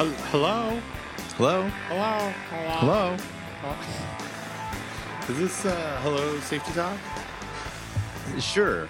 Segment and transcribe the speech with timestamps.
[0.00, 0.80] Hello.
[1.36, 1.68] Hello?
[1.88, 2.32] Hello.
[2.48, 3.16] Hello?
[3.60, 3.76] Hello?
[5.28, 6.96] Is this uh, Hello Safety Talk?
[8.40, 8.88] Sure.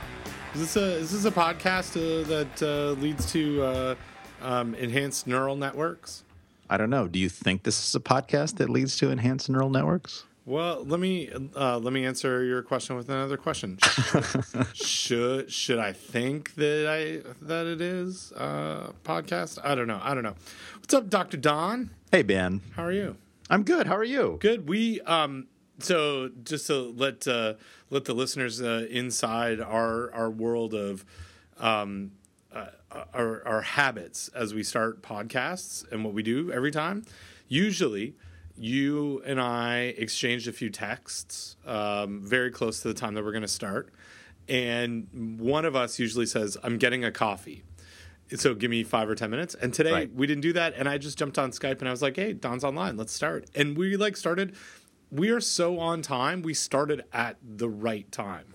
[0.54, 3.94] Is this a is this a podcast uh, that uh, leads to uh,
[4.40, 6.22] um, enhanced neural networks?
[6.68, 7.08] I don't know.
[7.08, 10.26] Do you think this is a podcast that leads to enhanced neural networks?
[10.50, 13.78] Well, let me uh, let me answer your question with another question.
[14.74, 19.60] should should I think that I that it is a podcast?
[19.62, 20.00] I don't know.
[20.02, 20.34] I don't know.
[20.80, 21.90] What's up, Doctor Don?
[22.10, 22.62] Hey, Ben.
[22.74, 23.16] How are you?
[23.48, 23.86] I'm good.
[23.86, 24.38] How are you?
[24.40, 24.68] Good.
[24.68, 25.46] We um
[25.78, 27.54] so just to let uh,
[27.90, 31.04] let the listeners uh, inside our our world of
[31.58, 32.10] um
[32.52, 32.66] uh,
[33.14, 37.04] our our habits as we start podcasts and what we do every time.
[37.46, 38.16] Usually,
[38.60, 43.32] you and I exchanged a few texts um, very close to the time that we're
[43.32, 43.92] going to start,
[44.48, 45.08] and
[45.40, 47.64] one of us usually says, "I'm getting a coffee."
[48.36, 50.14] so give me five or ten minutes and today Right.
[50.14, 52.32] we didn't do that and i just jumped on skype and i was like hey
[52.32, 54.54] don's online let's start and we like started
[55.10, 58.54] we are so on time we started at the right time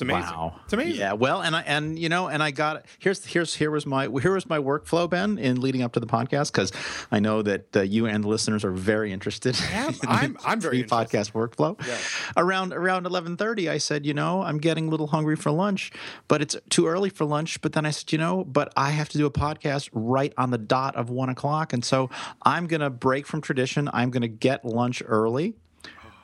[0.00, 0.56] it's amazing Wow.
[0.64, 1.12] it's amazing Yeah.
[1.12, 4.32] Well, and I and you know, and I got here's here's here was my here
[4.32, 6.72] was my workflow, Ben, in leading up to the podcast because
[7.12, 9.56] I know that uh, you and the listeners are very interested.
[9.72, 9.88] am.
[10.02, 11.78] in I'm- the I'm very podcast workflow.
[11.86, 11.96] Yeah.
[12.36, 15.92] Around around eleven thirty, I said, you know, I'm getting a little hungry for lunch,
[16.28, 17.60] but it's too early for lunch.
[17.60, 20.50] But then I said, you know, but I have to do a podcast right on
[20.50, 22.08] the dot of one o'clock, and so
[22.42, 23.88] I'm gonna break from tradition.
[23.92, 25.56] I'm gonna get lunch early.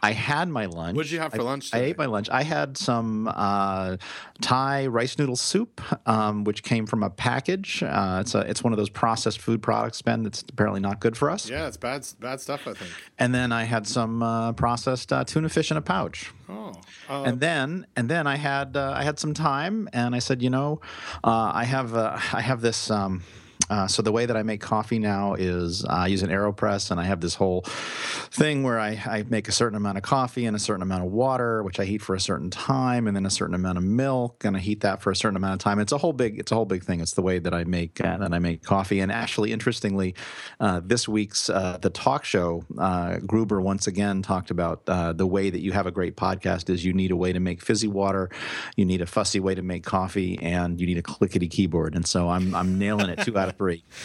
[0.07, 0.97] I had my lunch.
[0.97, 2.29] What did you have for I- lunch I ate my lunch.
[2.31, 3.97] I had some uh,
[4.41, 7.83] Thai rice noodle soup, um, which came from a package.
[7.83, 11.17] Uh, it's a, it's one of those processed food products, Ben, that's apparently not good
[11.17, 11.51] for us.
[11.51, 15.25] yeah it's bad bad stuff i think And then I had some uh, processed uh,
[15.25, 16.33] tuna fish in a pouch.
[16.49, 16.73] oh
[17.11, 20.41] uh, and then and then I had uh, I had some time, and I said,
[20.43, 20.81] you know,
[21.25, 22.91] uh, I have uh, I have this.
[22.91, 23.23] Um,
[23.69, 26.91] uh, so the way that I make coffee now is uh, I use an Aeropress,
[26.91, 30.47] and I have this whole thing where I, I make a certain amount of coffee
[30.47, 33.27] and a certain amount of water, which I heat for a certain time, and then
[33.27, 35.79] a certain amount of milk, and I heat that for a certain amount of time.
[35.79, 37.01] It's a whole big it's a whole big thing.
[37.01, 39.01] It's the way that I make uh, that I make coffee.
[39.01, 40.15] And actually, interestingly,
[40.61, 45.51] uh, this week's uh, the talk show, uh, Gruber once again talked about the way
[45.51, 48.31] that you have a great podcast is you need a way to make fizzy water,
[48.77, 51.95] you need a fussy way to make coffee, and you need a clickety keyboard.
[51.95, 53.56] And so I'm I'm nailing it two out of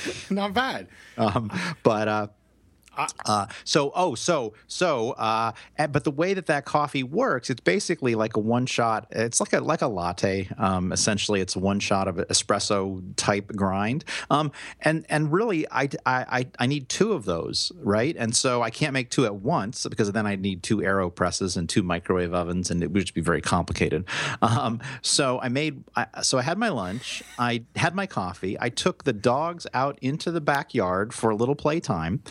[0.30, 0.88] not bad.
[1.18, 1.52] Um,
[1.84, 2.28] but uh,
[3.25, 5.52] uh, so oh so so uh,
[5.90, 9.07] but the way that that coffee works, it's basically like a one shot.
[9.12, 10.50] It's like a like a latte.
[10.57, 14.03] Um, essentially, it's one shot of espresso type grind.
[14.29, 18.16] Um, and and really, I, I I I need two of those, right?
[18.18, 21.58] And so I can't make two at once because then I need two aero presses
[21.58, 24.06] and two microwave ovens, and it would just be very complicated.
[24.41, 27.23] Um, so I made I, so I had my lunch.
[27.40, 28.58] I had my coffee.
[28.59, 32.23] I took the dogs out into the backyard for a little playtime,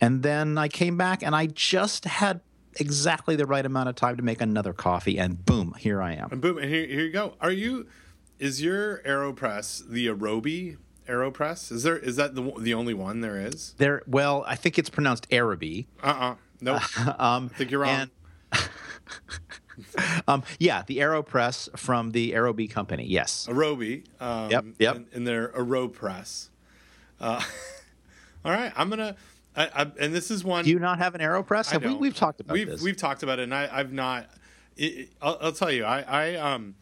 [0.00, 2.40] and then I came back and I just had
[2.80, 6.28] exactly the right amount of time to make another coffee, and boom, here I am.
[6.30, 7.86] and boom and here, here you go are you
[8.38, 10.76] is your aeropress the Aerobie
[11.08, 14.78] aeropress is there is that the the only one there is There, well, I think
[14.78, 15.86] it's pronounced Araby.
[16.02, 16.82] uh-uh nope
[17.20, 18.10] Um, i think you're wrong and-
[20.28, 23.04] um, yeah, the AeroPress from the Aerobie company.
[23.06, 23.46] Yes.
[23.50, 24.04] Arobi.
[24.20, 24.96] Um, Yep, yep.
[24.96, 26.48] In, in their AeroPress.
[27.20, 27.42] Uh,
[28.44, 29.16] all right, I'm gonna.
[29.58, 30.64] I, I, and this is one.
[30.64, 31.70] Do you not have an AeroPress?
[31.72, 31.94] Have we?
[31.94, 32.80] We've talked about we've, this.
[32.80, 34.30] We've talked about it, and I, I've not.
[34.76, 35.84] It, I'll, I'll tell you.
[35.84, 36.76] I, I um.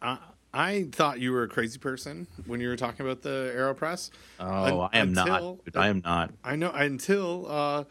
[0.00, 0.18] I,
[0.52, 4.10] I thought you were a crazy person when you were talking about the AeroPress.
[4.40, 5.76] oh, Un- I am until- not.
[5.76, 6.32] I am not.
[6.42, 7.84] I know until uh,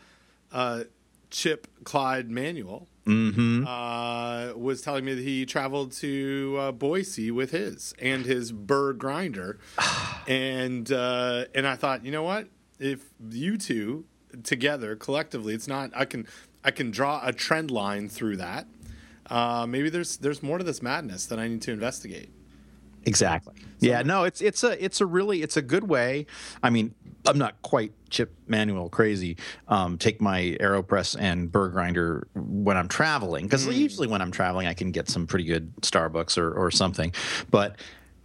[0.52, 0.84] uh,
[1.30, 3.66] Chip Clyde Manuel Mm-hmm.
[3.66, 8.94] uh, was telling me that he traveled to uh, Boise with his and his burr
[8.94, 9.58] grinder,
[10.28, 12.48] and uh, and I thought, you know what?
[12.80, 14.06] If you two
[14.44, 15.92] together collectively, it's not.
[15.96, 16.28] I can
[16.64, 18.68] I can draw a trend line through that.
[19.30, 22.30] Uh, maybe there's there's more to this madness that I need to investigate.
[23.06, 23.54] Exactly.
[23.80, 24.02] Yeah.
[24.02, 24.24] No.
[24.24, 26.26] It's it's a it's a really it's a good way.
[26.62, 26.94] I mean,
[27.26, 29.38] I'm not quite Chip Manuel crazy.
[29.68, 34.68] Um, take my Aeropress and burr grinder when I'm traveling because usually when I'm traveling
[34.68, 37.14] I can get some pretty good Starbucks or or something,
[37.50, 37.78] but.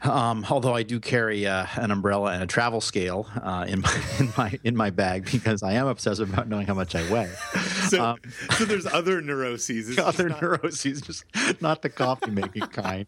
[0.04, 4.02] Um, although I do carry uh, an umbrella and a travel scale uh, in my
[4.18, 7.30] in my in my bag because I am obsessed about knowing how much I weigh.
[7.84, 8.16] So
[8.56, 9.90] so there's other neuroses.
[9.90, 11.24] It's Other not- neuroses, just
[11.60, 13.06] not the coffee making kind.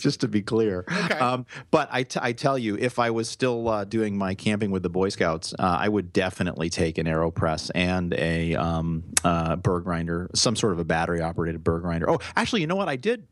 [0.00, 0.84] just to be clear.
[1.04, 1.18] Okay.
[1.18, 4.70] Um, but I, t- I tell you, if I was still uh, doing my camping
[4.70, 9.56] with the Boy Scouts, uh, I would definitely take an AeroPress and a um, uh,
[9.56, 12.10] burr grinder, some sort of a battery operated burr grinder.
[12.10, 13.26] Oh, actually, you know what I did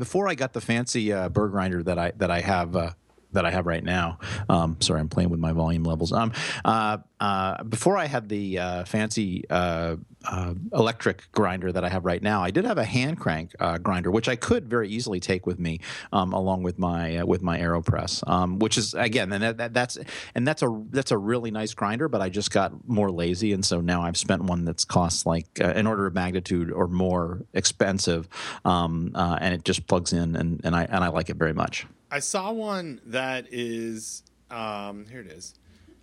[0.00, 2.74] before I got the fancy uh, burr grinder that I that I have.
[2.74, 2.92] Uh,
[3.32, 4.18] that I have right now.
[4.48, 6.12] Um, sorry, I'm playing with my volume levels.
[6.12, 6.32] Um,
[6.64, 12.04] uh, uh, before I had the uh, fancy uh, uh, electric grinder that I have
[12.04, 15.20] right now, I did have a hand crank uh, grinder, which I could very easily
[15.20, 15.80] take with me
[16.12, 19.98] um, along with my with my Aeropress, um, which is again, and that, that, that's
[20.34, 22.08] and that's a that's a really nice grinder.
[22.08, 25.46] But I just got more lazy, and so now I've spent one that's costs like
[25.60, 28.28] an order of magnitude or more expensive,
[28.64, 31.86] um, and it just plugs in, and, and I and I like it very much.
[32.10, 35.20] I saw one that is um, here.
[35.20, 35.54] It is.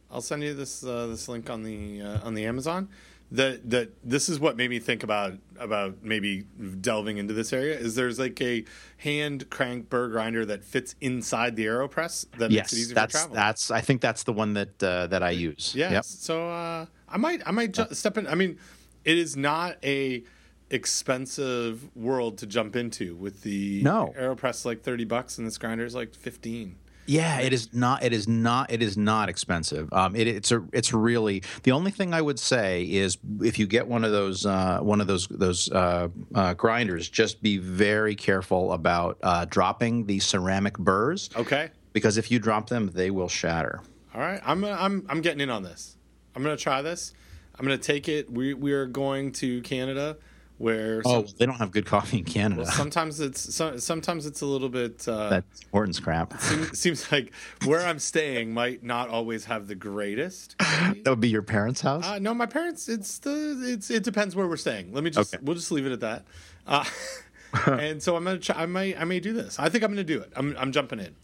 [0.10, 2.90] I'll send you this uh, this link on the uh, on the Amazon.
[3.30, 6.44] That that this is what made me think about about maybe
[6.80, 7.78] delving into this area.
[7.78, 8.64] Is there's like a
[8.98, 13.12] hand crank burr grinder that fits inside the Aeropress that yes, makes it easier that's
[13.14, 13.36] for travel.
[13.36, 15.74] that's I think that's the one that uh, that I use.
[15.76, 15.92] Yes.
[15.92, 16.06] Yep.
[16.06, 18.28] So uh, I might I might ju- step in.
[18.28, 18.58] I mean,
[19.04, 20.24] it is not a
[20.70, 24.14] expensive world to jump into with the No.
[24.20, 26.76] Aeropress like thirty bucks and this grinder is like fifteen.
[27.10, 28.04] Yeah, it is not.
[28.04, 28.70] It is not.
[28.70, 29.88] It is not expensive.
[29.94, 30.66] Um, it, it's a.
[30.74, 34.46] It's really the only thing I would say is if you get one of those
[34.46, 40.06] uh, one of those those uh, uh, grinders, just be very careful about uh, dropping
[40.06, 41.70] the ceramic burrs Okay.
[41.94, 43.80] because if you drop them, they will shatter.
[44.14, 44.42] All right.
[44.46, 45.96] I'm gonna, I'm I'm getting in on this.
[46.36, 47.14] I'm gonna try this.
[47.58, 48.30] I'm gonna take it.
[48.30, 50.18] We we are going to Canada,
[50.58, 52.64] where Oh, some- they don't have good coffee in Canada.
[52.64, 55.08] well, sometimes it's so, sometimes it's a little bit.
[55.08, 56.40] Uh, That's Morton's crap.
[56.42, 57.32] seems, seems like
[57.66, 60.56] where I'm staying might not always have the greatest.
[60.58, 62.06] That would be your parents' house.
[62.06, 62.90] Uh, no, my parents.
[62.90, 63.58] It's the.
[63.64, 64.94] It's it depends where we're staying.
[64.94, 65.34] Let me just.
[65.34, 65.44] Okay.
[65.46, 66.26] We'll just leave it at that.
[66.66, 66.84] Uh,
[67.68, 68.40] and so I'm gonna.
[68.40, 68.96] Try, I may.
[68.96, 69.60] I may do this.
[69.60, 70.32] I think I'm gonna do it.
[70.36, 70.56] I'm.
[70.58, 71.16] I'm jumping in.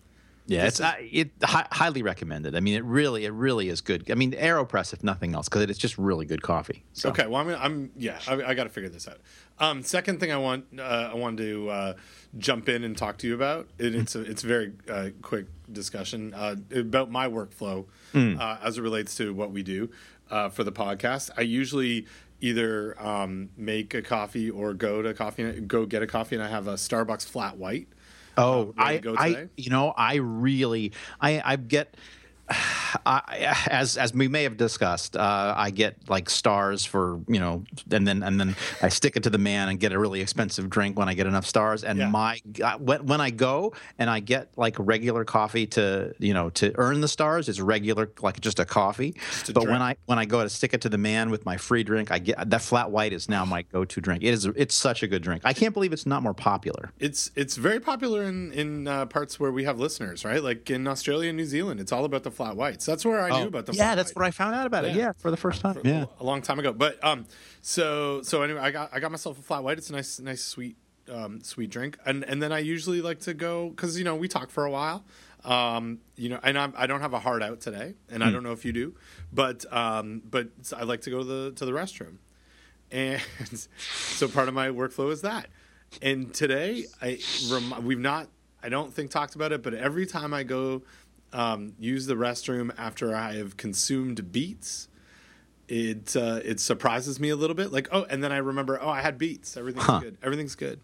[0.46, 2.56] Yeah, it's uh, it hi- highly recommended.
[2.56, 4.12] I mean, it really, it really is good.
[4.12, 6.84] I mean, Aeropress, if nothing else, because it's just really good coffee.
[6.94, 7.10] So.
[7.10, 7.28] Okay.
[7.28, 7.48] Well, I'm.
[7.48, 7.92] Gonna, I'm.
[7.96, 8.20] Yeah.
[8.28, 9.20] I, I got to figure this out.
[9.60, 9.84] Um.
[9.84, 10.66] Second thing I want.
[10.78, 11.94] Uh, I wanted to uh,
[12.38, 13.70] jump in and talk to you about.
[13.78, 14.22] It, it's a.
[14.22, 19.34] It's a very uh, quick discussion uh, about my workflow uh, as it relates to
[19.34, 19.90] what we do
[20.30, 21.30] uh, for the podcast.
[21.38, 22.06] I usually
[22.42, 26.50] either um, make a coffee or go to coffee go get a coffee, and I
[26.50, 27.88] have a Starbucks flat white.
[28.38, 31.96] Oh, ready I, I, you know, I really, I, I get.
[33.06, 37.64] I, as as we may have discussed, uh, I get like stars for you know,
[37.92, 40.70] and then and then I stick it to the man and get a really expensive
[40.70, 41.84] drink when I get enough stars.
[41.84, 42.10] And Yeah.
[42.10, 42.40] my
[42.80, 47.02] when when I go and I get like regular coffee to you know to earn
[47.02, 49.16] the stars, it's regular like just a coffee.
[49.50, 49.82] a but when.
[49.82, 52.20] I when I go to stick it to the man with my free drink, I
[52.20, 54.24] get that flat white is now my go to drink.
[54.24, 55.42] It is it's such a good drink.
[55.46, 56.92] I can't believe it's not more popular.
[57.00, 60.42] It's it's very popular in in uh, parts where we have listeners, right?
[60.44, 62.86] Like in Australia and New Zealand, it's all about the flat whites.
[62.86, 64.22] That's where I knew about the Oh, yeah, flat that's white.
[64.24, 64.96] what I found out about it.
[64.96, 64.98] Yeah.
[65.08, 65.80] Yeah, for the first time.
[65.84, 66.06] Yeah.
[66.20, 66.74] a long time ago.
[66.74, 67.26] But um,
[67.62, 69.78] so so anyway, I got I got myself a flat white.
[69.78, 70.76] It's a nice nice sweet
[71.12, 74.28] um sweet drink, and and then I usually like to go because you know we
[74.28, 75.04] talk for a while.
[75.46, 78.44] Um, you know, and I'm, I don't have a hard out today, and I don't
[78.44, 78.96] know if you do,
[79.34, 82.16] but um, but I like to go to the to the restroom,
[82.92, 83.22] and
[83.78, 85.48] so part of my workflow is that.
[86.02, 87.20] And today, I
[87.52, 88.30] rem- we've not
[88.64, 90.84] I don't think talked about it, but every time I go
[91.34, 94.88] um, use the restroom after I have consumed beets,
[95.68, 97.72] it uh, it surprises me a little bit.
[97.72, 99.58] Like oh, and then I remember oh I had beets.
[99.58, 100.00] Everything's Huh.
[100.00, 100.18] good.
[100.24, 100.80] Everything's good.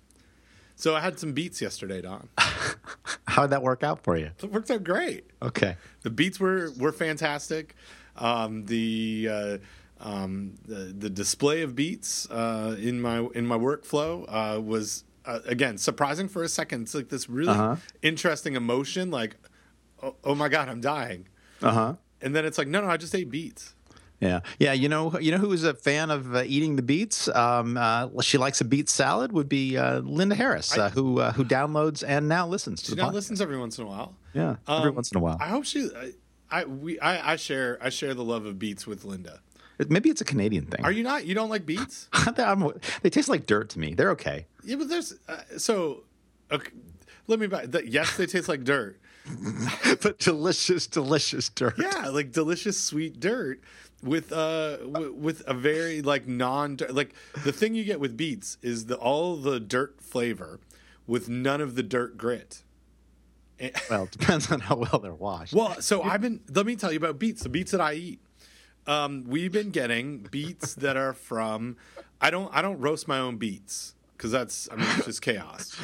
[0.76, 2.30] So I had some beets yesterday, Don.
[3.28, 4.32] How did that work out for you?
[4.42, 5.26] It worked out great.
[5.42, 5.76] Okay.
[6.04, 7.76] The beats were were fantastic.
[8.16, 9.58] Um, the uh,
[10.00, 15.40] um, the the display of beats uh, in my in my workflow uh, was uh,
[15.46, 16.84] again surprising for a second.
[16.84, 17.76] It's like this really Uh-huh.
[18.02, 19.36] interesting emotion, like
[20.04, 21.28] oh, oh my god, I'm dying,
[21.62, 21.94] Uh huh.
[22.22, 23.74] and then it's like no no, I just ate beets.
[24.22, 24.74] Yeah, yeah.
[24.74, 27.30] You know, you know who's a fan of uh, eating the beets?
[27.30, 29.32] Um, uh, she likes a beet salad.
[29.32, 32.96] Would be uh, Linda Harris, uh, who uh, who downloads and now listens to She
[32.96, 33.14] the now podcast.
[33.14, 34.16] listens every once in a while.
[34.34, 35.38] Yeah, every Um, once in a while.
[35.40, 35.90] I hope she.
[35.96, 36.12] I,
[36.52, 39.40] I we I, I share I share the love of beets with Linda.
[39.88, 40.84] Maybe it's a Canadian thing.
[40.84, 41.26] Are you not?
[41.26, 42.10] You don't like beets?
[42.14, 43.94] I'm- they taste like dirt to me.
[43.94, 44.48] They're okay.
[44.66, 46.04] Yeah, but there's uh, so.
[46.52, 46.72] Okay,
[47.28, 47.68] let me back.
[47.68, 49.00] That, yes, they taste like dirt.
[50.02, 51.76] but delicious, delicious dirt.
[51.78, 53.62] Yeah, like delicious sweet dirt
[54.02, 58.58] with uh w- with a very like non like the thing you get with beets
[58.62, 60.60] is the all the dirt flavor
[61.06, 62.64] with none of the dirt grit.
[63.60, 65.54] And- Well, it depends on how well they're washed.
[65.54, 66.40] well, so I've been.
[66.54, 67.44] Let me tell you about beets.
[67.44, 68.20] The beets that I eat.
[68.88, 71.76] Um, we've been getting beets that are from.
[72.22, 72.50] I don't.
[72.56, 74.70] I don't roast my own beets because that's.
[74.72, 75.78] I mean, it's just chaos.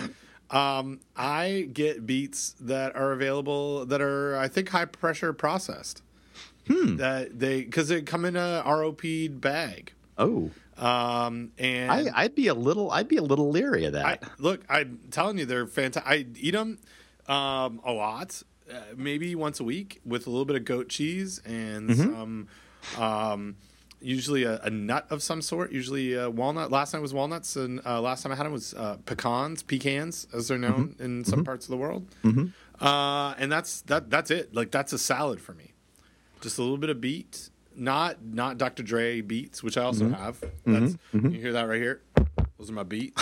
[0.55, 6.01] Um, I get beets that are available that are I think high pressure processed.
[6.67, 6.95] Hmm.
[6.97, 9.91] That they because they come in a ROP bag.
[10.17, 14.05] oh, Um, and I, I'd be a little, I'd be a little leery of that.
[14.05, 16.09] I, look, I'm telling you, they're fantastic.
[16.11, 16.79] I eat them
[17.27, 18.41] um, a lot.
[18.71, 22.01] uh, maybe once a week with a little bit of goat cheese and Mm-hmm.
[22.01, 22.47] some,
[22.97, 23.55] um,
[24.01, 25.71] usually a, a nut of some sort.
[25.71, 26.71] Usually a walnut.
[26.71, 30.27] Last night was walnuts, and uh, last time I had them was uh, pecans, pecans,
[30.33, 31.03] as they're known Mm-hmm.
[31.03, 32.05] in some parts of the world.
[32.81, 34.09] Uh, and that's that.
[34.09, 34.53] That's it.
[34.53, 35.73] Like that's a salad for me.
[36.41, 38.83] Just a little bit of beet, not not Dr.
[38.83, 40.13] Dre beets, which I also Mm-hmm.
[40.13, 40.43] have.
[40.65, 42.01] That's you hear that right here.
[42.57, 43.21] Those are my beets.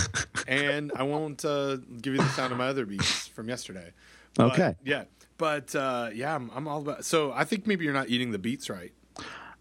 [0.48, 3.92] and I won't uh, give you the sound of my other beats from yesterday.
[4.34, 4.74] But, Okay.
[4.84, 5.04] Yeah,
[5.38, 7.04] but uh, yeah, I'm, I'm all about.
[7.04, 8.92] So I think maybe you're not eating the beets right.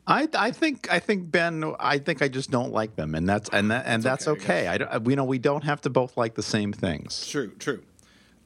[0.05, 3.50] I, I think I think Ben I think I just don't like them and that's
[3.53, 4.86] and that and that's, okay, I okay.
[4.86, 7.25] I, don't, you know we don't have to both like the same things.
[7.27, 7.81] True, true.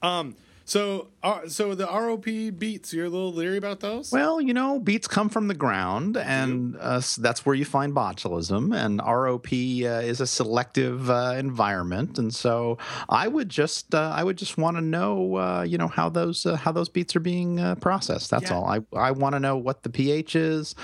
[0.04, 0.36] Um,
[0.68, 4.12] so uh, so the ROP beets, you're a little leery about those.
[4.12, 8.76] Well, you know, beets come from the ground, and uh, that's where you find botulism.
[8.76, 14.26] And ROP uh, is a selective uh, environment, and so I would just, uh, I
[14.26, 17.22] would just want to know, uh, you know, how those uh, how those beets are
[17.22, 18.30] being uh, processed.
[18.30, 18.58] That's Yeah.
[18.58, 18.66] all.
[18.66, 20.76] I I want to know what the pH is.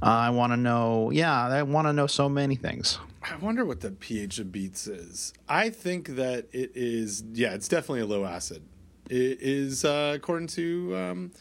[0.00, 3.00] Uh, I want to know, yeah, I want to know so many things.
[3.24, 5.32] I wonder what the pH of beets is.
[5.48, 7.24] I think that it is.
[7.32, 8.62] Yeah, it's definitely a low acid.
[9.12, 11.32] It is uh, according to um,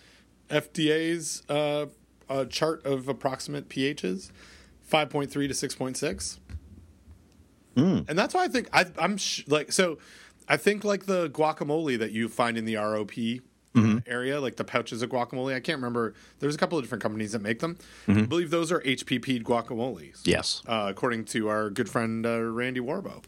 [0.50, 1.86] FDA's uh,
[2.30, 4.30] uh, chart of approximate pHs,
[4.82, 6.40] five point three to six point six.
[7.78, 9.98] And that's why I think I, I'm sh- like so.
[10.50, 13.42] I think like the guacamole that you find in the ROP
[14.06, 15.56] area, like the pouches of guacamole.
[15.56, 16.14] I can't remember.
[16.40, 17.78] There's a couple of different companies that make them.
[18.10, 20.62] I believe those are HPP guacamoles Yes.
[20.68, 23.24] uh, according to our good friend uh, Randy Worobo,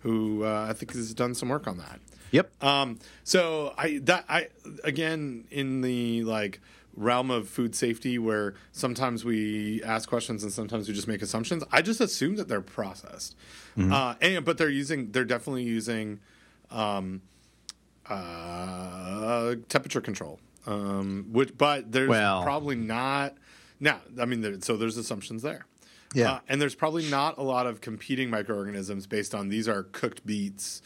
[0.00, 2.00] who uh, I think has done some work on that.
[2.30, 2.62] Yep.
[2.62, 4.48] Um, so I that I
[4.84, 6.60] again in the like
[6.96, 11.62] realm of food safety where sometimes we ask questions and sometimes we just make assumptions.
[11.70, 13.36] I just assume that they're processed,
[13.78, 16.20] uh, and but they're using they're definitely using
[16.70, 17.22] um,
[18.06, 20.40] uh, temperature control.
[20.66, 23.34] Um, which, but there's Well- probably not.
[23.80, 25.64] Now, I mean, there, so there's assumptions there.
[26.14, 26.32] Yeah.
[26.32, 30.26] Uh, and there's probably not a lot of competing microorganisms based on these are cooked
[30.26, 30.82] beets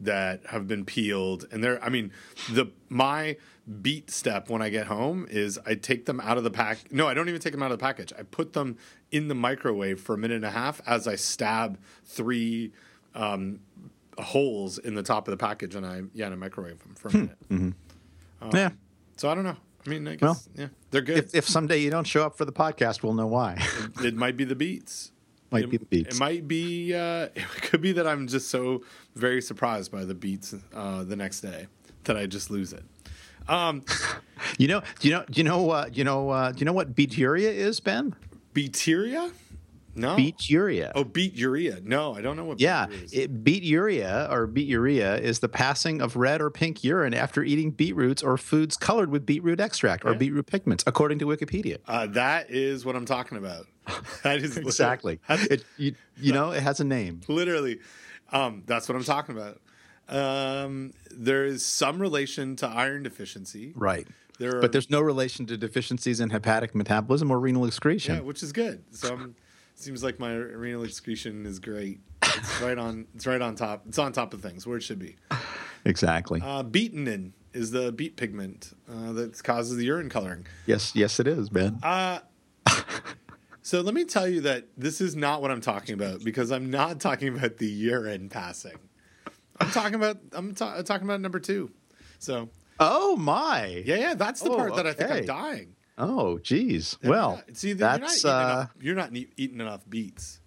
[0.00, 1.46] that have been peeled.
[1.52, 2.12] And they're, I mean,
[2.50, 3.36] the my
[3.82, 6.92] beat step when I get home is I take them out of the pack.
[6.92, 8.12] No, I don't even take them out of the package.
[8.18, 8.76] I put them
[9.12, 12.72] in the microwave for a minute and a half as I stab three
[13.14, 13.60] um,
[14.18, 17.08] holes in the top of the package, and I yeah, and I microwave them for
[17.08, 17.48] a minute.
[17.48, 17.70] mm-hmm.
[18.42, 18.70] um, yeah.
[19.16, 19.56] So I don't know.
[19.86, 21.18] I mean, I guess Well, yeah, they're good.
[21.18, 23.56] If, if someday you don't show up for the podcast, we'll know why.
[24.02, 25.12] it might be the beets.
[25.50, 26.16] Might it, be the beets.
[26.16, 26.94] It might be.
[26.94, 28.82] Uh, it could be that I'm just so
[29.16, 31.66] very surprised by the beats uh, the next day
[32.04, 32.84] that I just lose it.
[33.48, 33.84] Um,
[34.58, 36.72] You know, do you know, do you know, uh, you know, uh, do you know
[36.72, 38.14] what beeturia is, Ben?
[38.54, 39.30] beeturia?
[39.94, 40.16] No.
[40.16, 40.92] Beeturia.
[40.94, 41.80] Oh, beet urea.
[41.82, 42.60] No, I don't know what.
[42.60, 47.70] Yeah, it, beeturia or beeturia is the passing of red or pink urine after eating
[47.72, 50.18] beetroots or foods colored with beetroot extract or Yeah.
[50.18, 51.78] beetroot pigments, according to Wikipedia.
[51.88, 53.66] uh, that is what I'm talking about.
[54.22, 55.18] That is Exactly.
[55.28, 57.20] It, you, you know, it has a name.
[57.28, 57.78] literally
[58.32, 59.60] um, that's what i'm talking about
[60.08, 64.06] um, there is some relation to iron deficiency Right.
[64.38, 68.14] there are, But there's no relation to deficiencies in hepatic metabolism or renal excretion.
[68.16, 69.34] yeah which is good so I'm,
[69.74, 73.98] seems like my renal excretion is great it's right on it's right on top it's
[73.98, 75.16] on top of things where it should be
[75.84, 76.40] Exactly.
[76.42, 81.26] uh, betanin is the beet pigment uh, that causes the urine coloring yes, yes, it
[81.26, 81.78] is, Ben.
[81.82, 82.18] uh,
[83.62, 86.70] so let me tell you that this is not what i'm talking about because i'm
[86.70, 88.76] not talking about the urine passing
[89.60, 91.70] i'm talking about i'm ta- talking about number two
[92.18, 92.48] so
[92.78, 93.82] oh my.
[93.86, 95.76] Yeah, yeah, that's the Oh, part that I think I'm dying.
[95.98, 96.96] Oh, geez.
[97.02, 100.40] You're Well, not- see, that's you're not, eating uh, enough, you're not eating enough beets.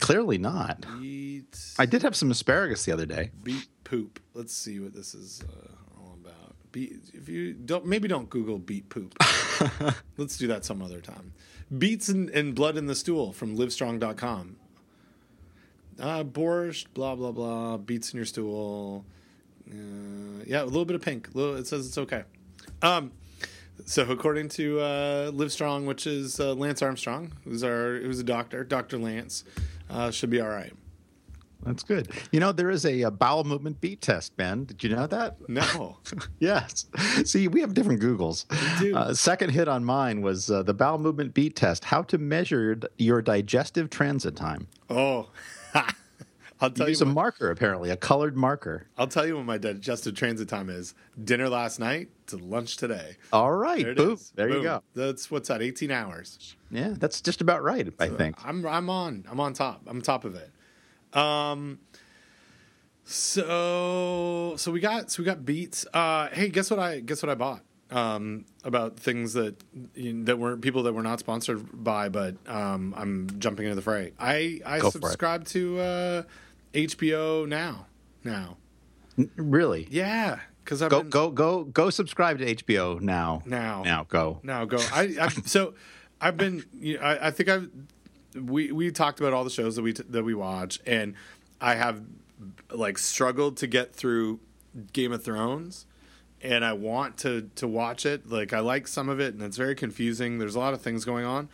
[0.00, 0.84] clearly not.
[1.00, 3.30] Beet, I did have some asparagus the other day.
[3.44, 4.18] beet poop.
[4.34, 6.54] Let's see what this is uh, all about.
[6.72, 7.10] Beet.
[7.14, 9.14] If you don't, maybe don't Google beet poop.
[10.16, 11.32] Let's do that some other time.
[11.76, 14.56] Beets and, and blood in the stool from Livestrong.com.
[15.98, 17.76] Uh, borscht, blah blah blah.
[17.78, 19.04] Beets in your stool.
[19.68, 21.28] Uh, yeah, a little bit of pink.
[21.34, 22.24] Little, it says it's okay.
[22.82, 23.10] Um,
[23.84, 28.62] so according to uh, Livestrong, which is uh, Lance Armstrong, who's our who's a doctor,
[28.62, 29.44] Doctor Lance,
[29.90, 30.72] uh, should be all right.
[31.66, 32.10] That's good.
[32.32, 34.64] You know, there is a, uh bowel movement beat test, Ben.
[34.64, 35.36] Did you know that?
[35.48, 35.98] No,
[36.38, 36.86] yes.
[37.24, 38.46] See, we have different Googles.
[38.80, 38.96] We do.
[38.96, 41.84] Uh, second hit on mine was uh, the bowel movement beat test.
[41.84, 44.68] How to measure your digestive transit time.
[44.90, 45.28] oh,
[46.58, 46.92] I'll tell you.
[46.92, 48.86] Use a what- marker, apparently, a colored marker.
[48.96, 50.94] I'll tell you what my digestive transit time is.
[51.22, 53.16] Dinner last night to lunch today.
[53.32, 54.12] All right, There boom.
[54.14, 54.32] is.
[54.34, 54.82] There you go.
[54.94, 55.60] That's what's that?
[55.60, 56.56] 18 hours.
[56.70, 58.36] Yeah, that's just about right, I think.
[58.42, 59.26] I'm I'm on.
[59.30, 59.82] I'm on top.
[59.86, 60.50] I'm on top of it.
[61.12, 61.78] Um.
[63.04, 65.86] So so we got so we got beats.
[65.94, 66.28] Uh.
[66.32, 69.62] Hey, guess what I guess what I bought um, about things that
[69.94, 73.76] you know, that were people that were not sponsored by, but um, I'm jumping into
[73.76, 74.12] the fray.
[74.18, 76.22] I I Go subscribe to uh,
[76.74, 77.86] HBO now.
[78.24, 78.56] Now,
[79.36, 79.86] Really?
[79.88, 83.42] yeah, because I've Go been, go go go subscribe to HBO now.
[83.46, 84.40] now Now go.
[84.42, 84.78] now go.
[84.92, 85.74] I, I so
[86.20, 86.64] I've been.
[86.74, 87.70] You know, I, I think I've
[88.36, 91.14] we we talked about all the shows that we t- that we watch, and
[91.60, 92.02] I have
[92.70, 94.40] like struggled to get through
[94.92, 95.86] Game of Thrones,
[96.42, 98.28] and I want to to watch it.
[98.30, 100.38] Like I like some of it, and it's very confusing.
[100.38, 101.48] There's a lot of things going on,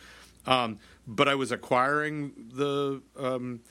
[0.45, 3.01] um, but I was acquiring the.
[3.17, 3.61] Um,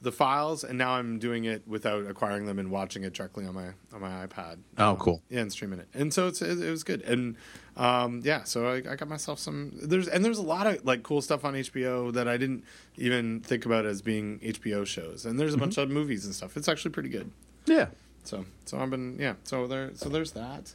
[0.00, 3.54] the files, and now I'm doing it without acquiring them and watching it directly on
[3.54, 4.58] my on my iPad.
[4.78, 5.22] Oh, Um, cool.
[5.28, 5.88] yeah, and streaming it.
[5.94, 7.02] And so it's it, it was good.
[7.02, 7.36] And
[7.76, 9.72] um, yeah, so I, I got myself some.
[9.74, 12.64] There's and there's a lot of like cool stuff on HBO that I didn't
[12.96, 15.26] even think about as being HBO shows.
[15.26, 16.56] And there's a bunch of movies and stuff.
[16.56, 17.30] It's actually pretty good.
[17.66, 17.88] Yeah.
[18.24, 19.34] So so I've been yeah.
[19.44, 20.72] So there so there's that.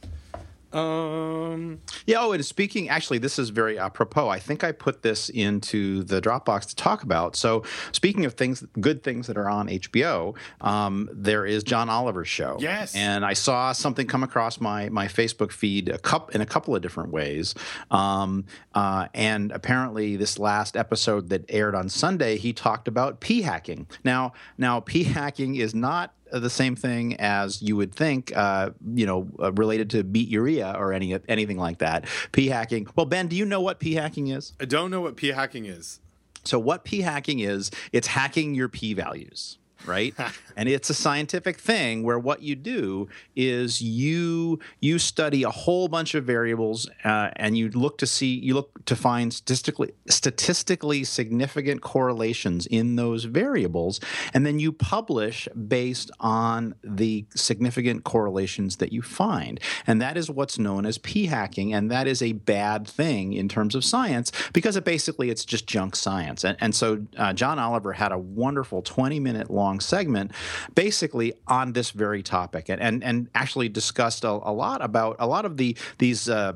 [0.74, 2.18] Um, Yeah.
[2.20, 4.28] Oh, and speaking, actually, this is very apropos.
[4.28, 7.36] I think I put this into the Dropbox to talk about.
[7.36, 7.62] So,
[7.92, 12.56] speaking of things, good things that are on HBO, um, there is John Oliver's show.
[12.60, 12.94] Yes.
[12.94, 16.74] And I saw something come across my my Facebook feed a cup in a couple
[16.74, 17.54] of different ways.
[17.90, 23.42] Um, uh, and apparently, this last episode that aired on Sunday, he talked about p
[23.42, 23.86] hacking.
[24.02, 29.06] Now, now p hacking is not the same thing as you would think, uh, you
[29.06, 32.06] know, uh, related to beat urea or any anything like that.
[32.32, 32.86] P hacking.
[32.96, 34.52] Well, Ben, do you know what p hacking is?
[34.60, 36.00] I don't know what p hacking is.
[36.44, 37.70] So, what p hacking is?
[37.92, 39.58] It's hacking your p values.
[39.86, 40.14] Right,
[40.56, 45.88] and it's a scientific thing where what you do is you you study a whole
[45.88, 51.04] bunch of variables uh, and you look to see you look to find statistically statistically
[51.04, 54.00] significant correlations in those variables,
[54.32, 60.30] and then you publish based on the significant correlations that you find, and that is
[60.30, 64.32] what's known as p hacking, and that is a bad thing in terms of science
[64.52, 68.18] because it basically it's just junk science, and and so uh, John Oliver had a
[68.18, 70.32] wonderful twenty minute long segment
[70.74, 75.26] basically on this very topic and and, and actually discussed a, a lot about a
[75.26, 76.52] lot of the these uh,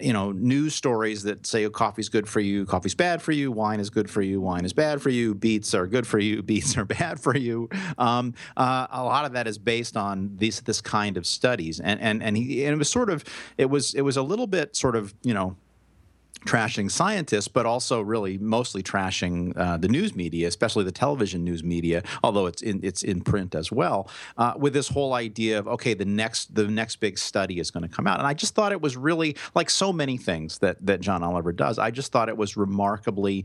[0.00, 3.50] you know news stories that say oh, coffee's good for you coffee's bad for you
[3.50, 6.42] wine is good for you wine is bad for you beets are good for you
[6.50, 7.68] beets are bad for you.
[7.98, 12.00] Um, uh, a lot of that is based on these this kind of studies and
[12.00, 13.24] and and, he, and it was sort of
[13.58, 15.56] it was it was a little bit sort of you know
[16.46, 21.62] trashing scientists, but also really mostly trashing uh, the news media, especially the television news
[21.62, 24.08] media, although it's in it's in print as well.
[24.36, 27.82] Uh, with this whole idea of okay, the next the next big study is going
[27.82, 30.84] to come out, and I just thought it was really like so many things that
[30.86, 31.78] that John Oliver does.
[31.78, 33.44] I just thought it was remarkably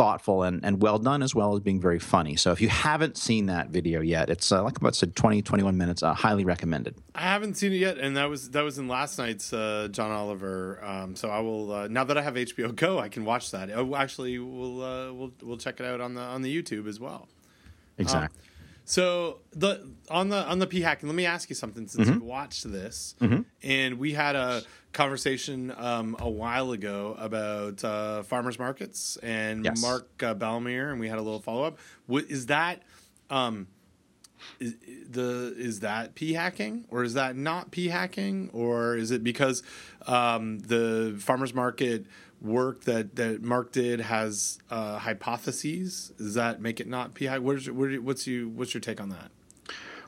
[0.00, 3.16] thoughtful and, and well done as well as being very funny so if you haven't
[3.18, 6.94] seen that video yet it's uh, like about said 20 21 minutes uh, highly recommended
[7.14, 10.10] I haven't seen it yet, and that was that was in last night's uh, John
[10.10, 10.82] Oliver.
[10.82, 13.68] Um, so I will uh, now that I have HBO Go, I can watch that.
[13.74, 16.98] Oh, actually, we'll uh, we'll we'll check it out on the on the YouTube as
[16.98, 17.28] well.
[17.98, 18.40] exactly
[18.86, 22.20] So the on the on the p hacking, let me ask you something since Mm-hmm.
[22.20, 23.14] you watched this,
[23.62, 29.80] and we had a conversation um, a while ago about uh, farmers markets and Yes.
[29.82, 31.78] Mark uh, Balmier, and we had a little follow up.
[32.08, 32.82] Is that?
[33.28, 33.68] Um,
[34.58, 34.74] is,
[35.08, 39.62] the is that p hacking or is that not p hacking or is it because
[40.06, 42.06] um, the farmers market
[42.40, 46.12] work that that Mark did has uh, hypotheses?
[46.16, 47.40] Does that make it not p hack?
[47.42, 49.30] Where's where, what's you what's your take on that?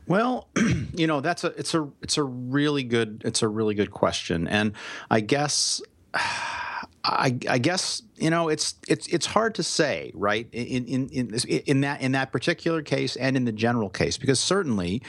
[0.07, 0.49] Well,
[0.95, 4.49] you know, that's a it's a it's a really good it's a really good question,
[4.49, 4.73] and
[5.11, 5.83] I guess.
[7.05, 11.35] I, I guess you know it's it's it's hard to say right in in in
[11.67, 15.03] in that in that particular case and in the general case because certainly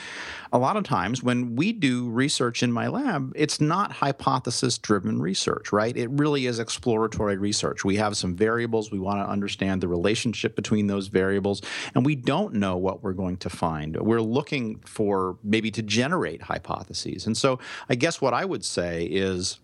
[0.51, 5.21] a lot of times when we do research in my lab it's not hypothesis driven
[5.21, 5.97] research right?
[5.97, 7.83] It really is exploratory research.
[7.83, 8.91] We have some variables.
[8.91, 11.61] We want to understand the relationship between those variables
[11.95, 13.95] and we don't know what we're going to find.
[13.97, 17.25] We're looking for maybe to generate hypotheses.
[17.25, 19.59] And so I guess what I would say is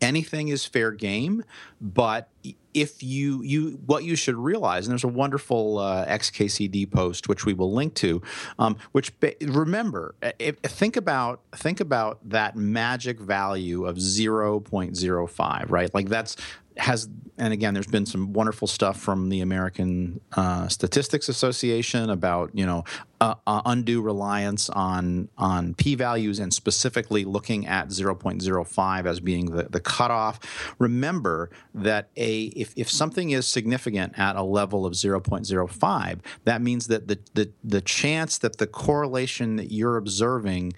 [0.00, 1.44] anything is fair game
[1.80, 2.28] but
[2.72, 7.44] if you you what you should realize and there's a wonderful uh, xkcd post which
[7.44, 8.22] we will link to
[8.58, 15.94] um, which remember if, think about think about that magic value of 0.05 right?
[15.94, 16.36] Like that's
[16.80, 22.50] has and again there's been some wonderful stuff from the american uh, statistics association about
[22.54, 22.84] you know
[23.20, 29.50] uh, uh, undue reliance on on p values and specifically looking at 0.05 as being
[29.50, 30.74] the, the cutoff.
[30.78, 36.86] Remember that a if, if something is significant at a level of 0.05 that means
[36.86, 40.72] that the, the the chance that the correlation that you're observing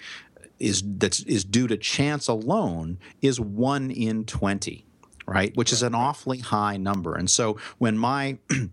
[0.63, 4.87] is that's is due to chance alone is one in twenty,
[5.27, 5.57] right?
[5.57, 7.15] Which is an awfully high number.
[7.15, 8.39] And so when my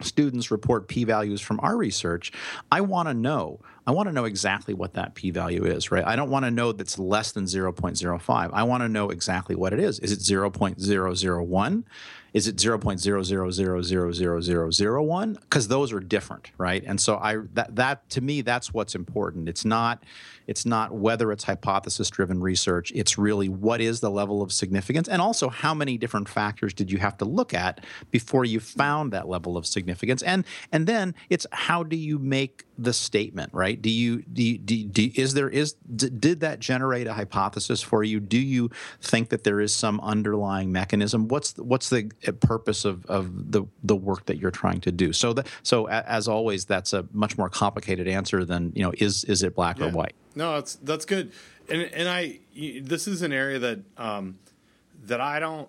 [0.00, 2.32] students report p values from our research,
[2.70, 3.60] I want to know.
[3.86, 6.04] I want to know exactly what that p value is, right?
[6.04, 8.50] I don't want to know that's less than 0.05.
[8.52, 9.98] I want to know exactly what it is.
[10.00, 11.84] Is it 0.001?
[12.32, 15.40] Is it 0.0000001?
[15.40, 16.82] Because those are different, right?
[16.84, 19.48] And so I that that to me that's what's important.
[19.48, 20.02] It's not
[20.46, 22.92] it's not whether it's hypothesis driven research.
[22.94, 26.90] It's really what is the level of significance and also how many different factors did
[26.90, 30.22] you have to look at before you found that level of significance.
[30.22, 33.80] And and then it's how do you make the statement, right?
[33.80, 38.02] Do you do, you, do, do is there is did that generate a hypothesis for
[38.02, 38.20] you?
[38.20, 41.28] Do you think that there is some underlying mechanism?
[41.28, 44.92] What's the, what's the uh, purpose of, of the the work that you're trying to
[44.92, 45.12] do?
[45.12, 49.24] So that so as always, that's a much more complicated answer than you know is
[49.24, 49.86] is it black yeah.
[49.86, 50.14] or white?
[50.34, 51.32] No, that's that's good,
[51.68, 52.40] and and I
[52.82, 54.38] this is an area that um,
[55.06, 55.68] that I don't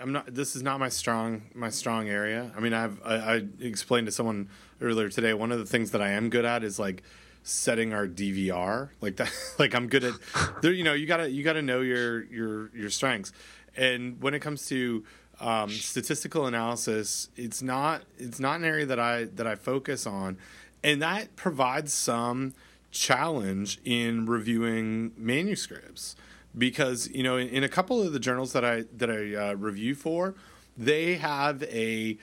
[0.00, 0.34] I'm not.
[0.34, 2.50] This is not my strong my strong area.
[2.56, 4.48] I mean, I've I, I, explained to someone
[4.80, 5.34] earlier today.
[5.34, 7.02] One of the things that I am good at is like
[7.42, 8.90] setting our DVR.
[9.00, 9.32] Like that.
[9.58, 10.14] Like I'm good at.
[10.62, 13.32] There, you know, you gotta you gotta know your your your strengths.
[13.76, 15.04] And when it comes to
[15.40, 20.38] um, statistical analysis, it's not it's not an area that I that I focus on,
[20.82, 22.54] and that provides some
[22.96, 26.16] challenge in reviewing manuscripts.
[26.56, 29.54] Because you know in, in, a couple of the journals that I that I uh,
[29.54, 30.34] review for,
[30.76, 32.16] they have a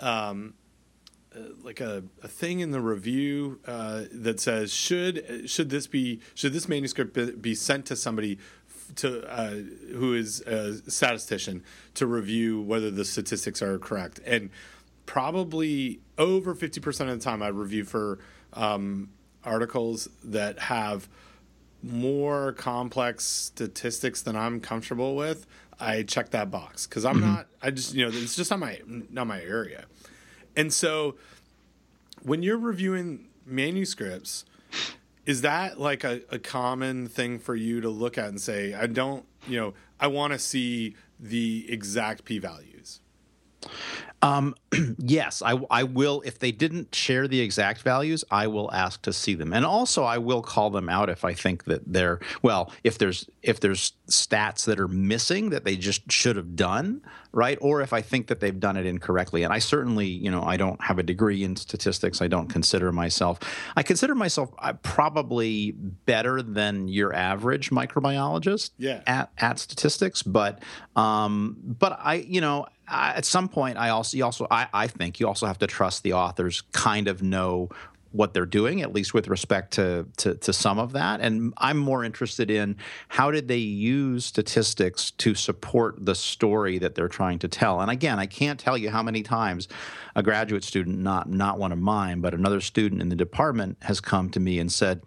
[0.00, 0.54] um,
[1.36, 6.20] uh, like a, a thing in the review uh, that says should should this be
[6.34, 8.38] should this manuscript be sent to somebody
[8.96, 9.56] to uh,
[9.92, 11.62] who is a statistician
[11.94, 14.18] to review whether the statistics are correct?
[14.24, 14.48] And
[15.06, 18.18] probably over 50% of the time I review for
[18.52, 19.10] um,
[19.44, 21.08] articles that have
[21.82, 25.46] more complex statistics than I'm comfortable with,
[25.78, 27.34] I check that box because I'm mm-hmm.
[27.34, 27.46] not.
[27.62, 29.84] I just you know it's just not my not my area,
[30.56, 31.16] and so
[32.22, 34.44] when you're reviewing manuscripts,
[35.26, 38.86] is that like a, a common thing for you to look at and say, I
[38.86, 43.00] don't, you know, I want to see the exact p values?
[44.24, 44.54] Um,
[44.98, 46.22] yes, I, I will.
[46.24, 50.02] If they didn't share the exact values, I will ask to see them, and also
[50.02, 52.72] I will call them out if I think that they're well.
[52.84, 57.58] If there's if there's stats that are missing that they just should have done right,
[57.60, 59.42] or if I think that they've done it incorrectly.
[59.42, 62.22] And I certainly, you know, I don't have a degree in statistics.
[62.22, 63.40] I don't consider myself.
[63.76, 69.02] I consider myself uh, probably better than your average microbiologist yeah.
[69.06, 70.62] at at statistics, but
[70.96, 75.20] um, but I, you know at some point, I also, you also, I, I think
[75.20, 77.70] you also have to trust the authors kind of know
[78.14, 81.20] what they're doing, at least with respect to, to, to some of that.
[81.20, 82.76] And I'm more interested in
[83.08, 87.80] how did they use statistics to support the story that they're trying to tell.
[87.80, 89.66] And again, I can't tell you how many times
[90.14, 94.00] a graduate student, not not one of mine, but another student in the department has
[94.00, 95.02] come to me and said,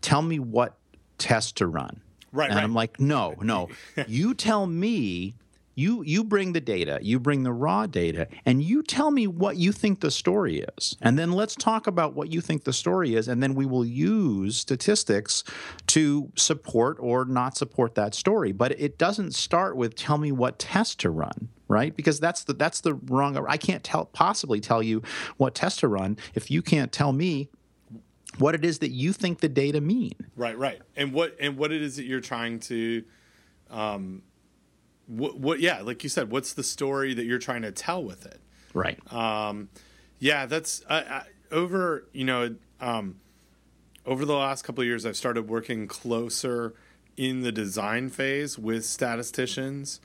[0.00, 0.76] "Tell me what
[1.16, 2.00] test to run."
[2.32, 2.50] Right.
[2.50, 2.64] And right.
[2.64, 3.68] I'm like, no, no.
[4.06, 5.34] you tell me
[5.78, 9.56] you you bring the data, you bring the raw data, and you tell me what
[9.56, 10.96] you think the story is.
[11.00, 13.84] And then let's talk about what you think the story is, and then we will
[13.84, 15.44] use statistics
[15.86, 18.50] to support or not support that story.
[18.50, 22.54] But it doesn't start with tell me what test to run right because that's the
[22.54, 25.02] that's the wrong i can't tell possibly tell you
[25.36, 27.50] what test to run if you can't tell me
[28.38, 31.70] what it is that you think the data mean right right and what and what
[31.70, 33.04] it is that you're trying to
[33.70, 34.22] um,
[35.08, 38.24] what, what yeah like you said what's the story that you're trying to tell with
[38.26, 38.40] it?
[38.74, 39.00] Right.
[39.12, 39.68] Um
[40.18, 43.16] yeah that's I, I, over you know um
[44.06, 46.74] over the last couple of years i've started working closer
[47.16, 50.00] in the design phase with statisticians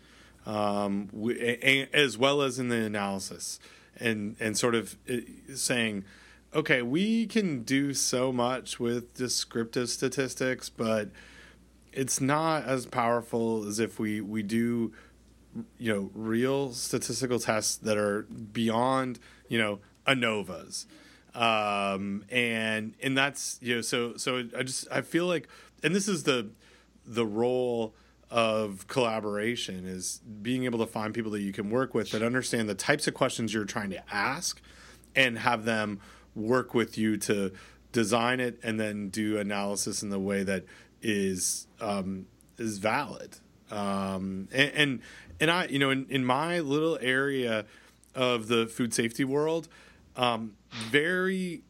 [0.46, 3.60] um w- as well as in the analysis
[3.98, 5.18] and and sort of uh,
[5.56, 6.04] saying
[6.54, 11.10] okay we can do so much with descriptive statistics but
[11.94, 14.94] it's not as powerful as if we we do
[15.78, 20.86] you know real statistical tests that are beyond you know ANOVAs.
[21.36, 25.48] Um, and and that's you know so so I just I feel like
[25.84, 26.50] and this is the
[27.06, 27.94] the role
[28.30, 32.68] of collaboration is being able to find people that you can work with that understand
[32.68, 34.60] the types of questions you're trying to ask
[35.16, 36.00] and have them
[36.36, 37.52] work with you to
[37.92, 40.66] design it and then do analysis in the way that
[41.04, 42.26] is um,
[42.58, 43.38] is valid.
[43.70, 45.02] Um, and, and,
[45.39, 47.66] and I, you know, in, in my little area
[48.13, 49.68] of the food safety world,
[50.16, 51.63] um, very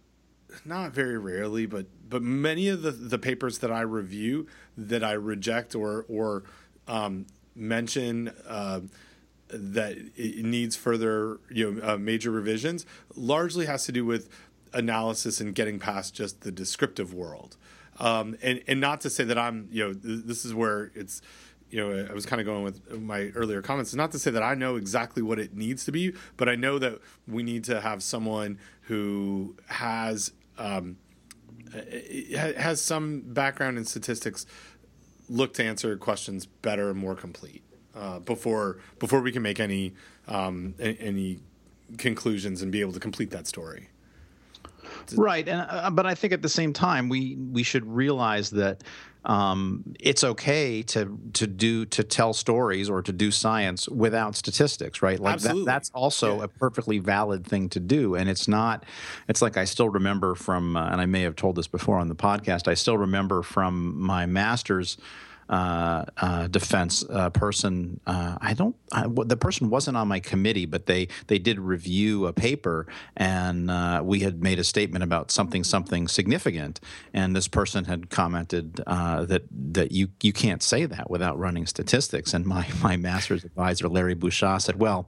[0.66, 5.14] not very rarely, but but many of the the papers that I review that I
[5.14, 6.44] reject or or
[6.88, 8.32] um, mention.
[8.48, 8.82] Uh,
[9.56, 14.28] that it needs further, you know, uh, major revisions, largely has to do with
[14.74, 17.56] analysis and getting past just the descriptive world.
[18.04, 21.22] Um, and and not to say that I'm, you know, th- this is where it's,
[21.70, 23.92] you know, I was kind of going with my earlier comments.
[23.92, 26.56] It's not to say that I know exactly what it needs to be, but I
[26.56, 30.98] know that we need to have someone who has um,
[32.36, 34.46] has some background in statistics
[35.30, 37.64] look to answer questions better and more complete
[37.96, 39.94] uh, before before we can make any
[40.28, 41.40] um, any
[41.98, 43.88] conclusions and be able to complete that story.
[45.12, 48.84] Right, and uh, but I think at the same time we we should realize that
[49.26, 55.02] um, it's okay to to do to tell stories or to do science without statistics,
[55.02, 55.20] right?
[55.20, 56.46] Like that, that's also yeah.
[56.46, 58.86] a perfectly valid thing to do, and it's not.
[59.28, 62.10] It's like I still remember from, uh, and I may have told this before on
[62.10, 62.68] the podcast.
[62.68, 64.98] I still remember from my master's
[65.50, 68.00] uh, uh, defense uh, person.
[68.06, 68.76] Uh, I don't.
[68.92, 73.70] I, the person wasn't on my committee, but they they did review a paper, and
[73.70, 76.80] uh, we had made a statement about something something significant,
[77.14, 81.66] and this person had commented uh, that that you you can't say that without running
[81.66, 82.34] statistics.
[82.34, 85.08] And my my master's advisor Larry Bouchard said, well,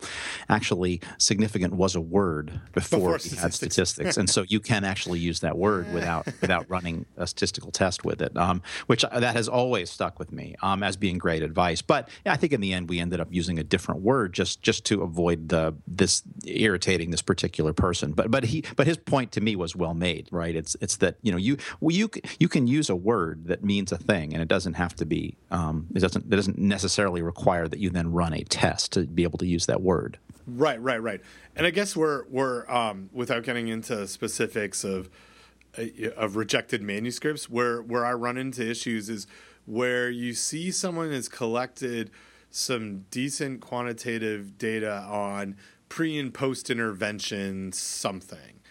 [0.49, 3.41] actually, significant was a word before, before we statistics.
[3.41, 7.71] had statistics, and so you can actually use that word without without running a statistical
[7.71, 11.43] test with it, um, which that has always stuck with me um, as being great
[11.43, 11.81] advice.
[11.81, 14.85] But I think in the end we ended up using a different word just just
[14.85, 18.13] to avoid the this irritating this particular person.
[18.13, 20.55] But but he but his point to me was well made, right?
[20.55, 22.09] It's it's that you know you well, you
[22.39, 25.37] you can use a word that means a thing, and it doesn't have to be
[25.51, 29.23] um, it doesn't it doesn't necessarily require that you then run a test to be
[29.23, 30.17] able to use that word.
[30.47, 31.21] Right, right, right.
[31.55, 35.09] And I guess we're we're um, without getting into specifics of
[35.77, 39.27] uh, of rejected manuscripts, where where I run into issues is
[39.65, 42.11] where you see someone has collected
[42.49, 45.57] some decent quantitative data on
[45.89, 48.61] pre and post intervention something.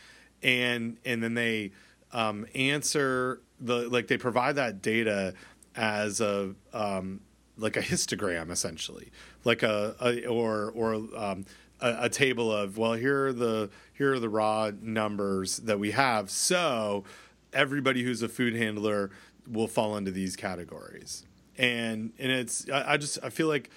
[0.43, 1.73] And and then they
[2.13, 5.35] um, answer the like they provide that data
[5.77, 7.21] as a um,
[7.57, 9.11] like a histogram essentially.
[9.45, 11.47] Like a, a or or um,
[11.81, 15.91] a, a, table of well here are the here are the raw numbers that we
[15.91, 16.31] have.
[16.31, 17.05] So
[17.53, 19.11] everybody who's a food handler
[19.49, 21.25] will fall into these categories.
[21.57, 23.71] And and it's I, I just I feel like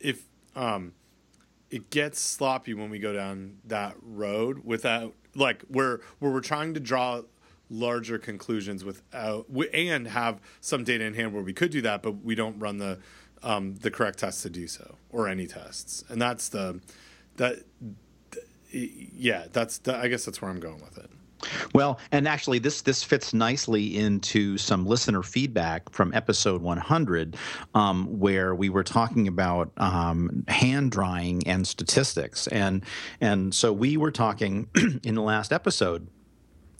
[0.00, 0.92] if um
[1.70, 6.74] it gets sloppy when we go down that road without like where where we're trying
[6.74, 7.22] to draw
[7.70, 12.22] larger conclusions without and have some data in hand where we could do that, but
[12.22, 12.98] we don't run the
[13.42, 16.80] um, the correct tests to do so or any tests, and that's the
[17.36, 17.58] that
[18.72, 21.10] yeah that's the, I guess that's where I'm going with it.
[21.74, 27.36] Well, and actually, this this fits nicely into some listener feedback from episode 100,
[27.74, 32.84] um, where we were talking about um, hand drying and statistics, and
[33.20, 34.68] and so we were talking
[35.02, 36.08] in the last episode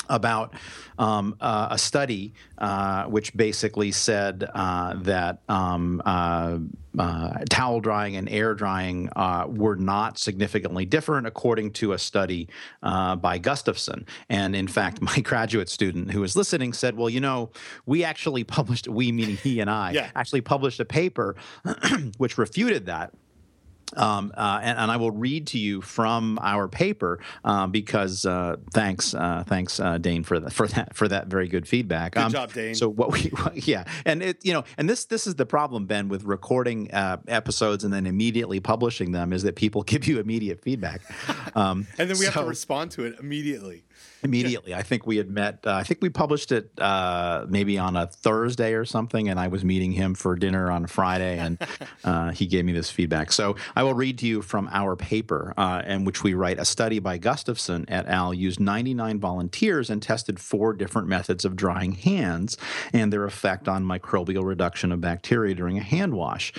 [0.08, 0.54] about
[0.98, 6.58] um, uh, a study uh, which basically said uh, that um, uh,
[6.98, 12.48] uh, towel drying and air drying uh, were not significantly different, according to a study
[12.82, 14.06] by Gustafson.
[14.28, 17.50] And in fact, my graduate student who was listening said, "Well, you know,
[17.86, 20.10] we actually published, we meaning he and I, yeah.
[20.14, 21.36] actually published a paper
[22.18, 23.12] which refuted that."
[23.96, 28.56] Um, uh, and, and, I will read to you from our paper uh, because uh,
[28.72, 32.12] thanks, uh, thanks, uh, Dane, for that for that for that very good feedback.
[32.12, 32.74] Good um, job, Dane.
[32.74, 36.08] So what we, yeah, and it, you know, and this this is the problem, Ben,
[36.08, 40.60] with recording uh, episodes and then immediately publishing them is that people give you immediate
[40.60, 41.02] feedback,
[41.56, 43.84] um, and then we so, have to respond to it immediately
[44.24, 44.74] immediately.
[44.74, 45.60] I think we had met.
[45.66, 49.48] Uh, I think we published it uh, maybe on a Thursday or something, and I
[49.48, 51.58] was meeting him for dinner on Friday, and
[52.04, 53.30] uh, he gave me this feedback.
[53.32, 56.64] So I will read to you from our paper, uh, in which we write a
[56.64, 58.32] study by Gustafson et al.
[58.32, 62.56] used 99 volunteers and tested four different methods of drying hands
[62.92, 66.52] and their effect on microbial reduction of bacteria during a hand wash.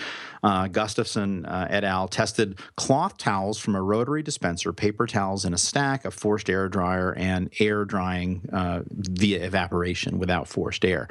[0.45, 2.07] Uh, Gustafson uh, et al.
[2.07, 6.69] tested cloth towels from a rotary dispenser, paper towels in a stack, a forced air
[6.69, 11.07] dryer, and air drying uh, via evaporation without forced air.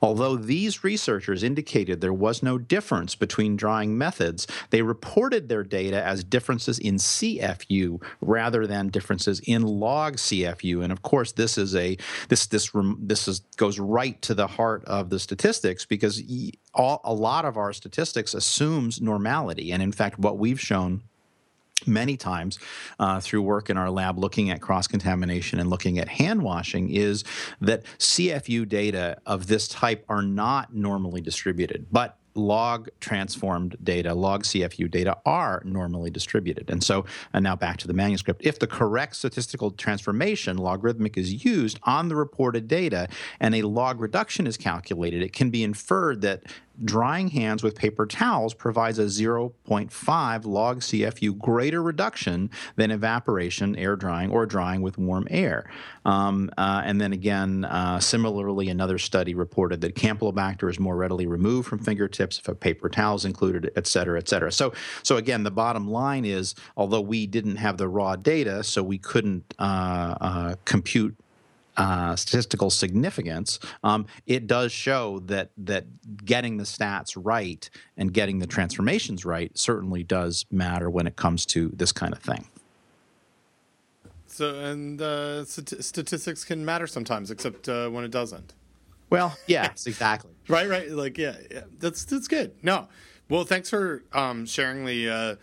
[0.00, 6.02] Although these researchers indicated there was no difference between drying methods, they reported their data
[6.02, 10.82] as differences in CFU rather than differences in log CFU.
[10.82, 11.98] And of course, this is a
[12.30, 12.70] this this
[13.00, 16.22] this is goes right to the heart of the statistics because
[16.78, 19.72] all, a lot of our statistics assumes normality.
[19.72, 21.02] And in fact, what we've shown
[21.86, 22.58] many times
[22.98, 26.90] uh, through work in our lab looking at cross contamination and looking at hand washing
[26.90, 27.24] is
[27.60, 34.44] that CFU data of this type are not normally distributed, but log transformed data, log
[34.44, 36.70] CFU data are normally distributed.
[36.70, 38.42] And so, and now back to the manuscript.
[38.44, 43.08] If the correct statistical transformation, logarithmic, is used on the reported data
[43.40, 46.44] and a log reduction is calculated, it can be inferred that
[46.84, 53.96] drying hands with paper towels provides a 0.5 log CFU greater reduction than evaporation, air
[53.96, 55.68] drying, or drying with warm air.
[56.04, 61.26] Um, uh, and then again, uh, similarly, another study reported that Campylobacter is more readily
[61.26, 64.52] removed from fingertips if a paper towel is included, et cetera, et cetera.
[64.52, 68.82] So, so again, the bottom line is, although we didn't have the raw data, so
[68.82, 71.16] we couldn't uh, uh compute
[71.78, 75.86] uh, statistical significance, um, it does show that that
[76.24, 81.46] getting the stats right and getting the transformations right certainly does matter when it comes
[81.46, 82.46] to this kind of thing.
[84.26, 88.54] So, and uh, st- statistics can matter sometimes, except uh, when it doesn't.
[89.08, 90.32] Well, yes, exactly.
[90.48, 90.90] right, right.
[90.90, 92.52] Like, yeah, yeah, that's that's good.
[92.62, 92.88] No,
[93.28, 95.34] well, thanks for um, sharing the uh,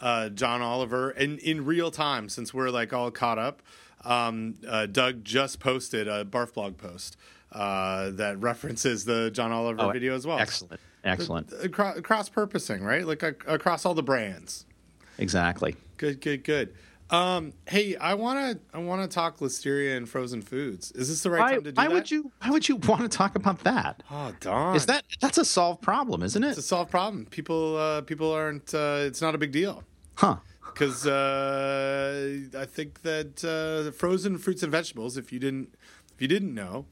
[0.00, 3.62] uh, John Oliver in in real time, since we're like all caught up
[4.04, 7.16] um, uh, Doug just posted a Barf blog post
[7.52, 10.38] uh, that references the John Oliver oh, video as well.
[10.38, 11.72] Excellent, excellent.
[11.72, 13.06] cross purposing, right?
[13.06, 14.66] Like across all the brands.
[15.18, 15.76] Exactly.
[15.96, 16.74] Good, good, good.
[17.10, 20.90] Um, hey, I want to I want to talk listeria and frozen foods.
[20.92, 21.90] Is this the right why, time to do why that?
[21.90, 24.02] Why would you Why would you want to talk about that?
[24.10, 24.74] Oh, darn!
[24.74, 26.50] Is that that's a solved problem, isn't it?
[26.50, 27.26] It's a solved problem.
[27.26, 28.74] People uh, people aren't.
[28.74, 29.84] Uh, it's not a big deal.
[30.14, 30.36] Huh?
[30.74, 35.74] Because uh, I think that uh, frozen fruits and vegetables, if you didn't
[36.14, 36.86] if you didn't know,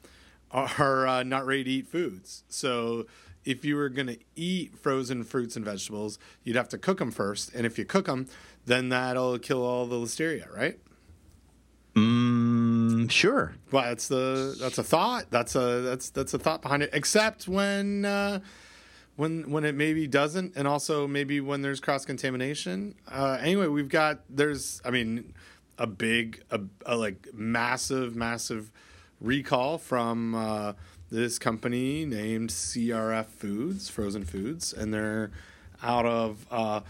[0.51, 2.45] are uh, not ready to eat foods.
[2.49, 3.07] So
[3.45, 7.11] if you were going to eat frozen fruits and vegetables, you'd have to cook them
[7.11, 8.29] first, and if you cook them,
[8.67, 10.79] then that'll kill all the listeria, right?
[11.95, 13.55] Mm, sure.
[13.71, 15.27] Well, that's the that's a thought.
[15.31, 16.91] That's a that's that's a thought behind it.
[16.93, 18.41] Except when uh,
[19.17, 22.95] when when it maybe doesn't, and also maybe when there's cross contamination.
[23.11, 25.35] Uh, anyway, we've got there's I mean
[25.79, 28.71] a big a, a like massive massive
[29.21, 30.73] recall from uh,
[31.11, 35.31] this company named CRF Foods, Frozen Foods, and they're
[35.83, 36.81] out of uh,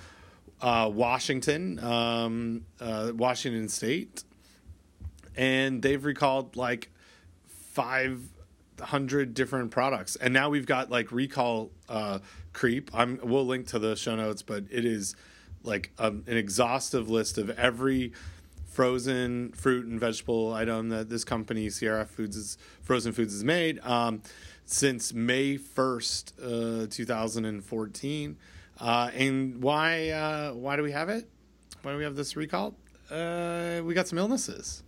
[0.61, 4.24] uh Washington, um, uh, Washington State,
[5.37, 6.90] and they've recalled like
[7.72, 8.20] five
[8.82, 12.18] hundred different products, and now we've got like recall uh,
[12.52, 12.90] creep.
[12.94, 15.16] I'm we'll link to the show notes, but it is
[15.62, 18.12] like um, an exhaustive list of every
[18.66, 23.78] frozen fruit and vegetable item that this company CRF Foods is Frozen Foods has made
[23.80, 24.22] um,
[24.64, 28.36] since May first, uh, 2014.
[28.80, 31.28] Uh, and why uh, why do we have it?
[31.82, 32.74] Why do we have this recall?
[33.12, 34.83] Uh, we got some illnesses.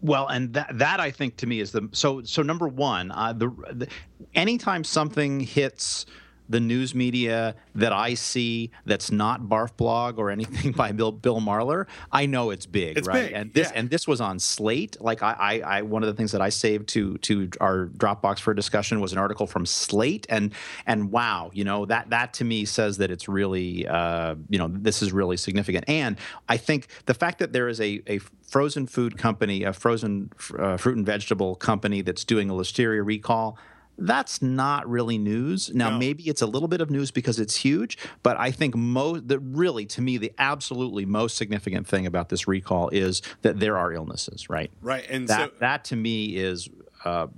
[0.00, 3.32] Well, and that that I think to me is the so so number one, uh,
[3.32, 3.88] the, the
[4.34, 6.06] anytime something hits
[6.48, 11.40] the news media that I see that's not Barf Blog or anything by Bill Bill
[11.40, 13.28] Marler, I know it's big, it's right?
[13.28, 13.32] Big.
[13.32, 13.78] And this yeah.
[13.78, 15.00] and this was on Slate.
[15.00, 18.40] Like I, I, I, one of the things that I saved to to our Dropbox
[18.40, 20.52] for discussion was an article from Slate, and
[20.86, 24.68] and wow, you know that that to me says that it's really, uh, you know,
[24.68, 25.84] this is really significant.
[25.88, 28.18] And I think the fact that there is a a
[28.52, 33.56] frozen food company, a frozen uh, fruit and vegetable company that's doing a listeria recall
[33.98, 35.70] that's not really news.
[35.74, 35.98] Now, no.
[35.98, 39.38] maybe it's a little bit of news because it's huge, but I think most, the
[39.38, 43.92] really, to me, the absolutely most significant thing about this recall is that there are
[43.92, 44.70] illnesses, right?
[44.80, 46.68] Right, and that so, that to me is
[47.04, 47.28] uh,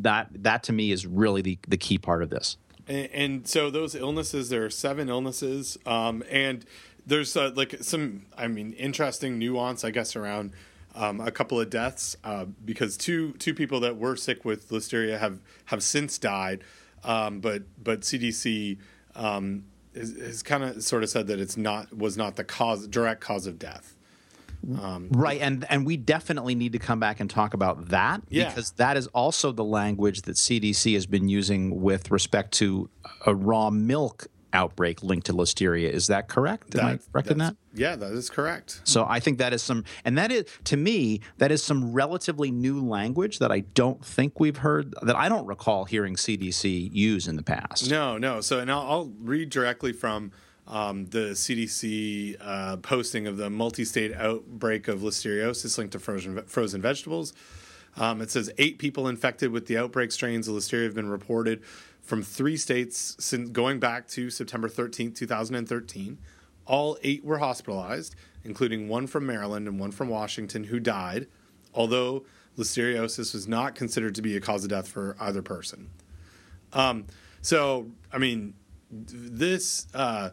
[0.00, 2.56] that that to me is really the the key part of this.
[2.86, 6.64] And, and so those illnesses, there are seven illnesses, um, and
[7.06, 10.52] there's uh, like some, I mean, interesting nuance, I guess, around
[10.94, 15.18] um, a couple of deaths uh, because two two people that were sick with listeria
[15.18, 16.64] have have since died,
[17.04, 18.78] um, but but CDC
[19.14, 22.86] um, has, has kind of sort of said that it's not was not the cause
[22.86, 23.94] direct cause of death.
[24.80, 28.48] Um, right, and and we definitely need to come back and talk about that yeah.
[28.48, 32.90] because that is also the language that CDC has been using with respect to
[33.24, 35.90] a raw milk outbreak linked to listeria.
[35.90, 36.74] Is that correct?
[36.74, 37.56] Am that, I correct in that?
[37.78, 38.80] Yeah, that is correct.
[38.84, 42.50] So I think that is some, and that is to me that is some relatively
[42.50, 47.28] new language that I don't think we've heard that I don't recall hearing CDC use
[47.28, 47.90] in the past.
[47.90, 48.40] No, no.
[48.40, 50.32] So and I'll, I'll read directly from.
[50.70, 56.82] Um, the CDC uh, posting of the multi-state outbreak of listeriosis linked to frozen frozen
[56.82, 57.32] vegetables.
[57.96, 61.62] Um, it says eight people infected with the outbreak strains of listeria have been reported
[62.02, 66.18] from three states since going back to September 13th, 2013.
[66.68, 68.14] All eight were hospitalized,
[68.44, 71.26] including one from Maryland and one from Washington who died,
[71.74, 72.24] although
[72.56, 75.88] listeriosis was not considered to be a cause of death for either person.
[76.72, 77.06] Um,
[77.40, 78.54] so, I mean,
[78.90, 80.30] this uh,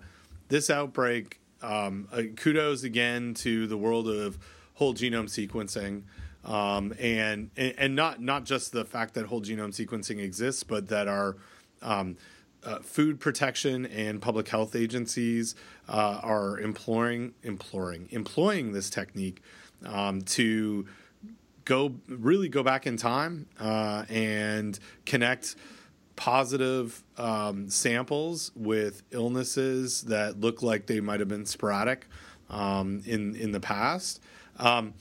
[0.49, 1.39] this outbreak.
[1.61, 4.37] Um, uh, kudos again to the world of
[4.75, 6.03] whole genome sequencing,
[6.47, 11.07] um, and, and, not not just the fact that whole genome sequencing exists, but that
[11.07, 11.37] our
[11.81, 12.17] um,
[12.65, 15.55] uh, food protection and public health agencies
[15.87, 19.41] uh, are imploring imploring employing this technique
[19.85, 20.85] um, to
[21.63, 25.55] go really go back in time uh, and connect
[26.15, 32.07] positive um, samples with illnesses that look like they might have been sporadic
[32.49, 34.21] um, in in the past.
[34.57, 34.93] Um,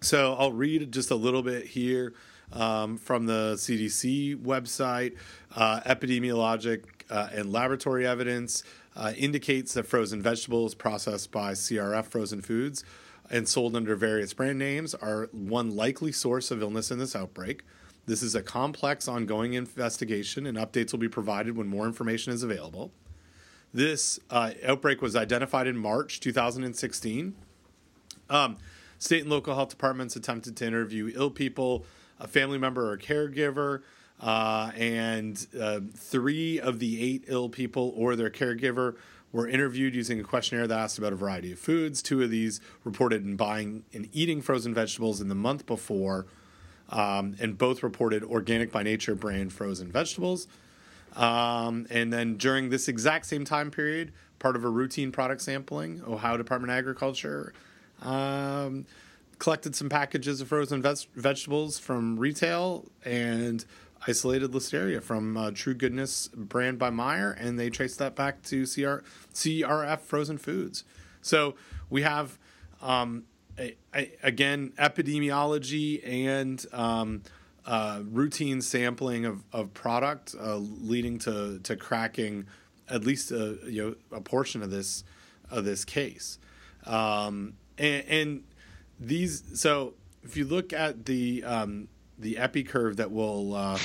[0.00, 2.14] so I'll read just a little bit here
[2.52, 5.16] um, from the CDC website.
[5.54, 8.62] Uh, epidemiologic uh, and laboratory evidence
[8.96, 12.84] uh, indicates that frozen vegetables processed by CRF Frozen Foods
[13.30, 17.62] and sold under various brand names are one likely source of illness in this outbreak.
[18.06, 22.42] This is a complex, ongoing investigation, and updates will be provided when more information is
[22.42, 22.90] available.
[23.72, 27.36] This uh, outbreak was identified in March 2016.
[28.28, 28.56] Um,
[28.98, 31.84] state and local health departments attempted to interview ill people,
[32.20, 33.82] a family member or caregiver,
[34.20, 38.96] uh, and uh, three of the eight ill people or their caregiver
[39.32, 42.02] were interviewed using a questionnaire that asked about a variety of foods.
[42.02, 46.26] Two of these reported in buying and eating frozen vegetables in the month before
[46.90, 50.48] um, and both reported organic by nature brand frozen vegetables.
[51.16, 56.02] Um, and then during this exact same time period, part of a routine product sampling,
[56.06, 57.52] Ohio Department of Agriculture
[58.02, 58.86] um,
[59.40, 60.80] collected some packages of frozen
[61.14, 63.64] vegetables from retail and
[64.06, 68.64] isolated listeria from uh, True Goodness brand by Meijer, and they traced that back to
[68.64, 69.02] CR,
[69.34, 70.84] CRF Frozen Foods.
[71.20, 71.56] So
[71.90, 72.38] we have
[72.80, 73.24] um,
[74.22, 77.22] again, epidemiology and um,
[77.66, 82.46] uh, routine sampling of, of product uh, leading to, to cracking
[82.88, 85.04] at least a, you know, a portion of this
[85.50, 86.38] of this case.
[86.86, 88.42] Um, and, and,
[89.00, 91.88] these so if you look at the um,
[92.18, 93.78] the epi curve that we'll uh,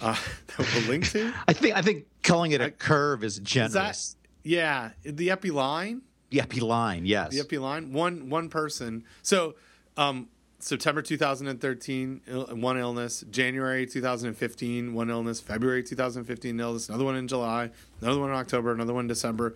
[0.00, 0.16] uh,
[0.56, 3.98] that we'll link to, I think I think calling it a curve is generous.
[3.98, 6.02] Is that, yeah, the epi line
[6.34, 7.30] the epi line, yes.
[7.30, 7.92] The epi line.
[7.92, 9.04] One one person.
[9.22, 9.54] So
[9.96, 10.28] um,
[10.58, 12.22] September 2013,
[12.54, 13.24] one illness.
[13.30, 15.40] January 2015, one illness.
[15.40, 16.88] February 2015, illness.
[16.88, 17.70] Another one in July.
[18.00, 18.72] Another one in October.
[18.72, 19.54] Another one in December.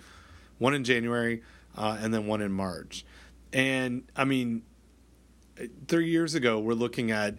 [0.59, 1.43] One in January,
[1.77, 3.05] uh, and then one in March.
[3.53, 4.63] And I mean,
[5.87, 7.37] three years ago, we're looking at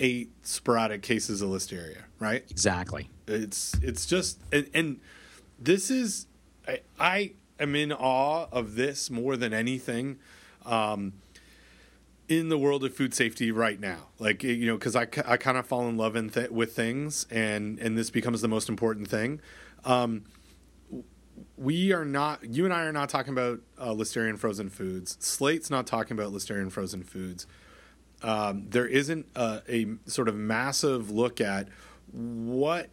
[0.00, 2.44] eight sporadic cases of listeria, right?
[2.50, 3.08] Exactly.
[3.26, 5.00] It's it's just and, and
[5.58, 6.26] this is
[6.66, 10.18] I, I am in awe of this more than anything
[10.66, 11.14] um,
[12.28, 14.08] in the world of food safety right now.
[14.18, 17.26] Like you know, because I, I kind of fall in love in th- with things,
[17.30, 19.40] and and this becomes the most important thing.
[19.84, 20.24] Um,
[21.56, 22.44] we are not.
[22.44, 25.16] You and I are not talking about uh, Listeria frozen foods.
[25.20, 27.46] Slate's not talking about Listeria in frozen foods.
[28.22, 31.68] Um, there isn't a, a sort of massive look at
[32.12, 32.90] what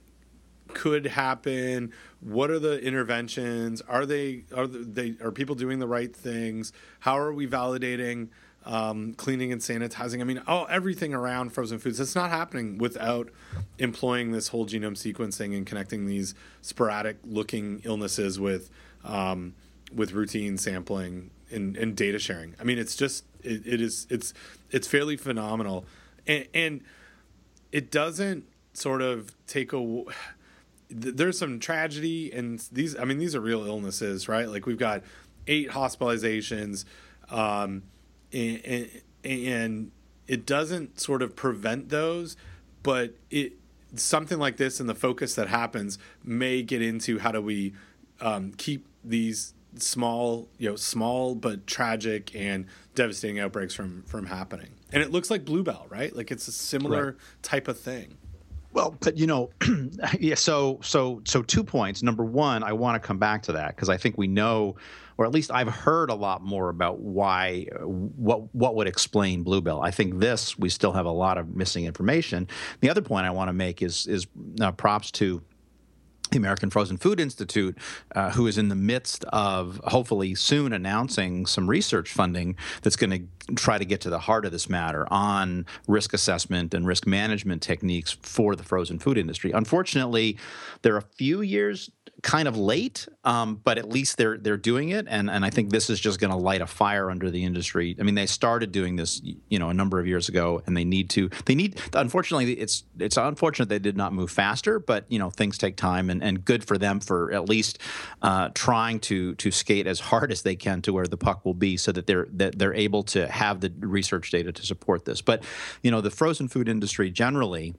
[0.70, 6.16] could happen what are the interventions are they are they are people doing the right
[6.16, 8.30] things how are we validating
[8.66, 10.22] um, cleaning and sanitizing?
[10.22, 12.00] I mean oh everything around frozen foods.
[12.00, 13.30] It's not happening without
[13.78, 18.70] employing this whole genome sequencing and connecting these sporadic looking illnesses with
[19.04, 19.56] um,
[19.94, 22.56] with routine sampling and, and, data sharing.
[22.60, 24.34] I mean it's just it, it is it's
[24.72, 25.86] it's fairly phenomenal.
[26.28, 26.82] And, and
[27.72, 30.04] it doesn't sort of take a
[30.90, 34.50] there's some tragedy and these i mean these are real illnesses right?
[34.50, 35.04] Like we've got
[35.48, 36.86] eight hospitalizations
[37.30, 37.84] um,
[38.34, 38.90] and,
[39.24, 39.92] and
[40.28, 42.38] it doesn't sort of prevent those
[42.82, 43.54] but it
[43.96, 47.74] something like this and the focus that happens may get into how do we
[48.22, 52.66] um, keep these small you know small but tragic and
[52.96, 57.06] devastating outbreaks from from happening and it looks like bluebell right like it's a similar
[57.06, 57.16] right.
[57.42, 58.18] type of thing
[58.72, 59.50] well, but you know,
[60.20, 60.36] yeah.
[60.36, 62.04] So, so, so two points.
[62.04, 64.76] Number one, I want to come back to that because I think we know,
[65.18, 69.82] or at least I've heard a lot more about why, what, what would explain bluebell.
[69.82, 72.48] I think this we still have a lot of missing information.
[72.82, 74.28] The other point I want to make is is
[74.62, 75.42] uh, props to
[76.32, 77.78] the American Frozen Food Institute,
[78.16, 83.12] uh, who is in the midst of hopefully soon announcing some research funding that's going
[83.12, 87.08] to try to get to the heart of this matter on risk assessment and risk
[87.08, 89.52] management techniques for the frozen food industry.
[89.52, 90.38] Unfortunately,
[90.82, 91.90] they're a few years
[92.22, 95.70] kind of late, um, but at least they're they're doing it, and and I think
[95.70, 97.96] this is just going to light a fire under the industry.
[98.00, 100.84] I mean, they started doing this, you know, a number of years ago, and they
[100.84, 101.30] need to.
[101.46, 101.80] They need.
[101.94, 106.10] Unfortunately, it's it's unfortunate they did not move faster, but you know, things take time,
[106.10, 107.80] and, and good for them for at least
[108.22, 111.54] uh, trying to to skate as hard as they can to where the puck will
[111.54, 115.22] be, so that they're that they're able to have the research data to support this.
[115.22, 115.44] But
[115.84, 117.76] you know, the frozen food industry generally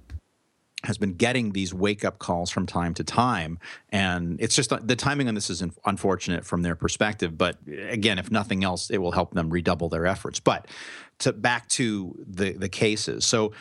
[0.85, 3.59] has been getting these wake up calls from time to time.
[3.91, 7.37] And it's just the timing on this is unfortunate from their perspective.
[7.37, 10.41] But again, if nothing else, it will help them redouble their efforts.
[10.41, 10.67] But
[11.21, 13.25] to back to the, the cases.
[13.27, 13.53] So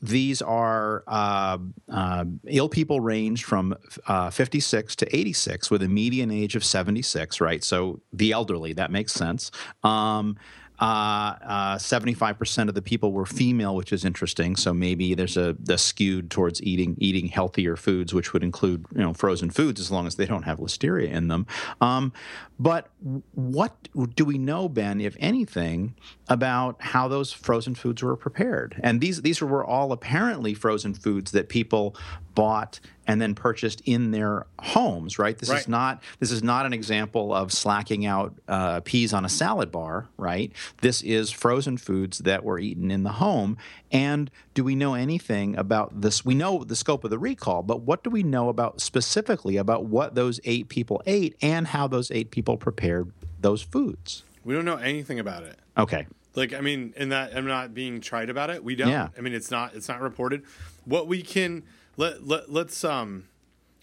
[0.00, 3.74] these are uh, uh, ill people range from
[4.06, 7.64] uh, 56 to 86 with a median age of 76, right?
[7.64, 9.50] So the elderly, that makes sense.
[9.82, 10.36] Um,
[10.80, 14.54] uh, uh, 75% of the people were female, which is interesting.
[14.56, 19.02] So maybe there's a the skewed towards eating eating healthier foods, which would include you
[19.02, 21.46] know frozen foods as long as they don't have listeria in them.
[21.80, 22.12] Um,
[22.58, 22.88] but
[23.34, 25.94] what do we know, Ben, if anything,
[26.28, 28.78] about how those frozen foods were prepared?
[28.82, 31.96] And these these were all apparently frozen foods that people
[32.34, 35.36] bought and then purchased in their homes, right?
[35.36, 35.58] This right.
[35.58, 39.72] is not this is not an example of slacking out uh, peas on a salad
[39.72, 40.52] bar, right?
[40.82, 43.56] This is frozen foods that were eaten in the home.
[43.90, 46.24] And do we know anything about this?
[46.24, 49.86] We know the scope of the recall, but what do we know about specifically about
[49.86, 53.10] what those eight people ate and how those eight people prepared
[53.40, 54.22] those foods?
[54.44, 55.58] We don't know anything about it.
[55.76, 56.06] Okay.
[56.38, 58.62] Like I mean, in that I'm not being trite about it.
[58.62, 58.90] We don't.
[58.90, 59.08] Yeah.
[59.18, 60.44] I mean, it's not it's not reported.
[60.84, 61.64] What we can
[61.96, 63.24] let, let let's um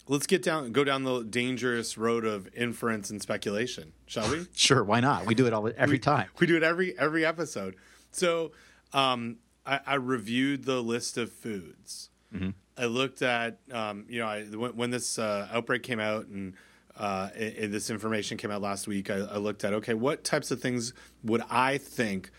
[0.08, 4.46] let's get down go down the dangerous road of inference and speculation, shall we?
[4.54, 5.26] sure, why not?
[5.26, 6.28] We do it all every we, time.
[6.38, 7.76] We do it every every episode.
[8.10, 8.52] So,
[8.94, 9.36] um,
[9.66, 12.08] I, I reviewed the list of foods.
[12.34, 12.50] Mm-hmm.
[12.78, 16.54] I looked at um, you know I, when, when this uh, outbreak came out and
[16.96, 19.10] uh, this information came out last week.
[19.10, 22.30] I, I looked at okay, what types of things would I think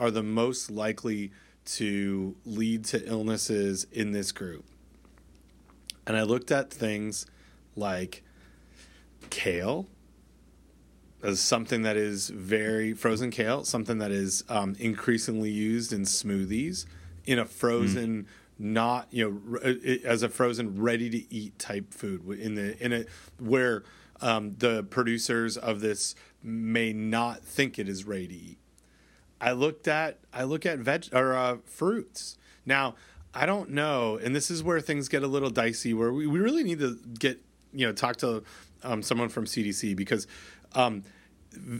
[0.00, 1.30] are the most likely
[1.64, 4.64] to lead to illnesses in this group?
[6.10, 7.24] and I looked at things
[7.76, 8.24] like
[9.30, 9.86] kale
[11.22, 16.86] as something that is very frozen kale, something that is um, increasingly used in smoothies
[17.26, 18.24] in a frozen.
[18.24, 18.26] Mm.
[18.62, 19.70] Not you know
[20.04, 23.04] as a frozen ready to eat type food in the in a
[23.38, 23.84] where
[24.20, 28.58] um, the producers of this may not think it is ready to eat.
[29.40, 32.36] I looked at I look at veg or uh, fruits.
[32.66, 32.94] Now
[33.34, 35.94] I don't know, and this is where things get a little dicey.
[35.94, 37.40] Where we, we really need to get
[37.72, 38.42] you know talk to
[38.82, 40.26] um, someone from CDC because
[40.74, 41.04] um,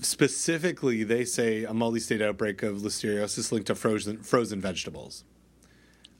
[0.01, 5.25] specifically they say a multi-state outbreak of listeriosis linked to frozen frozen vegetables.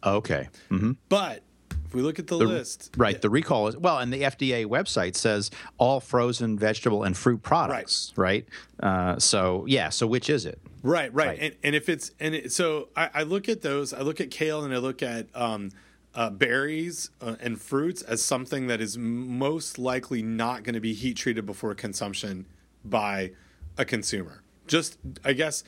[0.05, 0.93] Okay, mm-hmm.
[1.09, 1.43] but
[1.91, 4.64] if we look at the, the, list, right, the recall is well, and the FDA
[4.64, 8.47] website says all frozen vegetable and fruit products, right?
[8.80, 8.88] right?
[8.88, 10.61] Uh, so yeah, so which is it?
[10.84, 11.38] Right, right, right.
[11.41, 13.93] And, and if it's and it, so I, I, look at those.
[13.93, 15.72] I look at kale and I look at um,
[16.14, 20.95] uh, berries uh, and fruits as something that is most likely not going to be
[20.95, 22.47] heat treated before consumption
[22.84, 23.32] by
[23.76, 24.45] a consumer.
[24.68, 25.64] Just I guess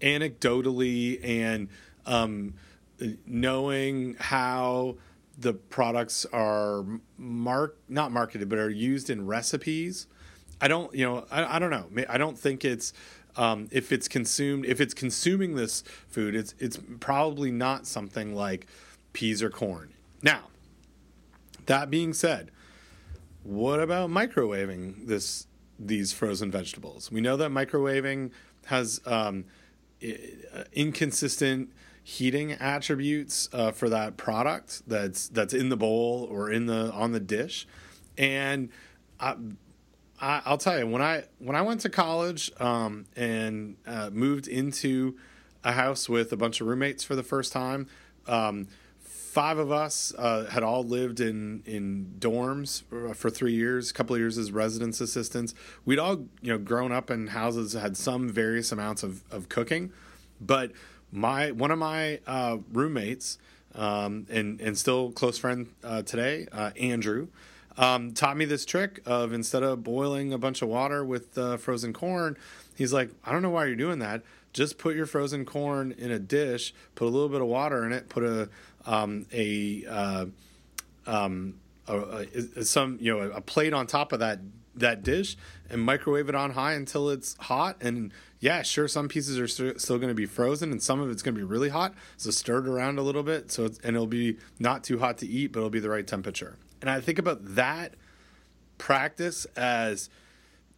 [0.00, 1.68] anecdotally and
[2.06, 2.54] um,
[3.26, 4.96] knowing how
[5.38, 6.84] the products are
[7.18, 10.06] mark not marketed but are used in recipes.
[10.60, 11.86] I don't, you know, I, I don't know.
[12.08, 12.92] I don't think it's
[13.36, 18.66] um, if it's consumed, if it's consuming this food, it's it's probably not something like
[19.12, 19.92] peas or corn.
[20.22, 20.44] Now,
[21.66, 22.50] that being said,
[23.42, 25.46] what about microwaving this
[25.78, 27.12] these frozen vegetables?
[27.12, 28.30] We know that microwaving
[28.66, 29.44] has um,
[30.72, 31.70] inconsistent
[32.08, 37.10] heating attributes uh, for that product that's that's in the bowl or in the on
[37.10, 37.66] the dish,
[38.16, 38.68] and
[39.18, 39.34] I,
[40.20, 44.46] I, will tell you when I when I went to college um, and uh, moved
[44.46, 45.16] into
[45.64, 47.88] a house with a bunch of roommates for the first time.
[48.28, 48.68] Um,
[49.00, 53.94] five of us uh, had all lived in in dorms for, for three years, a
[53.94, 55.56] couple of years as residence assistants.
[55.84, 59.48] We'd all you know grown up in houses that had some various amounts of, of
[59.48, 59.90] cooking,
[60.40, 60.70] but
[61.12, 63.38] my one of my uh, roommates
[63.74, 67.28] um, and and still close friend uh, today, uh, Andrew
[67.78, 71.56] um, taught me this trick of instead of boiling a bunch of water with uh,
[71.56, 72.36] frozen corn,
[72.74, 74.22] he's like, I don't know why you're doing that.
[74.52, 77.92] Just put your frozen corn in a dish, put a little bit of water in
[77.92, 78.48] it, put a
[78.86, 80.26] um, a uh,
[81.06, 81.54] um,
[81.86, 82.26] a,
[82.56, 84.38] a, some you know a plate on top of that
[84.74, 85.36] that dish
[85.68, 89.80] and microwave it on high until it's hot and yeah sure some pieces are st-
[89.80, 92.30] still going to be frozen and some of it's going to be really hot so
[92.30, 95.52] stir it around a little bit so and it'll be not too hot to eat
[95.52, 96.56] but it'll be the right temperature.
[96.80, 97.94] And i think about that
[98.78, 100.10] practice as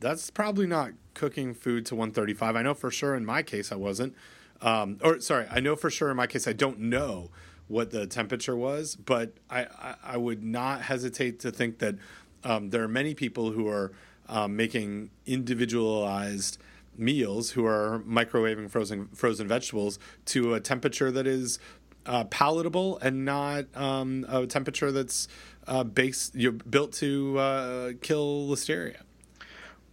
[0.01, 3.77] that's probably not cooking food to 135 i know for sure in my case i
[3.77, 4.15] wasn't.
[4.61, 7.31] Um, or sorry i know for sure in my case i don't know
[7.67, 11.97] what the temperature was but i, I, I would not hesitate to think that
[12.45, 13.93] um, there are many people who are
[14.29, 16.59] um, making individualized
[16.99, 21.59] meals who are microwaving frozen frozen vegetables to a temperature that is
[22.07, 25.29] uh, palatable and not um, a temperature that's
[25.67, 28.97] uh, based you're built to uh, kill listeria.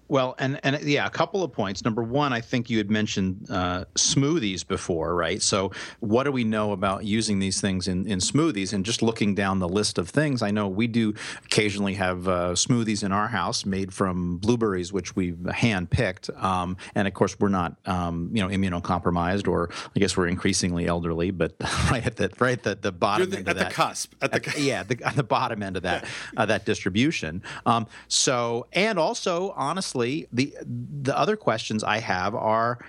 [0.07, 1.83] Well, and and yeah, a couple of points.
[1.83, 5.41] Number one, I think you had mentioned uh, smoothies before, right?
[5.41, 8.71] So, what do we know about using these things in, in smoothies?
[8.71, 12.49] And just looking down the list of things, I know we do occasionally have uh,
[12.51, 16.29] smoothies in our house made from blueberries, which we've hand picked.
[16.29, 20.85] Um, and of course, we're not um, you know immunocompromised, or I guess we're increasingly
[20.85, 21.55] elderly, but
[21.89, 24.13] right at the right at the, the bottom the, end at of that, the cusp,
[24.21, 26.09] at the at, yeah, the, at the bottom end of that yeah.
[26.37, 27.41] uh, that distribution.
[27.65, 30.55] Um, so, and also honestly honestly, the
[31.01, 32.79] the other questions I have are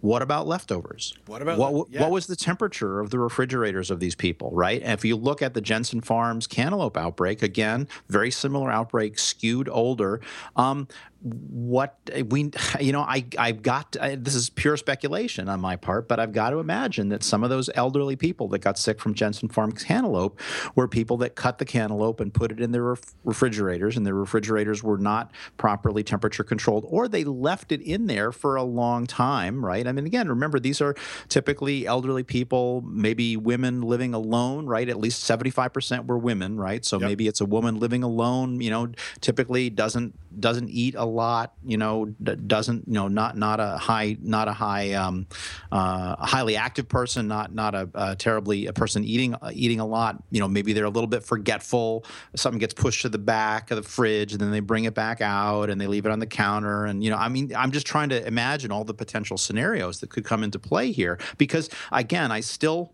[0.00, 1.14] what about leftovers?
[1.26, 2.02] What about what, yeah.
[2.02, 4.82] what was the temperature of the refrigerators of these people, right?
[4.82, 9.66] And if you look at the Jensen Farms cantaloupe outbreak, again, very similar outbreak, skewed
[9.66, 10.20] older.
[10.56, 10.88] Um,
[11.24, 12.50] what we
[12.80, 16.32] you know i i've got I, this is pure speculation on my part but i've
[16.32, 19.72] got to imagine that some of those elderly people that got sick from jensen farm
[19.72, 20.38] cantaloupe
[20.74, 24.14] were people that cut the cantaloupe and put it in their ref- refrigerators and their
[24.14, 29.06] refrigerators were not properly temperature controlled or they left it in there for a long
[29.06, 29.86] time right?
[29.86, 30.94] I mean again remember these are
[31.28, 34.88] typically elderly people maybe women living alone right?
[34.88, 36.84] At least 75% were women right?
[36.84, 37.08] So yep.
[37.08, 41.76] maybe it's a woman living alone you know typically doesn't doesn't eat a lot, you
[41.76, 45.26] know, doesn't, you know, not not a high, not a high, um,
[45.72, 49.86] uh, highly active person, not not a, a terribly a person eating uh, eating a
[49.86, 50.22] lot.
[50.30, 52.04] You know, maybe they're a little bit forgetful.
[52.36, 55.20] Something gets pushed to the back of the fridge, and then they bring it back
[55.20, 56.84] out, and they leave it on the counter.
[56.84, 60.10] And you know, I mean, I'm just trying to imagine all the potential scenarios that
[60.10, 62.92] could come into play here, because again, I still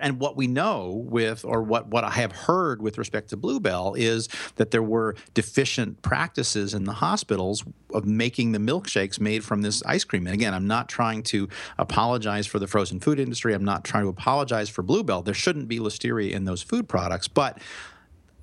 [0.00, 3.94] and what we know with or what, what i have heard with respect to bluebell
[3.94, 7.64] is that there were deficient practices in the hospitals
[7.94, 10.26] of making the milkshakes made from this ice cream.
[10.26, 11.48] And again i'm not trying to
[11.78, 13.54] apologize for the frozen food industry.
[13.54, 15.22] I'm not trying to apologize for bluebell.
[15.22, 17.28] There shouldn't be listeria in those food products.
[17.28, 17.58] But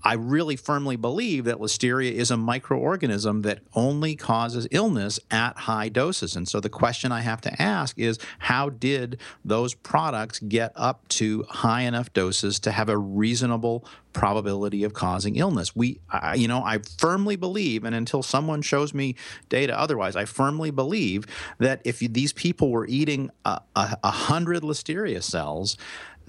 [0.03, 5.89] I really firmly believe that listeria is a microorganism that only causes illness at high
[5.89, 6.35] doses.
[6.35, 11.07] And so the question I have to ask is how did those products get up
[11.09, 15.75] to high enough doses to have a reasonable probability of causing illness?
[15.75, 19.15] We, I, you know, I firmly believe, and until someone shows me
[19.49, 21.25] data otherwise, I firmly believe
[21.57, 25.77] that if these people were eating a, a, a hundred listeria cells,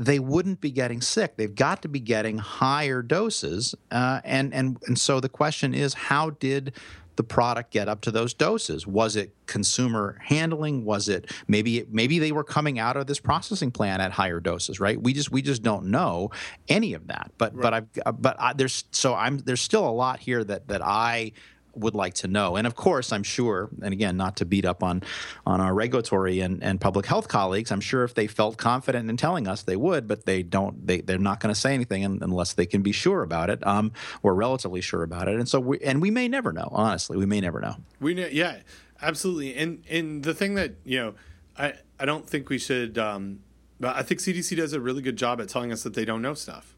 [0.01, 1.37] they wouldn't be getting sick.
[1.37, 3.75] They've got to be getting higher doses.
[3.91, 6.73] Uh, and, and, and so the question is how did
[7.17, 8.87] the product get up to those doses?
[8.87, 10.87] Was it consumer handling?
[10.87, 14.81] Was it maybe maybe they were coming out of this processing plant at higher doses,
[14.81, 14.99] right?
[14.99, 16.31] We just we just don't know
[16.67, 17.31] any of that.
[17.37, 17.63] But right.
[17.93, 21.33] but I've but I, there's so I'm there's still a lot here that that I
[21.81, 22.57] would like to know.
[22.57, 25.03] And of course, I'm sure, and again, not to beat up on
[25.47, 29.17] on our regulatory and, and public health colleagues, I'm sure if they felt confident in
[29.17, 30.87] telling us, they would, but they don't.
[30.87, 33.93] They they're not going to say anything unless they can be sure about it, um,
[34.23, 35.35] or relatively sure about it.
[35.35, 36.69] And so, we, and we may never know.
[36.73, 37.77] Honestly, we may never know.
[38.01, 38.59] We know, yeah,
[39.03, 39.55] absolutely.
[39.57, 41.15] And and the thing that you know,
[41.59, 42.99] I I don't think we should.
[42.99, 43.41] Um,
[43.83, 46.35] I think CDC does a really good job at telling us that they don't know
[46.35, 46.77] stuff,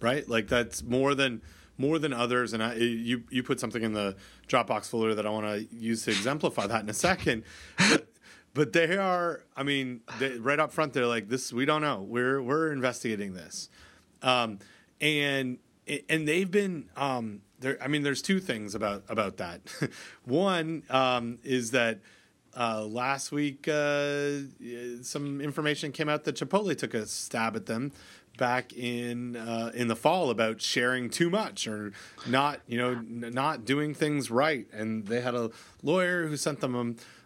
[0.00, 0.28] right?
[0.28, 1.42] Like that's more than
[1.80, 2.52] more than others.
[2.52, 4.14] And I, you you put something in the
[4.46, 7.44] Dropbox folder that I want to use to exemplify that in a second.
[7.78, 8.06] But,
[8.52, 12.02] but they are, I mean, they, right up front, they're like, "This we don't know.
[12.02, 13.70] We're we're investigating this,"
[14.22, 14.58] um,
[15.00, 15.58] and
[16.08, 16.90] and they've been.
[16.96, 19.60] Um, there, I mean, there's two things about about that.
[20.24, 22.00] One um, is that.
[22.52, 24.38] Uh, last week, uh,
[25.02, 27.92] some information came out that Chipotle took a stab at them
[28.40, 31.92] back in uh, in the fall about sharing too much or
[32.26, 34.66] not, you know, n- not doing things right.
[34.72, 35.50] And they had a
[35.82, 36.74] lawyer who sent them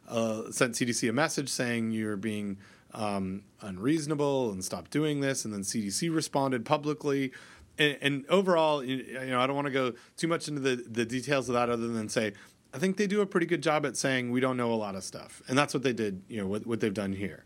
[0.08, 2.58] a, uh, sent CDC a message saying you're being
[2.92, 5.44] um, unreasonable and stop doing this.
[5.44, 7.30] And then CDC responded publicly.
[7.78, 11.06] And, and overall, you know, I don't want to go too much into the, the
[11.06, 12.32] details of that other than say,
[12.74, 14.96] I think they do a pretty good job at saying we don't know a lot
[14.96, 15.42] of stuff.
[15.46, 17.44] And that's what they did, you know, what, what they've done here.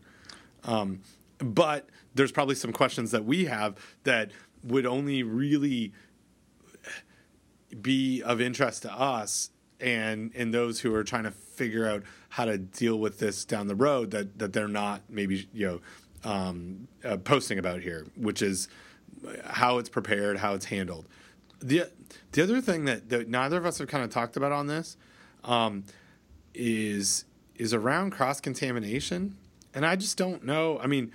[0.63, 1.01] Um,
[1.37, 4.31] but there's probably some questions that we have that
[4.63, 5.93] would only really
[7.81, 12.45] be of interest to us and and those who are trying to figure out how
[12.45, 15.79] to deal with this down the road that that they're not maybe you know
[16.23, 18.67] um, uh, posting about here, which is
[19.45, 21.07] how it's prepared, how it's handled.
[21.59, 21.83] the
[22.31, 24.97] The other thing that, that neither of us have kind of talked about on this
[25.43, 25.85] um,
[26.53, 29.37] is is around cross contamination,
[29.73, 30.79] and I just don't know.
[30.79, 31.11] I mean,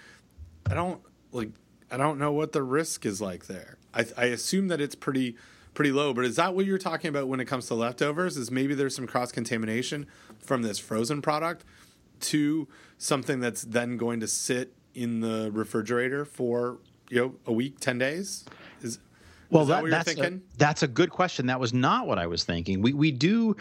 [0.68, 1.00] I don't
[1.32, 1.50] like
[1.90, 3.76] I don't know what the risk is like there.
[3.92, 5.36] I, I assume that it's pretty
[5.74, 6.14] pretty low.
[6.14, 8.36] But is that what you're talking about when it comes to leftovers?
[8.36, 10.06] Is maybe there's some cross contamination
[10.38, 11.64] from this frozen product
[12.20, 16.78] to something that's then going to sit in the refrigerator for
[17.10, 18.44] you know a week, ten days?
[18.82, 18.98] Is
[19.54, 21.46] well, that, that that's a, that's a good question.
[21.46, 22.82] That was not what I was thinking.
[22.82, 23.54] We we do,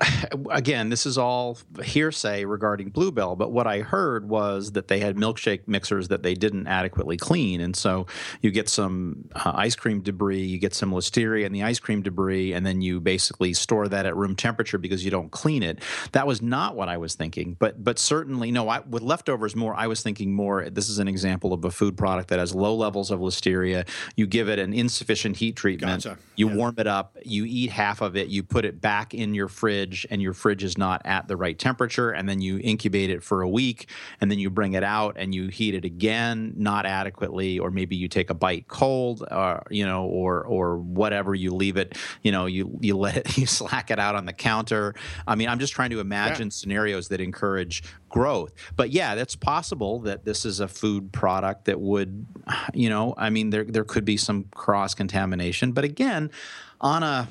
[0.50, 3.34] again, this is all hearsay regarding Bluebell.
[3.34, 7.60] But what I heard was that they had milkshake mixers that they didn't adequately clean,
[7.60, 8.06] and so
[8.42, 12.00] you get some uh, ice cream debris, you get some listeria in the ice cream
[12.00, 15.80] debris, and then you basically store that at room temperature because you don't clean it.
[16.12, 17.56] That was not what I was thinking.
[17.58, 18.68] But but certainly no.
[18.68, 20.70] I, with leftovers, more I was thinking more.
[20.70, 23.84] This is an example of a food product that has low levels of listeria.
[24.14, 26.04] You give it an insufficient heat treatment.
[26.04, 26.18] Gotcha.
[26.36, 26.54] You yeah.
[26.54, 27.16] warm it up.
[27.24, 28.28] You eat half of it.
[28.28, 31.58] You put it back in your fridge, and your fridge is not at the right
[31.58, 32.10] temperature.
[32.10, 33.88] And then you incubate it for a week,
[34.20, 37.96] and then you bring it out and you heat it again, not adequately, or maybe
[37.96, 41.34] you take a bite cold, or uh, you know, or or whatever.
[41.34, 41.96] You leave it.
[42.22, 43.26] You know, you you let it.
[43.40, 44.94] You slack it out on the counter.
[45.26, 46.52] I mean, I'm just trying to imagine yeah.
[46.52, 48.52] scenarios that encourage growth.
[48.76, 52.26] But yeah, that's possible that this is a food product that would,
[52.74, 55.29] you know, I mean, there there could be some cross contamination.
[55.72, 56.30] But again,
[56.80, 57.28] on a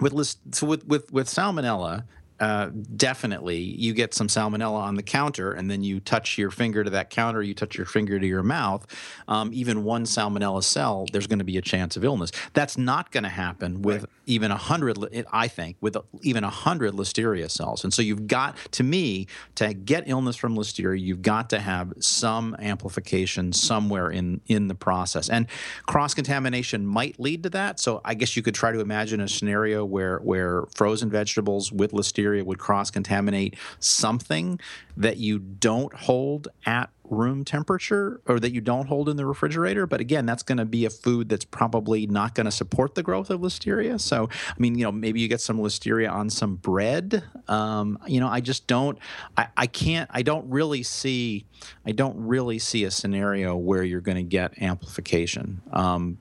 [0.00, 2.04] with list, so with with with salmonella
[2.42, 6.82] uh, definitely you get some salmonella on the counter and then you touch your finger
[6.82, 8.84] to that counter you touch your finger to your mouth
[9.28, 13.12] um, even one salmonella cell there's going to be a chance of illness that's not
[13.12, 14.10] going to happen with right.
[14.26, 14.98] Even a hundred
[15.32, 17.84] i think with even a hundred listeria cells.
[17.84, 21.92] And so you've got to me to get illness from listeria you've got to have
[22.00, 25.28] some amplification somewhere in in the process.
[25.28, 25.46] And
[25.86, 27.80] cross contamination might lead to that.
[27.80, 31.92] So i guess you could try to imagine a scenario where where frozen vegetables with
[31.92, 34.60] listeria would cross contaminate something
[34.96, 39.86] that you don't hold at room temperature or that you don't hold in the refrigerator.
[39.86, 43.02] But again, that's going to be a food that's probably not going to support the
[43.02, 44.00] growth of listeria.
[44.00, 47.22] So, I mean, you know, maybe you get some listeria on some bread.
[47.48, 48.98] Um, you know, I just don't,
[49.36, 51.44] I, I can't, I don't really see,
[51.86, 55.60] I don't really see a scenario where you're going to get amplification.
[55.72, 56.18] Um,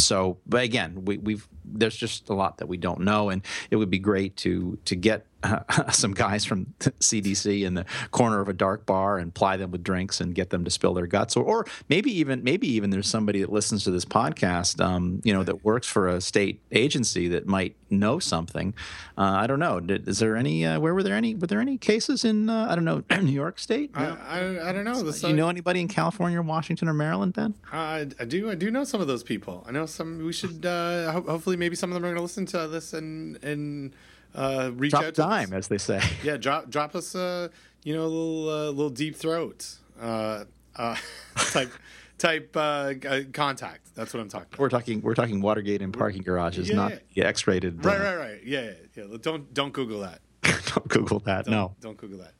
[0.00, 3.76] so, but again, we, we've there's just a lot that we don't know, and it
[3.76, 8.48] would be great to to get uh, some guys from CDC in the corner of
[8.48, 11.36] a dark bar and ply them with drinks and get them to spill their guts,
[11.36, 15.32] or, or maybe even maybe even there's somebody that listens to this podcast, um, you
[15.32, 18.74] know, that works for a state agency that might know something.
[19.16, 19.80] Uh, I don't know.
[19.80, 20.64] Did, is there any?
[20.64, 21.34] Uh, where were there any?
[21.34, 23.94] Were there any cases in uh, I don't know New York State?
[23.96, 24.18] No?
[24.26, 25.10] I, I, I don't know.
[25.10, 27.34] So, you know anybody in California, or Washington, or Maryland?
[27.34, 27.54] Ben?
[27.72, 28.50] I, I do.
[28.50, 29.64] I do know some of those people.
[29.68, 30.24] I know some.
[30.24, 32.92] We should uh, ho- hopefully maybe some of them are going to listen to this
[32.92, 33.94] and and
[34.34, 36.00] uh, reach drop out dime, as they say.
[36.22, 37.50] Yeah, drop drop us a
[37.84, 40.44] you know a little uh, little deep throat uh,
[40.76, 40.96] uh,
[41.36, 41.72] type
[42.18, 42.94] type uh,
[43.32, 43.94] contact.
[43.94, 44.48] That's what I'm talking.
[44.48, 44.58] About.
[44.58, 47.24] We're talking we're talking Watergate and parking garages, yeah, not yeah.
[47.26, 47.84] X-rated.
[47.84, 48.40] Right, right, right.
[48.44, 49.16] Yeah, yeah, yeah.
[49.20, 50.20] Don't don't Google that.
[50.42, 51.46] don't Google that.
[51.46, 52.32] Don't, no, don't Google that.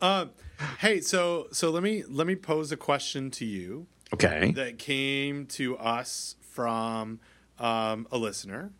[0.00, 0.26] Uh,
[0.80, 3.86] hey, so so let me let me pose a question to you.
[4.12, 4.52] Okay.
[4.52, 7.20] That came to us from
[7.58, 8.70] um, a listener.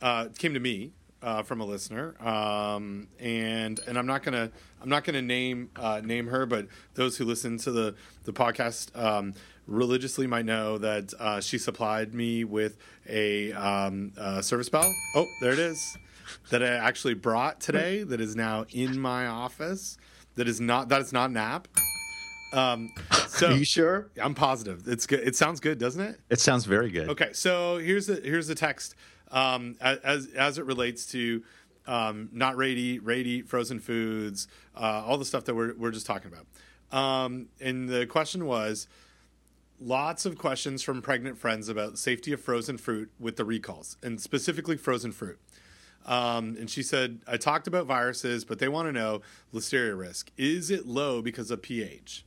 [0.00, 0.92] Uh, came to me
[1.22, 4.50] uh, from a listener, um, and and I'm not gonna
[4.80, 7.94] I'm not gonna name uh, name her, but those who listen to the
[8.24, 9.34] the podcast um,
[9.66, 12.76] religiously might know that uh, she supplied me with
[13.08, 14.12] a um,
[14.42, 14.92] service bell.
[15.14, 15.96] Oh, there it is.
[16.50, 18.04] That I actually brought today.
[18.04, 19.98] That is now in my office.
[20.36, 21.68] That is not that is not an app.
[22.52, 22.90] Um,
[23.28, 24.10] so Are you sure?
[24.20, 24.86] I'm positive.
[24.86, 25.20] It's good.
[25.20, 26.20] It sounds good, doesn't it?
[26.30, 27.08] It sounds very good.
[27.08, 28.94] Okay, so here's the here's the text
[29.32, 31.42] um, as as it relates to
[31.86, 36.30] um, not ready ready frozen foods, uh, all the stuff that we're we're just talking
[36.30, 36.46] about.
[36.96, 38.86] Um, and the question was
[39.80, 44.20] lots of questions from pregnant friends about safety of frozen fruit with the recalls, and
[44.20, 45.38] specifically frozen fruit.
[46.04, 49.22] Um, and she said, I talked about viruses, but they want to know
[49.54, 50.32] listeria risk.
[50.36, 52.24] Is it low because of pH?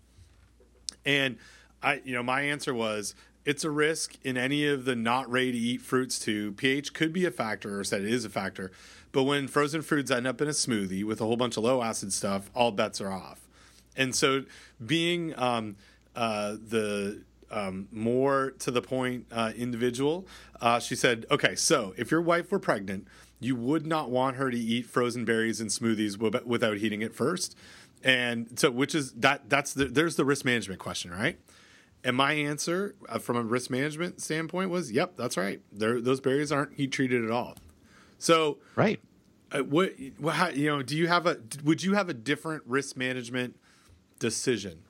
[1.05, 1.37] And
[1.83, 3.15] I, you know, my answer was
[3.45, 6.51] it's a risk in any of the not ready to eat fruits too.
[6.53, 8.71] pH could be a factor, or said it is a factor.
[9.11, 11.81] But when frozen fruits end up in a smoothie with a whole bunch of low
[11.81, 13.47] acid stuff, all bets are off.
[13.95, 14.43] And so,
[14.85, 15.77] being um,
[16.15, 20.27] uh, the um, more to the point uh, individual.
[20.59, 23.07] Uh, she said, "Okay, so if your wife were pregnant,
[23.39, 27.55] you would not want her to eat frozen berries and smoothies without heating it first.
[28.03, 29.49] And so, which is that?
[29.49, 31.39] That's the, there's the risk management question, right?
[32.05, 35.59] And my answer uh, from a risk management standpoint was, "Yep, that's right.
[35.73, 37.55] They're, those berries aren't heat treated at all."
[38.19, 38.99] So, right.
[39.51, 40.83] Uh, what, what how, you know?
[40.83, 41.39] Do you have a?
[41.63, 43.55] Would you have a different risk management
[44.19, 44.83] decision,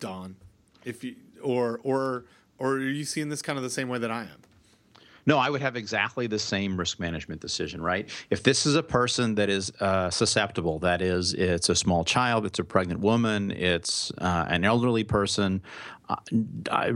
[0.00, 0.36] Don?
[0.82, 2.24] If you or or
[2.58, 4.40] or are you seeing this kind of the same way that I am?
[5.28, 8.08] No, I would have exactly the same risk management decision, right?
[8.30, 12.46] If this is a person that is uh, susceptible, that is, it's a small child,
[12.46, 15.60] it's a pregnant woman, it's uh, an elderly person,
[16.08, 16.16] uh,
[16.72, 16.94] I,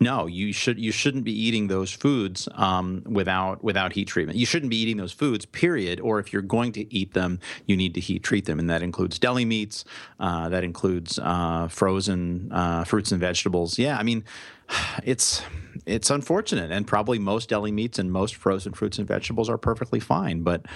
[0.00, 4.36] no, you should you shouldn't be eating those foods um, without without heat treatment.
[4.36, 6.00] You shouldn't be eating those foods, period.
[6.00, 8.82] Or if you're going to eat them, you need to heat treat them, and that
[8.82, 9.84] includes deli meats,
[10.18, 13.78] uh, that includes uh, frozen uh, fruits and vegetables.
[13.78, 14.24] Yeah, I mean,
[15.04, 15.42] it's
[15.84, 19.98] it's unfortunate, and probably most deli meats and most frozen fruits and vegetables are perfectly
[19.98, 20.42] fine.
[20.42, 20.66] But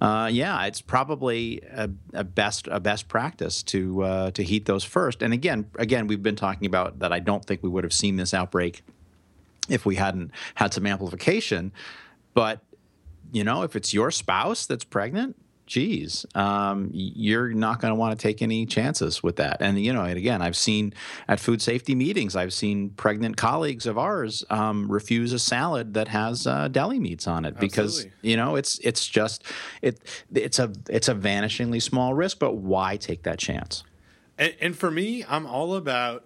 [0.00, 4.84] uh, yeah, it's probably a, a, best a best practice to uh, to heat those
[4.84, 5.22] first.
[5.22, 7.12] And again, again, we've been talking about that.
[7.12, 8.82] I don't think we would have seen this outbreak
[9.68, 11.72] if we hadn't had some amplification.
[12.32, 12.60] But
[13.32, 15.36] you know, if it's your spouse that's pregnant,
[15.66, 19.58] geez, um, you're not going to want to take any chances with that.
[19.60, 20.92] And you know, and again, I've seen
[21.28, 26.08] at food safety meetings, I've seen pregnant colleagues of ours um, refuse a salad that
[26.08, 28.30] has uh, deli meats on it because Absolutely.
[28.30, 29.44] you know it's it's just
[29.82, 30.00] it
[30.34, 32.38] it's a it's a vanishingly small risk.
[32.38, 33.84] But why take that chance?
[34.38, 36.24] And, and for me, I'm all about.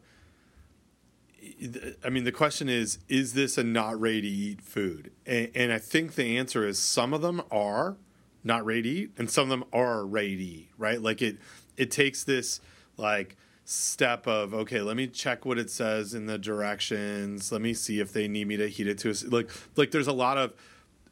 [2.05, 5.13] I mean, the question is: Is this a not ready to eat food?
[5.27, 7.97] And, and I think the answer is some of them are
[8.45, 11.03] not ready and some of them are ready right?
[11.03, 11.39] Like it
[11.77, 12.61] it takes this
[12.97, 17.53] like step of okay, let me check what it says in the directions.
[17.53, 19.25] Let me see if they need me to heat it to us.
[19.25, 20.55] Like like there's a lot of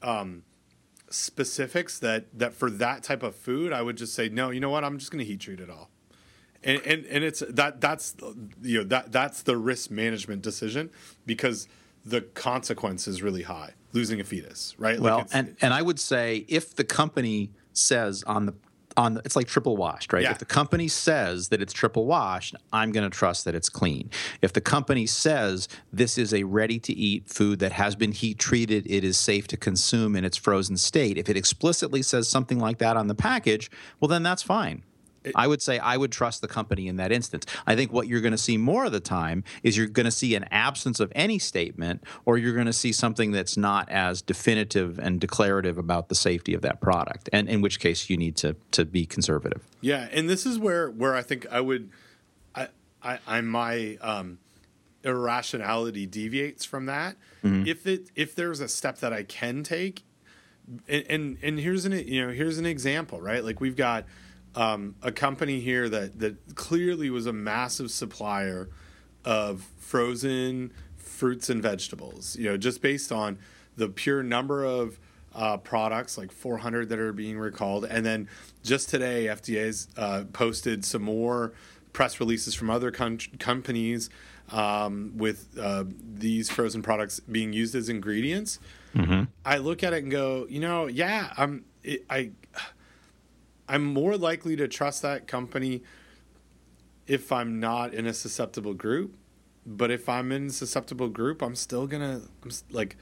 [0.02, 0.42] um,
[1.10, 4.50] specifics that that for that type of food, I would just say no.
[4.50, 4.84] You know what?
[4.84, 5.90] I'm just going to heat treat it all.
[6.64, 8.16] And, and and it's that that's
[8.62, 10.90] you know that that's the risk management decision
[11.26, 11.68] because
[12.04, 15.00] the consequence is really high losing a fetus, right?
[15.00, 18.54] Well, like and and I would say if the company says on the
[18.96, 20.22] on the, it's like triple washed, right?
[20.22, 20.30] Yeah.
[20.30, 24.10] If the company says that it's triple washed, I'm going to trust that it's clean.
[24.40, 28.38] If the company says this is a ready to eat food that has been heat
[28.38, 31.18] treated, it is safe to consume in its frozen state.
[31.18, 33.70] If it explicitly says something like that on the package,
[34.00, 34.82] well then that's fine.
[35.34, 37.46] I would say I would trust the company in that instance.
[37.66, 40.10] I think what you're going to see more of the time is you're going to
[40.10, 44.22] see an absence of any statement, or you're going to see something that's not as
[44.22, 48.36] definitive and declarative about the safety of that product, and in which case you need
[48.36, 49.62] to to be conservative.
[49.80, 51.90] Yeah, and this is where where I think I would,
[52.54, 52.68] I
[53.02, 54.38] I, I my um,
[55.04, 57.16] irrationality deviates from that.
[57.44, 57.66] Mm-hmm.
[57.66, 60.02] If it if there's a step that I can take,
[60.88, 63.44] and, and and here's an you know here's an example, right?
[63.44, 64.04] Like we've got
[64.56, 68.68] um, a company here that that clearly was a massive supplier
[69.24, 72.36] of frozen fruits and vegetables.
[72.36, 73.38] You know, just based on
[73.76, 74.98] the pure number of
[75.34, 78.28] uh, products, like 400 that are being recalled, and then
[78.62, 81.52] just today, FDA's uh, posted some more
[81.92, 84.10] press releases from other com- companies
[84.50, 85.84] um, with uh,
[86.14, 88.58] these frozen products being used as ingredients.
[88.94, 89.24] Mm-hmm.
[89.44, 91.64] I look at it and go, you know, yeah, I'm.
[91.82, 92.30] It, I
[93.68, 95.82] I'm more likely to trust that company
[97.06, 99.16] if I'm not in a susceptible group.
[99.66, 102.96] But if I'm in a susceptible group, I'm still gonna I'm like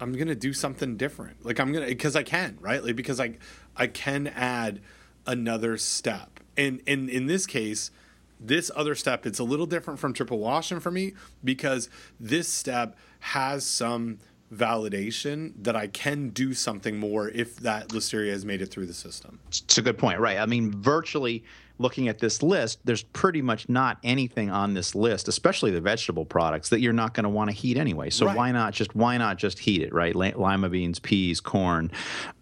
[0.00, 1.44] I'm gonna do something different.
[1.44, 2.84] Like I'm gonna because I can, right?
[2.84, 3.36] Like because I
[3.76, 4.80] I can add
[5.26, 6.40] another step.
[6.56, 7.90] And and in this case,
[8.38, 11.88] this other step it's a little different from triple washing for me because
[12.20, 14.18] this step has some
[14.56, 18.94] validation that I can do something more if that listeria has made it through the
[18.94, 19.40] system.
[19.48, 20.38] It's a good point, right?
[20.38, 21.44] I mean, virtually
[21.78, 26.24] looking at this list, there's pretty much not anything on this list, especially the vegetable
[26.24, 28.10] products, that you're not going to want to heat anyway.
[28.10, 28.36] So right.
[28.36, 30.14] why not just why not just heat it, right?
[30.14, 31.90] Lima beans, peas, corn,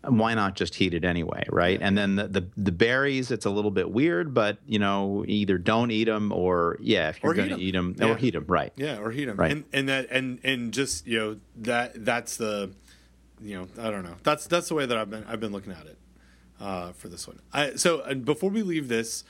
[0.03, 1.79] why not just heat it anyway, right?
[1.81, 5.57] And then the, the, the berries, it's a little bit weird, but you know, either
[5.57, 8.09] don't eat them or yeah, if you're going to eat them, yeah.
[8.09, 8.73] or heat them, right?
[8.77, 9.53] Yeah, or heat them, right?
[9.53, 12.73] And, and that and and just you know that that's the
[13.41, 15.73] you know I don't know that's that's the way that I've been I've been looking
[15.73, 15.97] at it
[16.63, 17.41] uh, for this one.
[17.53, 19.25] I, so before we leave this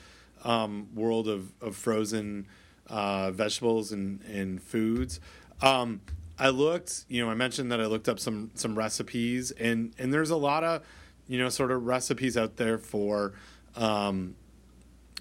[0.44, 2.46] um, world of, of frozen
[2.88, 5.18] uh, vegetables and, and foods,
[5.62, 6.02] um,
[6.38, 7.06] I looked.
[7.08, 10.36] You know, I mentioned that I looked up some some recipes, and and there's a
[10.36, 10.84] lot of
[11.26, 13.32] you know sort of recipes out there for
[13.76, 14.34] um,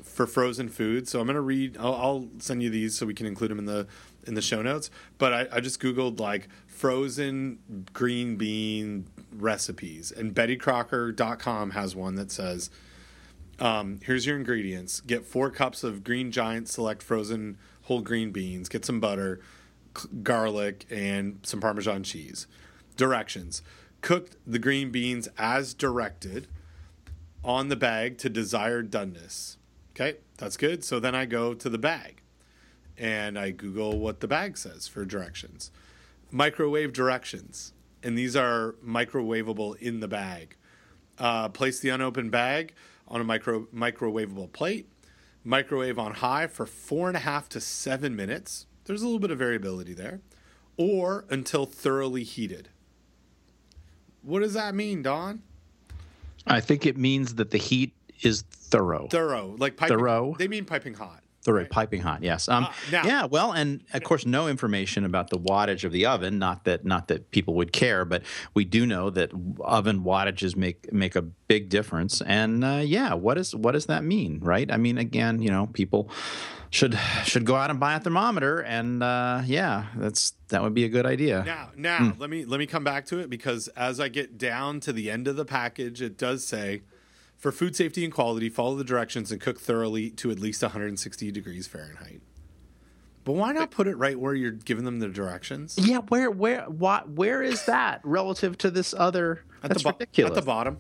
[0.04, 1.08] for frozen food.
[1.08, 1.78] So I'm going to read.
[1.78, 3.88] I'll, I'll, send you these so we can include them in the
[4.26, 4.90] in the show notes.
[5.18, 6.48] But I, I just googled like
[6.82, 12.72] frozen green bean recipes, and BettyCrocker.com has one that says,
[13.60, 18.68] um, "Here's your ingredients: get four cups of Green Giant Select frozen whole green beans,
[18.68, 19.40] get some butter,
[20.24, 22.48] garlic, and some Parmesan cheese."
[22.98, 23.62] Directions:
[24.02, 26.48] Cook the green beans as directed
[27.44, 29.58] on the bag to desired doneness.
[29.92, 30.84] Okay, that's good.
[30.84, 32.24] So then I go to the bag
[32.98, 35.70] and I Google what the bag says for directions.
[36.32, 37.74] Microwave directions.
[38.04, 40.56] And these are microwavable in the bag.
[41.20, 42.74] Uh, place the unopened bag
[43.08, 44.90] on a micro microwavable plate.
[45.44, 48.66] Microwave on high for four and a half to seven minutes.
[48.86, 50.22] There's a little bit of variability there.
[50.78, 52.70] Or until thoroughly heated.
[54.24, 55.44] What does that mean, Don?
[56.48, 59.08] I think it means that the heat is thorough.
[59.10, 60.36] Thorough, like piping, thorough.
[60.38, 61.21] They mean piping hot.
[61.44, 61.70] Thorough, right.
[61.70, 62.22] piping hot.
[62.22, 62.48] Yes.
[62.48, 63.26] Um, now, yeah.
[63.26, 66.38] Well, and of course, no information about the wattage of the oven.
[66.38, 68.24] Not that, not that people would care, but
[68.54, 69.32] we do know that
[69.62, 72.22] oven wattages make make a big difference.
[72.22, 74.72] And uh, yeah, what is what does that mean, right?
[74.72, 76.12] I mean, again, you know, people
[76.72, 80.86] should should go out and buy a thermometer, and uh, yeah, that's that would be
[80.86, 81.44] a good idea.
[81.46, 82.20] Now, now mm.
[82.20, 85.12] let me let me come back to it because as I get down to the
[85.12, 86.82] end of the package, it does say
[87.42, 91.32] for food safety and quality, follow the directions and cook thoroughly to at least 160
[91.32, 92.22] degrees Fahrenheit.
[93.24, 95.76] But why not put it right where you're giving them the directions?
[95.78, 99.44] Yeah, where where what where is that relative to this other?
[99.64, 100.30] At that's the bo- ridiculous.
[100.30, 100.78] At the bottom.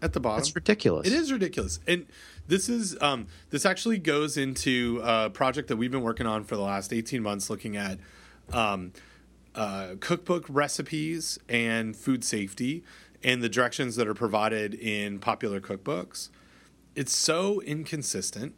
[0.00, 0.38] At the bottom.
[0.38, 1.06] That's ridiculous.
[1.06, 1.78] It is ridiculous.
[1.86, 2.06] And
[2.46, 6.56] this is um, this actually goes into a project that we've been working on for
[6.56, 7.98] the last 18 months looking at
[8.52, 8.92] um,
[9.54, 12.82] uh, cookbook recipes and food safety
[13.22, 16.30] and the directions that are provided in popular cookbooks.
[16.94, 18.54] It's so inconsistent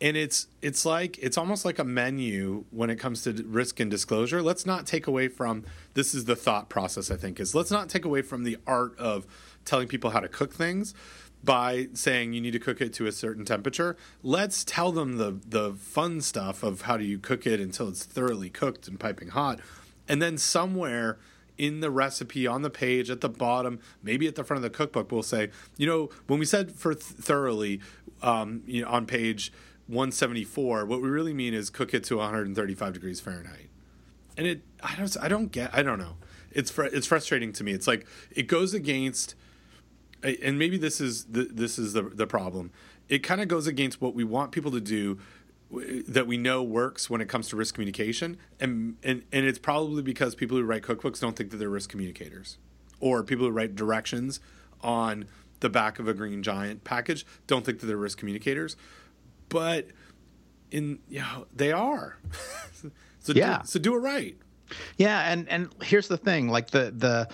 [0.00, 3.90] and it's it's like it's almost like a menu when it comes to risk and
[3.90, 4.42] disclosure.
[4.42, 5.64] Let's not take away from
[5.94, 8.98] this is the thought process I think is let's not take away from the art
[8.98, 9.26] of
[9.64, 10.94] telling people how to cook things
[11.42, 13.96] by saying you need to cook it to a certain temperature.
[14.22, 18.04] Let's tell them the the fun stuff of how do you cook it until it's
[18.04, 19.60] thoroughly cooked and piping hot.
[20.08, 21.18] And then somewhere
[21.58, 24.76] in the recipe on the page at the bottom, maybe at the front of the
[24.76, 27.80] cookbook, we'll say, you know, when we said for th- thoroughly,
[28.22, 29.52] um, you know, on page
[29.86, 33.68] 174, what we really mean is cook it to 135 degrees Fahrenheit.
[34.36, 36.16] And it, I don't, I don't get, I don't know.
[36.50, 37.72] It's fr- it's frustrating to me.
[37.72, 39.34] It's like it goes against,
[40.22, 42.70] and maybe this is the, this is the the problem.
[43.08, 45.18] It kind of goes against what we want people to do
[45.70, 48.36] that we know works when it comes to risk communication.
[48.60, 51.90] And, and and it's probably because people who write cookbooks don't think that they're risk
[51.90, 52.58] communicators.
[53.00, 54.40] Or people who write directions
[54.82, 55.26] on
[55.60, 58.76] the back of a green giant package don't think that they're risk communicators.
[59.48, 59.88] But
[60.70, 62.18] in you know they are.
[63.24, 63.60] So yeah.
[63.60, 64.36] do, so do it right.
[64.98, 67.28] Yeah and and here's the thing like the the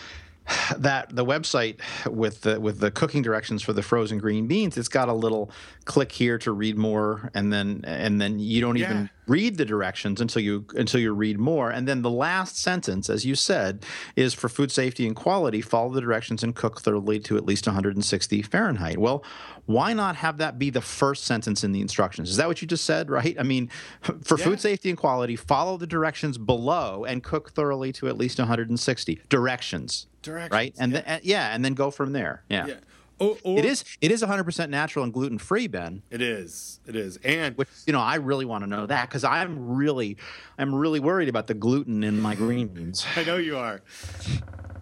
[0.78, 4.88] that the website with the with the cooking directions for the frozen green beans it's
[4.88, 5.50] got a little
[5.84, 8.90] click here to read more and then and then you don't yeah.
[8.90, 11.70] even read the directions until you until you read more.
[11.70, 15.90] And then the last sentence as you said is for food safety and quality follow
[15.90, 18.98] the directions and cook thoroughly to at least 160 fahrenheit.
[18.98, 19.24] Well
[19.66, 22.28] why not have that be the first sentence in the instructions?
[22.28, 23.36] Is that what you just said right?
[23.38, 23.70] I mean
[24.00, 24.44] for yeah.
[24.44, 29.20] food safety and quality follow the directions below and cook thoroughly to at least 160
[29.28, 30.74] directions directions right?
[30.78, 31.00] And yeah.
[31.02, 32.42] then yeah and then go from there.
[32.48, 32.74] Yeah, yeah.
[33.20, 36.02] Or, or, it is it is 100% natural and gluten free, Ben.
[36.10, 36.80] It is.
[36.86, 37.18] It is.
[37.18, 40.16] And Which, you know, I really want to know that cuz I'm really
[40.58, 43.06] I'm really worried about the gluten in my green beans.
[43.14, 43.82] I know you are.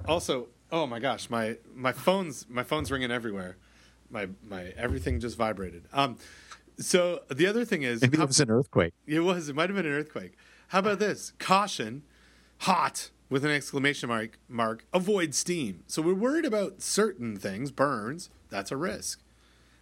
[0.07, 3.57] Also, oh my gosh, my my phone's my phone's ringing everywhere.
[4.09, 5.85] My my everything just vibrated.
[5.93, 6.17] Um
[6.79, 8.95] so the other thing is Maybe it was an earthquake.
[9.05, 9.49] It was.
[9.49, 10.35] It might have been an earthquake.
[10.69, 11.33] How about this?
[11.41, 12.03] Caution,
[12.59, 15.83] hot with an exclamation mark, mark, avoid steam.
[15.87, 19.21] So we're worried about certain things, burns, that's a risk.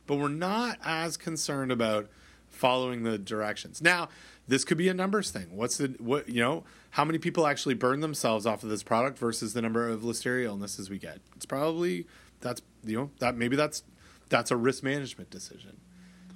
[0.06, 2.08] But we're not as concerned about
[2.48, 3.82] following the directions.
[3.82, 4.08] Now,
[4.48, 5.56] this could be a numbers thing.
[5.56, 9.18] What's the what you know, how many people actually burn themselves off of this product
[9.18, 11.18] versus the number of listeria illnesses we get?
[11.34, 12.06] It's probably
[12.40, 13.82] that's you know, that maybe that's
[14.28, 15.78] that's a risk management decision.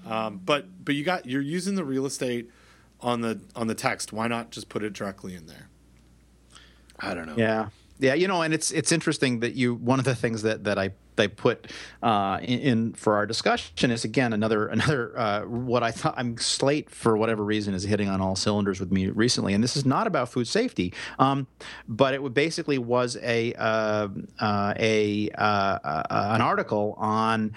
[0.06, 2.50] Um, but but you got you're using the real estate
[3.00, 4.12] on the on the text.
[4.12, 5.69] Why not just put it directly in there?
[7.00, 7.36] I don't know.
[7.36, 7.68] Yeah.
[8.00, 10.78] Yeah, you know, and it's it's interesting that you one of the things that that
[10.78, 11.70] I they put
[12.02, 16.38] uh, in, in, for our discussion is again another another uh, what I thought I'm
[16.38, 19.84] slate for whatever reason is hitting on all cylinders with me recently, and this is
[19.84, 21.46] not about food safety, um,
[21.88, 27.52] but it basically was a uh, uh a uh, uh, an article on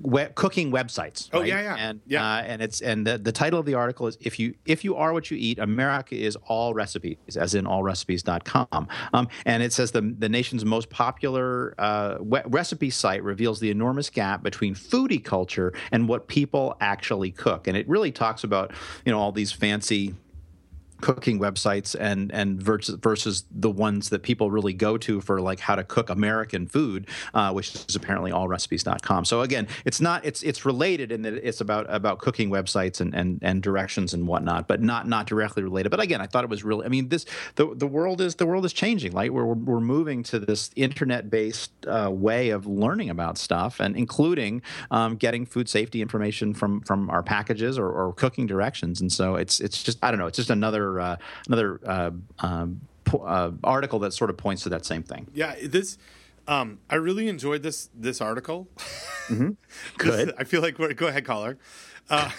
[0.00, 1.28] we- cooking websites.
[1.32, 1.48] Oh, right?
[1.48, 1.76] yeah, yeah.
[1.76, 2.24] and Yeah.
[2.24, 4.96] Uh, and it's and the, the title of the article is if you if you
[4.96, 8.88] are what you eat, America is all recipes, as in allrecipes.com.
[9.12, 13.70] Um, and it says the the nation's most popular uh, we- recipe site reveals the
[13.70, 18.72] enormous gap between foodie culture and what people actually cook, and it really talks about
[19.04, 20.14] you know all these fancy
[21.02, 25.60] cooking websites and and versus versus the ones that people really go to for like
[25.60, 29.24] how to cook American food, uh, which is apparently allrecipes.com.
[29.26, 33.14] So again, it's not it's it's related in that it's about about cooking websites and
[33.14, 35.90] and and directions and whatnot, but not not directly related.
[35.90, 36.86] But again, I thought it was really.
[36.86, 37.26] I mean, this
[37.56, 39.12] the the world is the world is changing.
[39.12, 43.96] Like we're we're moving to this internet based uh, way of learning about stuff, and
[43.96, 49.00] including um, getting food safety information from from our packages or, or cooking directions.
[49.00, 50.26] And so it's it's just I don't know.
[50.26, 51.16] It's just another uh,
[51.46, 55.26] another uh, um, po- uh, article that sort of points to that same thing.
[55.34, 55.98] Yeah, this.
[56.48, 58.68] Um, I really enjoyed this this article.
[59.98, 60.34] Good.
[60.38, 61.58] I feel like we're go ahead, caller.
[62.10, 62.30] Uh,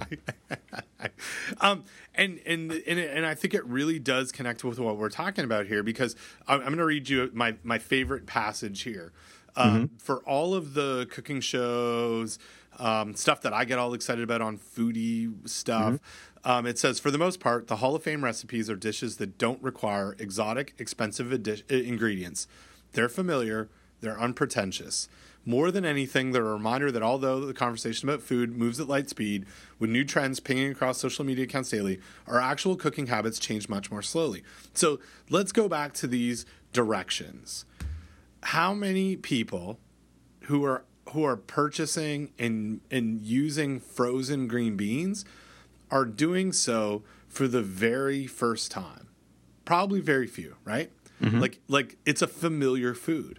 [1.60, 5.44] um, and and and and I think it really does connect with what we're talking
[5.44, 6.14] about here because
[6.46, 9.12] I'm, I'm going to read you my my favorite passage here.
[9.56, 12.40] Um, For all of the cooking shows,
[12.80, 16.00] um, stuff that I get all excited about on foodie stuff,
[16.44, 19.38] um, it says for the most part, the Hall of Fame recipes are dishes that
[19.38, 22.46] don't require exotic, expensive uh, ingredients.
[22.92, 23.68] They're familiar,
[24.00, 25.08] they're unpretentious.
[25.46, 29.10] More than anything, they're a reminder that although the conversation about food moves at light
[29.10, 29.44] speed,
[29.78, 33.90] with new trends pinging across social media accounts daily, our actual cooking habits change much
[33.90, 34.42] more slowly.
[34.72, 37.66] So let's go back to these directions.
[38.42, 39.78] How many people
[40.42, 45.24] who are who are purchasing and and using frozen green beans
[45.94, 49.08] are doing so for the very first time?
[49.64, 50.90] Probably very few, right?
[51.22, 51.38] Mm-hmm.
[51.38, 53.38] Like like it's a familiar food.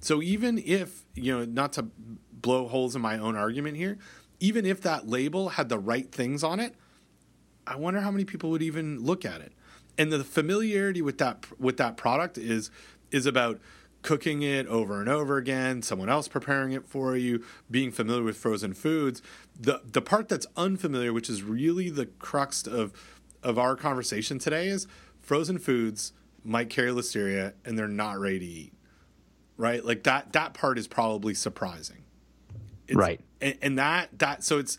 [0.00, 1.88] So even if, you know, not to
[2.32, 3.98] blow holes in my own argument here,
[4.38, 6.76] even if that label had the right things on it,
[7.66, 9.52] I wonder how many people would even look at it.
[9.98, 12.70] And the familiarity with that with that product is
[13.10, 13.60] is about
[14.02, 18.36] cooking it over and over again, someone else preparing it for you, being familiar with
[18.36, 19.22] frozen foods.
[19.58, 22.92] The the part that's unfamiliar, which is really the crux of
[23.42, 24.86] of our conversation today is
[25.20, 26.12] frozen foods
[26.44, 28.72] might carry listeria and they're not ready to eat.
[29.56, 29.84] Right?
[29.84, 32.04] Like that that part is probably surprising.
[32.86, 33.20] It's- Right.
[33.40, 34.78] And, and that that so it's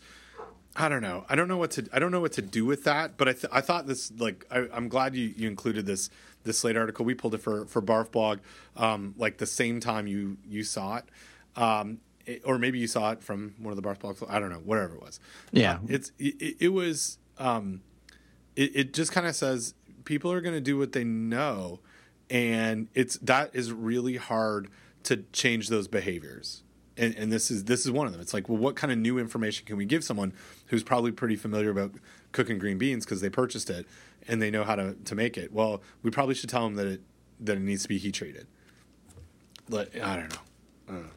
[0.76, 1.24] I don't know.
[1.28, 1.88] I don't know what to.
[1.92, 3.16] I don't know what to do with that.
[3.16, 6.10] But I, th- I thought this like I, I'm glad you, you included this
[6.44, 7.04] this Slate article.
[7.04, 8.38] We pulled it for for Barf Blog,
[8.76, 11.04] um, like the same time you you saw it,
[11.56, 14.24] um, it- or maybe you saw it from one of the Barf blogs.
[14.28, 14.60] I don't know.
[14.64, 15.20] Whatever it was.
[15.52, 15.74] Yeah.
[15.74, 17.18] Uh, it's it, it was.
[17.38, 17.82] Um,
[18.56, 19.74] it, it just kind of says
[20.04, 21.80] people are going to do what they know,
[22.28, 24.68] and it's that is really hard
[25.04, 26.62] to change those behaviors
[26.98, 28.20] and, and this is this is one of them.
[28.20, 30.34] It's like, well, what kind of new information can we give someone
[30.66, 31.92] who's probably pretty familiar about
[32.32, 33.86] cooking green beans because they purchased it
[34.28, 35.52] and they know how to, to make it?
[35.52, 37.00] Well, we probably should tell them that it
[37.40, 38.46] that it needs to be heat treated.
[39.68, 40.40] But I don't know.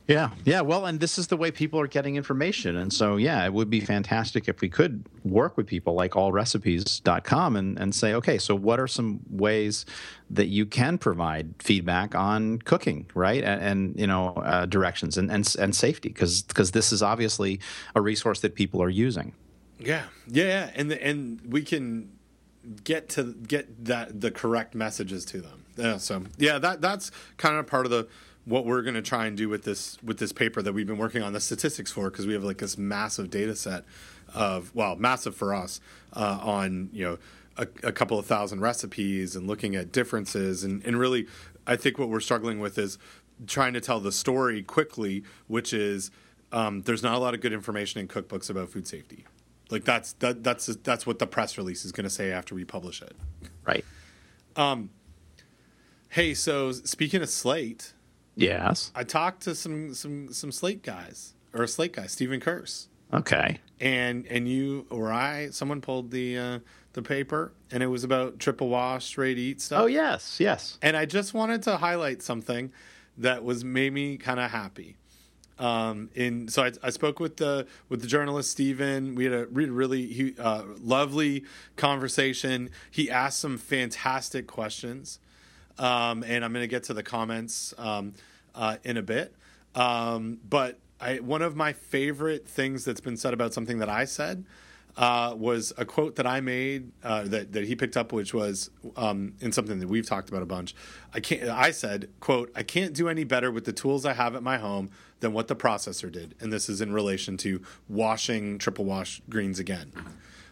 [0.08, 0.62] Yeah, yeah.
[0.62, 2.78] Well, and this is the way people are getting information.
[2.78, 7.56] And so, yeah, it would be fantastic if we could work with people like allrecipes.com
[7.56, 9.86] and, and say, okay, so what are some ways
[10.30, 13.44] that you can provide feedback on cooking, right?
[13.44, 17.60] And, and you know, uh, directions and, and, and safety, because this is obviously
[17.96, 19.34] a resource that people are using.
[19.86, 22.12] Yeah, yeah, and the, and we can
[22.84, 25.66] get to get that the correct messages to them.
[25.76, 28.08] Yeah, so yeah, that that's kind of part of the
[28.46, 30.98] what we're going to try and do with this with this paper that we've been
[30.98, 33.86] working on the statistics for because we have like this massive data set
[34.34, 35.80] of well, massive for us
[36.14, 37.18] uh, on you know
[37.58, 41.28] a, a couple of thousand recipes and looking at differences and and really,
[41.66, 42.98] I think what we're struggling with is
[43.48, 46.12] trying to tell the story quickly, which is
[46.52, 49.26] um, there's not a lot of good information in cookbooks about food safety.
[49.70, 52.64] Like that's that, that's that's what the press release is going to say after we
[52.66, 53.16] publish it.
[53.66, 53.86] Right.
[54.56, 54.90] Um.
[56.10, 57.94] Hey, so speaking of Slate,
[58.36, 58.92] Yes.
[58.96, 63.60] I talked to some some some Slate guys or a Slate guy, Stephen Kearse, Okay.
[63.80, 66.60] and and you or I, someone pulled the uh,
[66.94, 69.82] the paper, and it was about triple wash, to eat stuff.
[69.82, 70.40] Oh, yes.
[70.40, 70.78] Yes.
[70.82, 72.72] And I just wanted to highlight something
[73.18, 74.98] that was made me kind of happy.
[75.60, 79.16] Um, and so I, I spoke with the with the journalist Stephen.
[79.16, 81.44] We had a really really he, uh, lovely
[81.76, 82.70] conversation.
[82.90, 85.20] He asked some fantastic questions,
[85.78, 88.14] um, and I'm going to get to the comments um,
[88.56, 89.36] uh, in a bit.
[89.76, 94.06] Um, but I, one of my favorite things that's been said about something that I
[94.06, 94.46] said
[94.96, 98.70] uh, was a quote that I made uh, that that he picked up, which was
[98.96, 100.76] um, in something that we've talked about a bunch.
[101.14, 101.50] I can't.
[101.50, 104.58] I said, "quote I can't do any better with the tools I have at my
[104.58, 104.92] home
[105.24, 106.36] than what the processor did.
[106.42, 109.94] And this is in relation to washing triple wash greens again.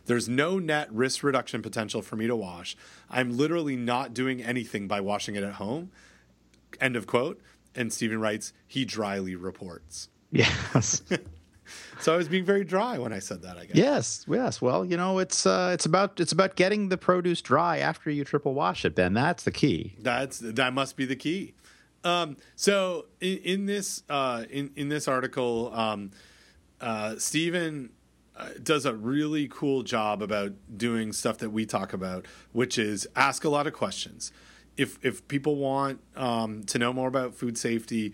[0.05, 2.77] There's no net risk reduction potential for me to wash.
[3.09, 5.91] I'm literally not doing anything by washing it at home.
[6.79, 7.41] End of quote.
[7.75, 10.07] And Stephen writes, he dryly reports.
[10.31, 11.01] Yes.
[11.99, 13.75] so I was being very dry when I said that, I guess.
[13.75, 14.61] Yes, yes.
[14.61, 18.23] Well, you know, it's uh, it's about it's about getting the produce dry after you
[18.23, 19.13] triple wash it, Ben.
[19.13, 19.95] That's the key.
[19.99, 21.53] That's that must be the key.
[22.03, 26.11] Um, so in, in this uh, in in this article, um,
[26.79, 27.91] uh, Stephen
[28.35, 33.07] uh, does a really cool job about doing stuff that we talk about, which is
[33.15, 34.31] ask a lot of questions.
[34.77, 38.13] If if people want um, to know more about food safety,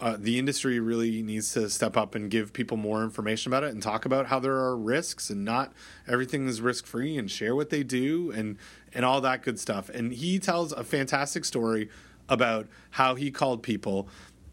[0.00, 3.72] uh, the industry really needs to step up and give people more information about it
[3.72, 5.72] and talk about how there are risks and not
[6.06, 8.58] everything is risk free and share what they do and
[8.92, 9.88] and all that good stuff.
[9.88, 11.88] And he tells a fantastic story
[12.28, 14.08] about how he called people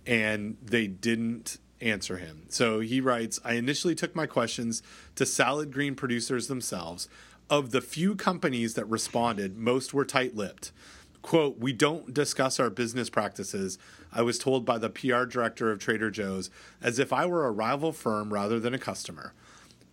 [0.06, 2.44] and they didn't answer him.
[2.50, 4.82] So he writes I initially took my questions
[5.16, 7.08] to salad green producers themselves.
[7.50, 10.72] Of the few companies that responded, most were tight lipped.
[11.22, 13.78] Quote, we don't discuss our business practices,
[14.12, 16.50] I was told by the PR director of Trader Joe's,
[16.82, 19.34] as if I were a rival firm rather than a customer.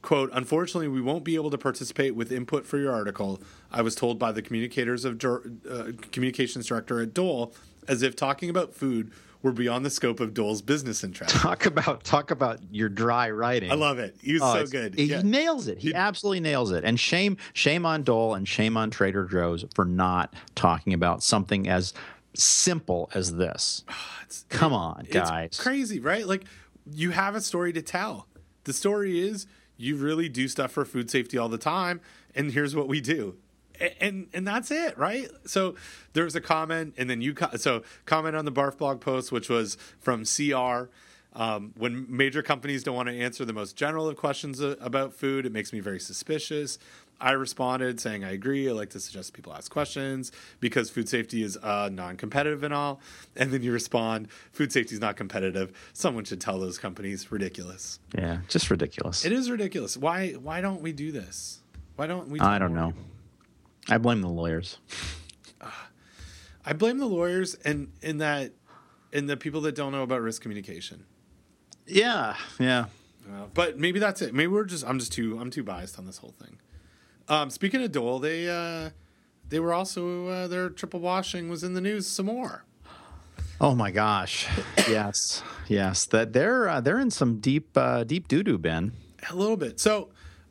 [0.00, 3.94] Quote, unfortunately, we won't be able to participate with input for your article, I was
[3.94, 7.52] told by the communicators of uh, communications director at Dole,
[7.88, 9.10] as if talking about food
[9.42, 11.40] were beyond the scope of Dole's business interests.
[11.40, 13.70] Talk about talk about your dry writing.
[13.70, 14.16] I love it.
[14.20, 14.94] He's oh, so good.
[14.94, 15.22] He yeah.
[15.22, 15.78] nails it.
[15.78, 16.84] He, he absolutely nails it.
[16.84, 21.68] And shame shame on Dole and shame on Trader Joe's for not talking about something
[21.68, 21.94] as
[22.34, 23.84] simple as this.
[24.48, 25.46] Come on, guys.
[25.46, 26.26] It's crazy, right?
[26.26, 26.44] Like
[26.90, 28.26] you have a story to tell.
[28.64, 29.46] The story is
[29.76, 32.00] you really do stuff for food safety all the time
[32.34, 33.36] and here's what we do
[34.00, 35.28] and and that's it, right?
[35.44, 35.74] So
[36.12, 39.48] there's a comment, and then you co- so comment on the Barf blog post, which
[39.48, 40.90] was from CR.
[41.34, 45.46] Um, when major companies don't want to answer the most general of questions about food,
[45.46, 46.78] it makes me very suspicious.
[47.20, 48.68] I responded saying I agree.
[48.68, 50.30] I like to suggest people ask questions
[50.60, 53.00] because food safety is uh, non-competitive and all.
[53.36, 55.72] And then you respond, food safety is not competitive.
[55.92, 57.98] Someone should tell those companies ridiculous.
[58.16, 59.24] Yeah, just ridiculous.
[59.24, 59.96] It is ridiculous.
[59.96, 60.32] Why?
[60.32, 61.60] Why don't we do this?
[61.96, 62.40] Why don't we?
[62.40, 62.94] I don't know.
[63.88, 64.78] I blame the lawyers.
[66.64, 68.52] I blame the lawyers and in that
[69.12, 71.04] and the people that don't know about risk communication.
[71.86, 72.86] Yeah, yeah.
[73.26, 74.34] Uh, but maybe that's it.
[74.34, 76.58] Maybe we're just I'm just too I'm too biased on this whole thing.
[77.28, 78.90] Um, speaking of Dole, they uh,
[79.48, 82.64] they were also uh, their triple washing was in the news some more.
[83.60, 84.46] Oh my gosh!
[84.88, 86.04] yes, yes.
[86.04, 88.92] That they're uh, they're in some deep uh, deep doo doo, Ben.
[89.30, 89.80] A little bit.
[89.80, 90.10] So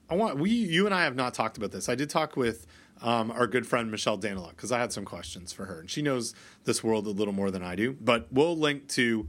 [0.09, 1.89] I want we you and I have not talked about this.
[1.89, 2.65] I did talk with
[3.01, 6.01] um, our good friend Michelle Danyluk because I had some questions for her, and she
[6.01, 6.33] knows
[6.65, 7.93] this world a little more than I do.
[7.93, 9.27] But we'll link to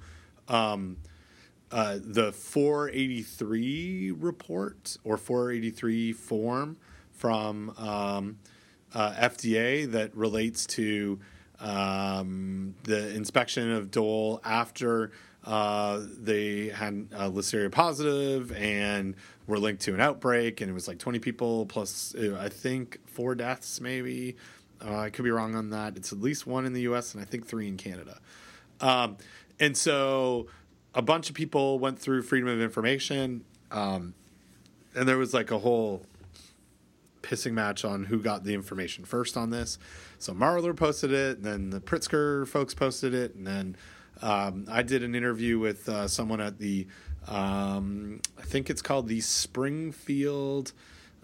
[0.48, 0.98] um,
[1.70, 6.76] uh, the 483 report or 483 form
[7.12, 8.38] from um,
[8.94, 11.18] uh, FDA that relates to
[11.60, 15.10] um, the inspection of Dole after
[15.44, 19.14] uh, they had uh, Listeria positive and
[19.46, 22.98] were linked to an outbreak, and it was like 20 people plus, uh, I think,
[23.18, 24.36] four deaths maybe.
[24.80, 25.96] Uh, I could be wrong on that.
[25.96, 27.14] It's at least one in the U.S.
[27.14, 28.20] and I think three in Canada.
[28.80, 29.16] Um,
[29.58, 30.46] and so
[30.94, 34.14] a bunch of people went through Freedom of Information, um,
[34.94, 36.06] and there was like a whole
[37.22, 39.80] pissing match on who got the information first on this.
[40.20, 43.76] So Marler posted it, and then the Pritzker folks posted it, and then
[44.22, 46.86] um, I did an interview with uh, someone at the,
[47.26, 50.72] um, I think it's called the Springfield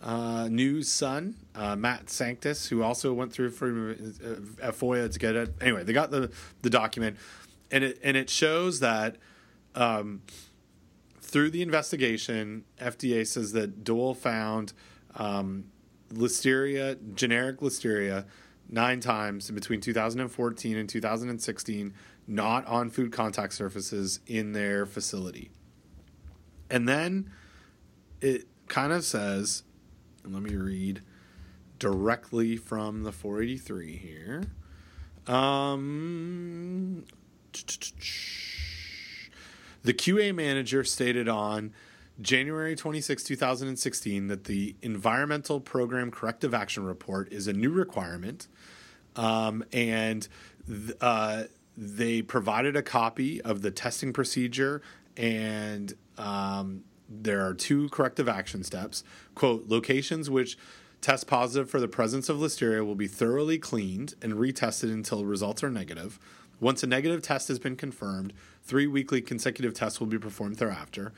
[0.05, 5.35] uh, News Sun, uh, Matt Sanctis, who also went through for uh, FOIA to get
[5.35, 5.55] it.
[5.61, 6.31] Anyway, they got the
[6.63, 7.17] the document,
[7.71, 9.17] and it and it shows that.
[9.75, 10.23] Um,
[11.21, 14.73] through the investigation, FDA says that Dole found
[15.17, 15.65] um,
[16.13, 18.27] listeria, generic listeria,
[18.69, 21.93] nine times in between 2014 and 2016
[22.27, 25.51] not on food contact surfaces in their facility.
[26.71, 27.31] And then
[28.21, 29.63] it kind of says,
[30.25, 31.03] and let me read
[31.79, 34.45] directly from the 483 here.
[35.27, 37.05] Um,
[39.83, 41.73] the QA manager stated on
[42.21, 48.49] January 26, 2016, that the Environmental Program Corrective Action Report is a new requirement.
[49.17, 50.27] Um, and
[50.67, 51.45] th- uh,
[51.77, 54.83] they provided a copy of the testing procedure
[55.17, 59.05] and um, there are two corrective action steps
[59.35, 60.57] quote locations which
[61.01, 65.63] test positive for the presence of listeria will be thoroughly cleaned and retested until results
[65.63, 66.19] are negative
[66.61, 68.33] Once a negative test has been confirmed,
[68.63, 71.13] three weekly consecutive tests will be performed thereafter.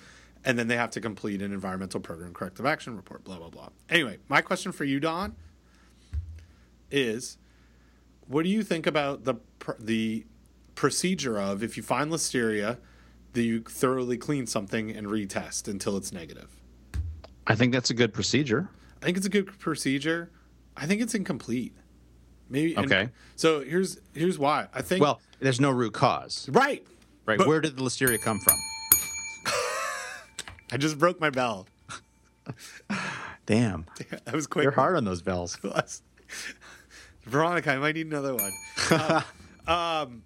[0.45, 3.69] And then they have to complete an environmental program corrective action report, blah, blah, blah.
[3.91, 5.35] Anyway, my question for you, Don,
[6.91, 7.37] is
[8.29, 9.37] what do you think about the,
[9.79, 10.25] the
[10.75, 12.79] procedure of if you find listeria,
[13.37, 16.49] that you thoroughly clean something and retest until it's negative?
[17.47, 18.71] I think that's a good procedure.
[19.03, 20.31] I think it's a good procedure.
[20.77, 21.77] I think it's incomplete.
[22.49, 23.11] Maybe okay.
[23.35, 25.03] so here's here's why I think.
[25.03, 26.49] Well, there's no root cause.
[26.51, 26.87] Right.
[27.27, 27.39] Right.
[27.39, 28.57] But, Where did the listeria come from?
[30.73, 31.67] I just broke my bell.
[33.47, 33.87] Damn.
[34.25, 34.63] That was quick.
[34.63, 35.59] You're hard on those bells.
[37.23, 38.53] Veronica, I might need another one.
[39.67, 40.23] um, um,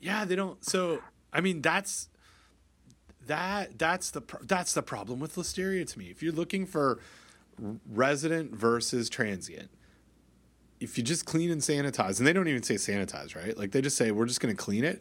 [0.00, 0.64] yeah, they don't.
[0.64, 1.00] So,
[1.32, 2.08] I mean, that's
[3.26, 3.78] that.
[3.78, 6.06] That's the that's the problem with listeria to me.
[6.06, 7.00] If you're looking for
[7.88, 9.70] resident versus transient,
[10.80, 13.56] if you just clean and sanitize, and they don't even say sanitize, right?
[13.56, 15.00] Like they just say we're just going to clean it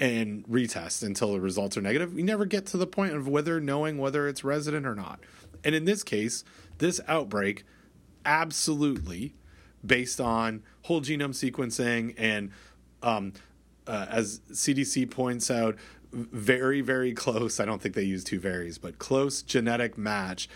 [0.00, 2.16] and retest until the results are negative.
[2.16, 5.20] You never get to the point of whether knowing whether it's resident or not.
[5.64, 6.44] And in this case,
[6.78, 7.64] this outbreak
[8.24, 9.34] absolutely
[9.84, 12.50] based on whole genome sequencing and
[13.02, 13.32] um,
[13.88, 15.76] uh, as CDC points out,
[16.12, 17.60] very very close.
[17.60, 20.48] I don't think they use two varies but close genetic match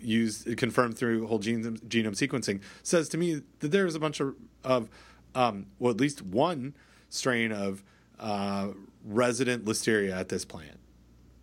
[0.00, 4.36] used confirmed through whole genome, genome sequencing says to me that there's a bunch of,
[4.62, 4.88] of
[5.34, 6.74] um, well at least one
[7.08, 7.82] strain of
[8.20, 8.68] uh,
[9.04, 10.78] resident listeria at this plant.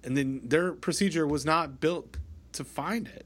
[0.03, 2.17] And then their procedure was not built
[2.53, 3.25] to find it.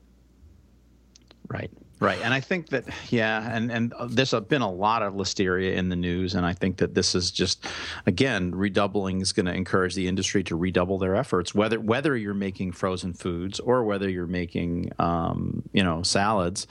[1.50, 1.70] Right
[2.02, 5.90] Right, and I think that yeah, and and there's been a lot of listeria in
[5.90, 7.68] the news, and I think that this is just
[8.08, 11.54] again redoubling is going to encourage the industry to redouble their efforts.
[11.54, 16.66] Whether whether you're making frozen foods or whether you're making um, you know salads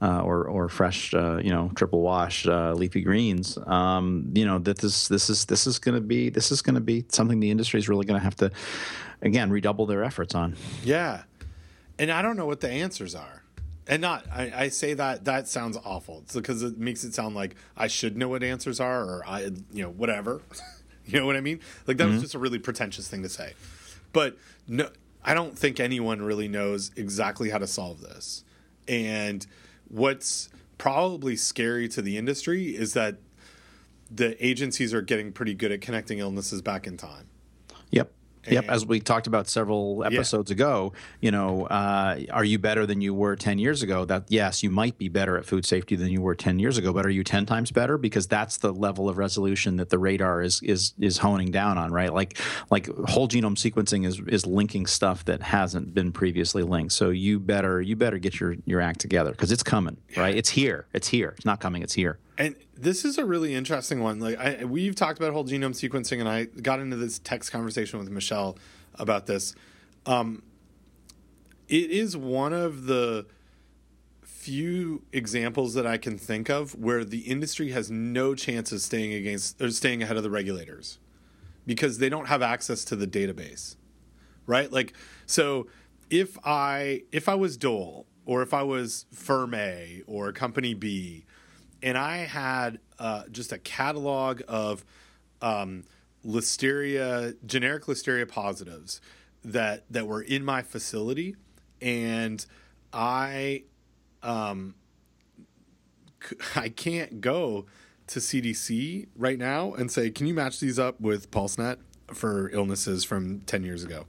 [0.00, 4.60] uh, or or fresh uh, you know triple wash uh, leafy greens, um, you know
[4.60, 7.40] that this this is this is going to be this is going to be something
[7.40, 8.52] the industry is really going to have to
[9.20, 10.54] again redouble their efforts on.
[10.84, 11.24] Yeah,
[11.98, 13.42] and I don't know what the answers are
[13.86, 16.24] and not I, I, say that that sounds awful.
[16.32, 19.82] Because it makes it sound like I should know what answers are or I you
[19.82, 20.42] know whatever.
[21.08, 21.60] You know what I mean?
[21.86, 22.14] Like that mm-hmm.
[22.14, 23.54] was just a really pretentious thing to say.
[24.12, 24.36] But
[24.66, 24.90] no
[25.22, 28.42] I don't think anyone really knows exactly how to solve this.
[28.88, 29.46] And
[29.86, 30.48] what's
[30.78, 33.18] probably scary to the industry is that
[34.10, 37.28] the agencies are getting pretty good at connecting illnesses back in time.
[37.92, 38.10] Yep
[38.48, 40.54] Yep, as we talked about several episodes yeah.
[40.54, 44.04] ago, you know, uh, are you better than you were 10 years ago?
[44.04, 46.92] That yes, you might be better at food safety than you were 10 years ago,
[46.92, 50.42] but are you 10 times better because that's the level of resolution that the radar
[50.42, 52.12] is is is honing down on, right?
[52.12, 52.38] Like
[52.70, 56.92] like whole genome sequencing is is linking stuff that hasn't been previously linked.
[56.92, 60.34] So you better you better get your your act together because it's coming, right?
[60.34, 60.86] It's here.
[60.92, 61.34] It's here.
[61.36, 62.18] It's not coming, it's here.
[62.38, 64.20] And this is a really interesting one.
[64.20, 67.98] Like I, we've talked about whole genome sequencing, and I got into this text conversation
[67.98, 68.58] with Michelle
[68.94, 69.54] about this.
[70.04, 70.42] Um,
[71.68, 73.26] it is one of the
[74.22, 79.12] few examples that I can think of where the industry has no chance of staying
[79.12, 80.98] against or staying ahead of the regulators
[81.66, 83.74] because they don't have access to the database.
[84.46, 84.70] Right?
[84.70, 84.92] Like
[85.26, 85.66] so
[86.10, 91.25] if I if I was Dole or if I was Firm A or Company B
[91.82, 94.84] and I had uh, just a catalog of
[95.42, 95.84] um,
[96.24, 99.00] listeria, generic listeria positives
[99.44, 101.36] that that were in my facility,
[101.80, 102.44] and
[102.92, 103.64] I,
[104.22, 104.74] um,
[106.56, 107.66] I can't go
[108.08, 111.78] to CDC right now and say, "Can you match these up with PulseNet
[112.12, 114.06] for illnesses from ten years ago?"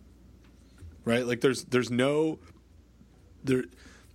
[1.05, 1.25] Right?
[1.25, 2.39] Like, there's there's no
[3.43, 3.65] there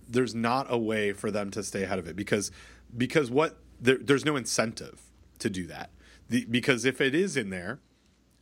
[0.07, 2.51] there's not a way for them to stay ahead of it because
[2.95, 5.01] because what there, there's no incentive
[5.39, 5.89] to do that
[6.29, 7.79] the, because if it is in there,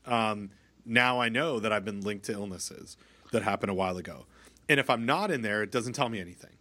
[0.05, 0.51] um,
[0.85, 2.97] now I know that I've been linked to illnesses
[3.31, 4.25] that happened a while ago,
[4.69, 6.51] and if I'm not in there, it doesn't tell me anything.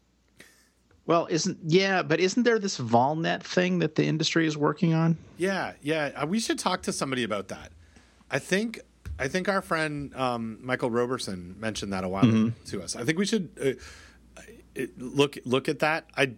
[1.07, 5.17] Well, isn't yeah, but isn't there this VolNet thing that the industry is working on?
[5.39, 6.11] Yeah, yeah.
[6.15, 7.73] Uh, we should talk to somebody about that.
[8.31, 8.81] I think
[9.19, 12.65] I think our friend um, Michael Roberson mentioned that a while mm-hmm.
[12.67, 12.97] to us.
[12.97, 13.51] I think we should
[14.77, 16.07] uh, look look at that.
[16.17, 16.33] I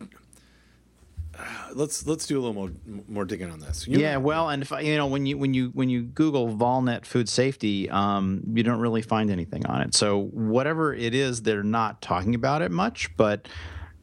[1.74, 2.70] let's let's do a little more
[3.08, 3.86] more digging on this.
[3.86, 6.48] You yeah, know, well, and if you know when you when you when you Google
[6.48, 9.94] Volnet food safety, um, you don't really find anything on it.
[9.94, 13.48] So whatever it is, they're not talking about it much, but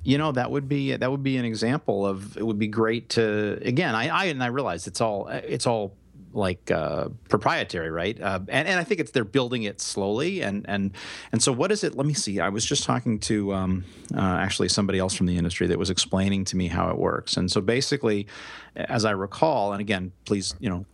[0.03, 3.09] you know that would be that would be an example of it would be great
[3.09, 5.97] to again I, I and I realize it's all it's all
[6.33, 8.19] like uh, proprietary, right?
[8.19, 10.91] Uh, and and I think it's they're building it slowly, and and
[11.31, 11.95] and so what is it?
[11.95, 12.39] Let me see.
[12.39, 13.85] I was just talking to um,
[14.15, 17.37] uh, actually somebody else from the industry that was explaining to me how it works.
[17.37, 18.27] And so basically,
[18.75, 20.85] as I recall, and again, please, you know,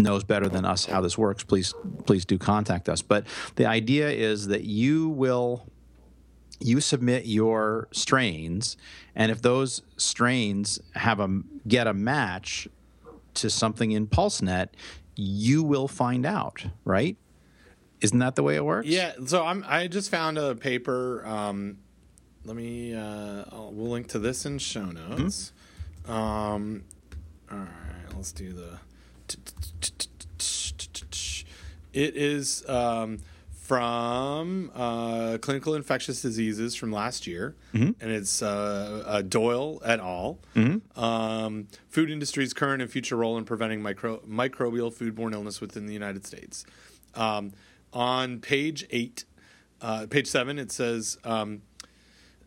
[0.00, 1.74] knows better than us how this works, please
[2.04, 3.02] please do contact us.
[3.02, 3.26] But
[3.56, 5.66] the idea is that you will
[6.60, 8.76] you submit your strains,
[9.14, 12.68] and if those strains have a get a match
[13.38, 14.68] to something in PulseNet,
[15.16, 17.16] you will find out, right?
[18.00, 18.86] Isn't that the way it works?
[18.86, 19.12] Yeah.
[19.26, 19.64] So I'm.
[19.66, 21.26] I just found a paper.
[21.26, 21.78] Um,
[22.44, 22.94] let me.
[22.94, 25.52] Uh, I'll, we'll link to this in show notes.
[26.04, 26.12] Mm-hmm.
[26.12, 26.84] Um,
[27.50, 28.14] all right.
[28.14, 28.78] Let's do the.
[31.92, 33.18] It is um,
[33.68, 37.90] from uh, Clinical Infectious Diseases from last year, mm-hmm.
[38.00, 40.38] and it's uh, uh, Doyle et al.
[40.56, 40.98] Mm-hmm.
[40.98, 45.92] Um, food industry's current and future role in preventing micro- microbial foodborne illness within the
[45.92, 46.64] United States.
[47.14, 47.52] Um,
[47.92, 49.26] on page eight,
[49.82, 51.18] uh, page seven, it says.
[51.22, 51.60] Um,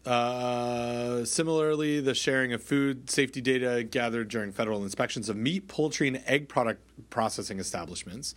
[0.04, 6.08] uh, similarly, the sharing of food safety data gathered during federal inspections of meat, poultry,
[6.08, 6.82] and egg product
[7.12, 8.34] processing establishments.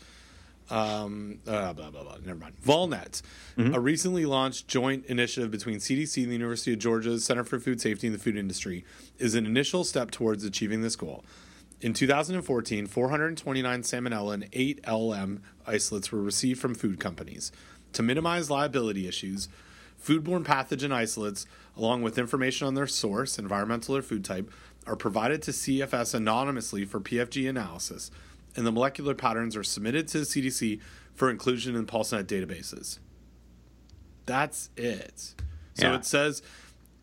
[0.71, 2.17] Um, uh, blah, blah, blah.
[2.25, 2.55] Never mind.
[2.65, 3.21] Volnet,
[3.57, 3.75] mm-hmm.
[3.75, 7.81] a recently launched joint initiative between CDC and the University of Georgia's Center for Food
[7.81, 8.85] Safety and the Food Industry,
[9.19, 11.25] is an initial step towards achieving this goal.
[11.81, 17.53] In 2014, 429 salmonella and 8 LM isolates were received from food companies.
[17.93, 19.49] To minimize liability issues,
[20.03, 21.47] foodborne pathogen isolates,
[21.77, 24.51] along with information on their source, environmental or food type,
[24.87, 28.11] are provided to CFS anonymously for PFGE analysis,
[28.57, 30.81] and the molecular patterns are submitted to the CDC
[31.15, 32.99] for inclusion in PulseNet databases.
[34.27, 35.35] That's it.
[35.75, 35.97] So yeah.
[35.97, 36.43] it says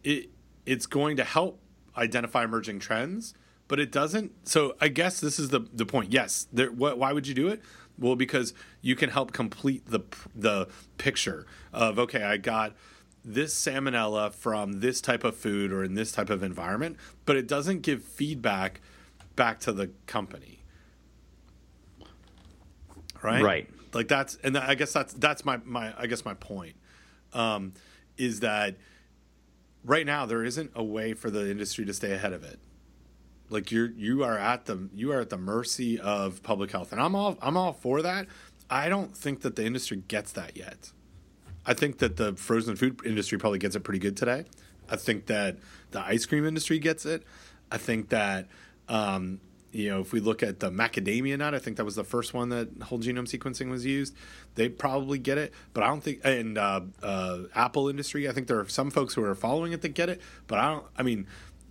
[0.03, 0.29] it
[0.65, 1.59] it's going to help
[1.97, 3.33] identify emerging trends
[3.71, 4.33] but it doesn't.
[4.45, 6.11] So I guess this is the the point.
[6.11, 7.61] Yes, there, wh- why would you do it?
[7.97, 10.01] Well, because you can help complete the
[10.35, 10.67] the
[10.97, 12.75] picture of okay, I got
[13.23, 17.47] this salmonella from this type of food or in this type of environment, but it
[17.47, 18.81] doesn't give feedback
[19.37, 20.60] back to the company.
[23.23, 23.43] Right?
[23.43, 23.69] Right.
[23.93, 26.75] Like that's and I guess that's that's my my I guess my point
[27.33, 27.73] um,
[28.17, 28.75] is that
[29.83, 32.59] right now there isn't a way for the industry to stay ahead of it.
[33.49, 37.01] Like you're you are at the you are at the mercy of public health, and
[37.01, 38.27] I'm all I'm all for that.
[38.69, 40.91] I don't think that the industry gets that yet.
[41.65, 44.45] I think that the frozen food industry probably gets it pretty good today.
[44.89, 45.57] I think that
[45.91, 47.23] the ice cream industry gets it.
[47.71, 48.47] I think that
[48.87, 49.39] um,
[49.71, 52.33] you know if we look at the macadamia nut, I think that was the first
[52.33, 54.15] one that whole genome sequencing was used.
[54.55, 56.21] They probably get it, but I don't think.
[56.23, 59.81] And uh, uh, Apple industry, I think there are some folks who are following it
[59.81, 60.85] that get it, but I don't.
[60.97, 61.27] I mean,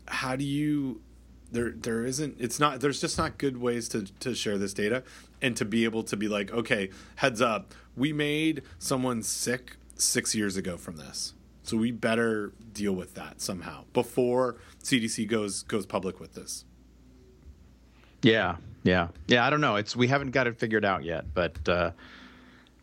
[0.06, 1.00] how do you
[1.52, 5.02] there there isn't it's not there's just not good ways to to share this data
[5.42, 10.34] and to be able to be like okay heads up we made someone sick 6
[10.34, 15.86] years ago from this so we better deal with that somehow before CDC goes goes
[15.86, 16.64] public with this
[18.22, 21.68] yeah yeah yeah I don't know it's we haven't got it figured out yet but
[21.68, 21.90] uh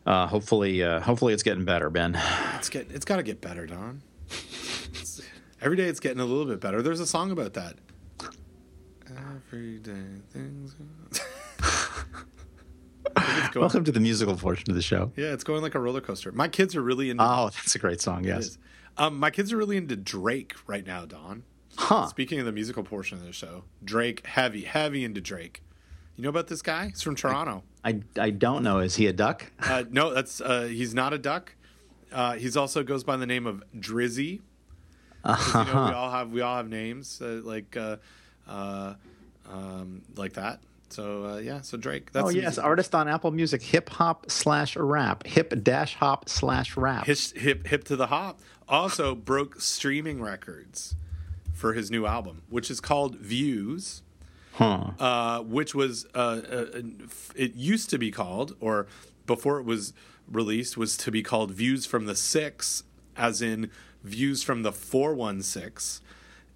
[0.08, 2.18] uh, hopefully, uh, hopefully it's getting better, Ben.
[2.54, 4.00] It's get, it's got to get better, Don.
[5.60, 6.80] every day it's getting a little bit better.
[6.80, 7.74] There's a song about that.
[9.06, 10.74] Every day things.
[13.54, 15.12] Welcome to the musical portion of the show.
[15.14, 16.32] Yeah, it's going like a roller coaster.
[16.32, 17.22] My kids are really into.
[17.22, 18.24] Oh, that's a great song.
[18.24, 18.56] Yes.
[18.96, 21.42] Um, my kids are really into Drake right now, Don.
[21.78, 22.08] Huh.
[22.08, 25.62] Speaking of the musical portion of the show, Drake, heavy, heavy into Drake.
[26.16, 26.88] You know about this guy?
[26.88, 27.62] He's from Toronto.
[27.84, 28.80] I, I don't know.
[28.80, 29.46] Is he a duck?
[29.60, 31.54] Uh, no, that's uh, he's not a duck.
[32.10, 34.40] Uh, he's also goes by the name of Drizzy.
[35.22, 35.58] Uh-huh.
[35.60, 35.96] You know, we uh-huh.
[35.96, 37.98] all have we all have names uh, like uh,
[38.48, 38.94] uh,
[39.48, 40.58] um, like that.
[40.88, 42.10] So uh, yeah, so Drake.
[42.10, 42.64] That's oh yes, music.
[42.64, 47.66] artist on Apple Music, hip hop slash rap, hip dash hop slash rap, hip, hip
[47.68, 48.40] hip to the hop.
[48.68, 50.96] Also broke streaming records
[51.58, 54.02] for his new album, which is called Views.
[54.52, 54.90] Huh.
[54.98, 56.80] Uh, which was uh, uh
[57.36, 58.86] it used to be called, or
[59.26, 59.92] before it was
[60.30, 62.82] released, was to be called Views from the Six,
[63.16, 63.70] as in
[64.02, 66.00] views from the four one six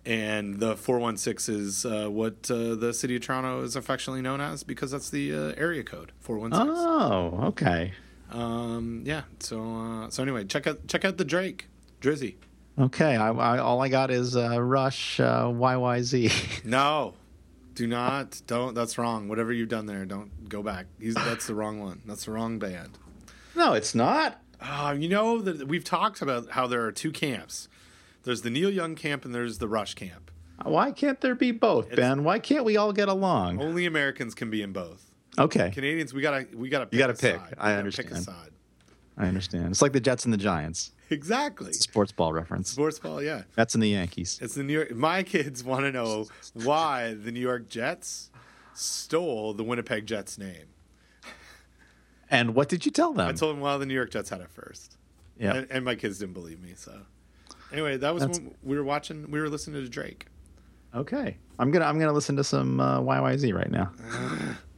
[0.05, 4.65] and the 416 is uh, what uh, the city of Toronto is affectionately known as
[4.65, 6.77] because that's the uh, area code 416.
[6.77, 7.93] Oh, okay.
[8.31, 9.23] Um, yeah.
[9.41, 11.69] So uh, so anyway, check out check out the Drake
[12.01, 12.37] Drizzy.
[12.79, 13.17] Okay.
[13.17, 16.65] I, I all I got is uh, Rush uh, YYZ.
[16.65, 17.15] no,
[17.75, 18.41] do not.
[18.47, 18.75] Don't.
[18.75, 19.29] That's wrong.
[19.29, 20.87] Whatever you've done there, don't go back.
[21.01, 22.03] He's, that's the wrong one.
[22.07, 22.99] That's the wrong band.
[23.55, 24.41] No, it's not.
[24.97, 27.69] you know that we've talked about how there are two camps
[28.25, 30.31] there's the Neil Young camp and there's the Rush camp.
[30.63, 32.23] Why can't there be both, it's, Ben?
[32.23, 33.61] Why can't we all get along?
[33.61, 35.11] Only Americans can be in both.
[35.37, 35.71] Okay.
[35.71, 37.41] Canadians, we gotta we gotta pick you gotta pick.
[37.41, 37.55] Side.
[37.59, 38.09] I understand.
[38.11, 38.51] Pick a side.
[39.17, 39.71] I understand.
[39.71, 40.93] It's like the Jets and the Giants.
[41.13, 41.73] Exactly.
[41.73, 42.71] sports ball reference.
[42.71, 43.43] Sports ball, yeah.
[43.55, 44.39] That's in the Yankees.
[44.43, 44.95] It's the New York.
[44.95, 48.31] My kids want to know why the New York Jets
[48.75, 50.67] stole the Winnipeg Jets name.
[52.31, 53.29] And what did you tell them?
[53.29, 54.97] I told them, well, the New York Jets had it first.
[55.39, 55.55] Yeah.
[55.55, 56.73] And, and my kids didn't believe me.
[56.75, 56.99] So,
[57.71, 60.27] anyway, that was That's- when we were watching, we were listening to Drake.
[60.95, 63.93] Okay, I'm gonna I'm gonna listen to some uh, YYZ right now.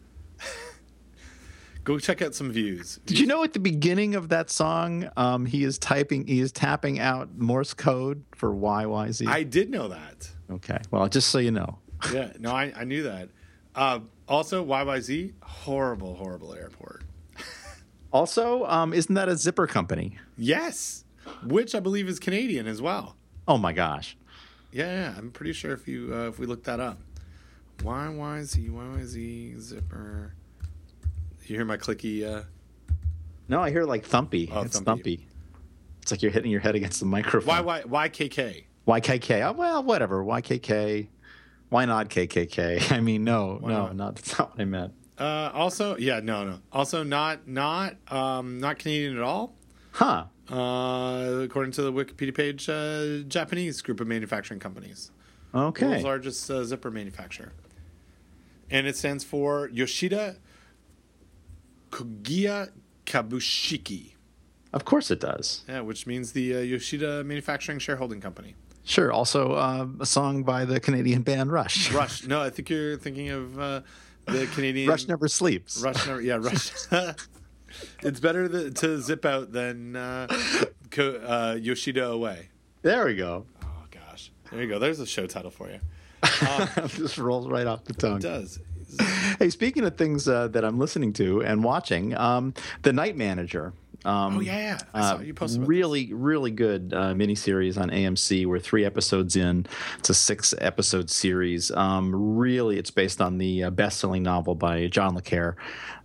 [1.84, 2.98] Go check out some views.
[3.04, 6.50] Did you know at the beginning of that song, um, he is typing, he is
[6.50, 9.26] tapping out Morse code for YYZ?
[9.28, 10.30] I did know that.
[10.50, 11.78] okay, well, just so you know.
[12.12, 13.28] Yeah, no, I, I knew that.
[13.74, 17.04] Uh, also, YYZ, horrible, horrible airport.
[18.12, 20.16] Also, um, isn't that a zipper company?
[20.38, 21.04] Yes,
[21.44, 23.16] which I believe is Canadian as well.
[23.48, 24.16] Oh my gosh.
[24.70, 27.00] Yeah, yeah I'm pretty sure if you uh, if we look that up,
[27.78, 30.34] YYZ, YYZ, zipper.
[31.46, 32.24] You hear my clicky?
[32.26, 32.42] Uh,
[33.48, 34.50] No, I hear like thumpy.
[34.52, 34.84] Oh, it's thumpy.
[35.02, 35.20] thumpy.
[36.02, 37.64] It's like you're hitting your head against the microphone.
[37.64, 38.64] Y Y YKK.
[38.86, 39.48] YKK.
[39.48, 40.22] Oh, well, whatever.
[40.24, 41.08] YKK.
[41.70, 42.92] Why not KKK?
[42.92, 43.96] I mean, no, Why no, not?
[43.96, 44.92] not that's not what I meant.
[45.18, 46.58] Uh, also, yeah, no, no.
[46.72, 49.54] Also, not not um, not Canadian at all.
[49.92, 50.24] Huh.
[50.50, 55.10] Uh, according to the Wikipedia page, uh, Japanese group of manufacturing companies.
[55.52, 56.02] World's Okay.
[56.02, 57.52] largest uh, zipper manufacturer.
[58.70, 60.36] And it stands for Yoshida
[61.94, 62.70] Kogyo
[63.06, 64.14] Kabushiki,
[64.72, 65.62] Of course it does.
[65.68, 68.56] yeah, which means the uh, Yoshida Manufacturing Shareholding Company.
[68.82, 69.12] Sure.
[69.12, 71.92] Also, uh, a song by the Canadian band Rush.
[72.00, 72.26] Rush.
[72.26, 73.80] no, I think you're thinking of uh,
[74.26, 74.90] the Canadian.
[74.90, 75.80] Rush never sleeps.
[75.80, 76.20] Rush never.
[76.20, 76.70] Yeah, Rush.
[78.02, 80.26] it's better to, to zip out than uh,
[80.90, 82.48] co- uh, Yoshida away.
[82.82, 83.46] There we go.
[83.62, 84.78] Oh gosh, there you go.
[84.80, 85.78] There's a show title for you.
[86.88, 88.16] Just rolls right off the tongue.
[88.16, 88.58] It does.
[89.38, 93.72] Hey, speaking of things uh, that I'm listening to and watching, um, The Night Manager.
[94.04, 94.78] Um, Oh yeah.
[94.92, 95.66] I saw uh, you posted.
[95.66, 98.46] Really, really good uh, miniseries on AMC.
[98.46, 99.66] We're three episodes in.
[99.98, 101.70] It's a six episode series.
[101.70, 105.56] Um, really, it's based on the uh, best selling novel by John Le Carre.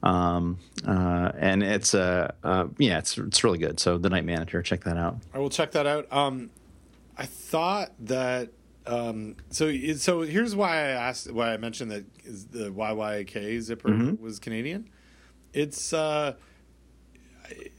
[0.01, 0.57] Um,
[0.87, 3.79] uh, and it's, uh, uh, yeah, it's, it's really good.
[3.79, 5.17] So, The Night Manager, check that out.
[5.33, 6.11] I will check that out.
[6.11, 6.49] Um,
[7.17, 8.49] I thought that.
[8.87, 12.05] Um, so so here's why I asked why I mentioned that
[12.51, 14.23] the YYK zipper Mm-hmm.
[14.23, 14.89] was Canadian.
[15.53, 16.35] It's uh,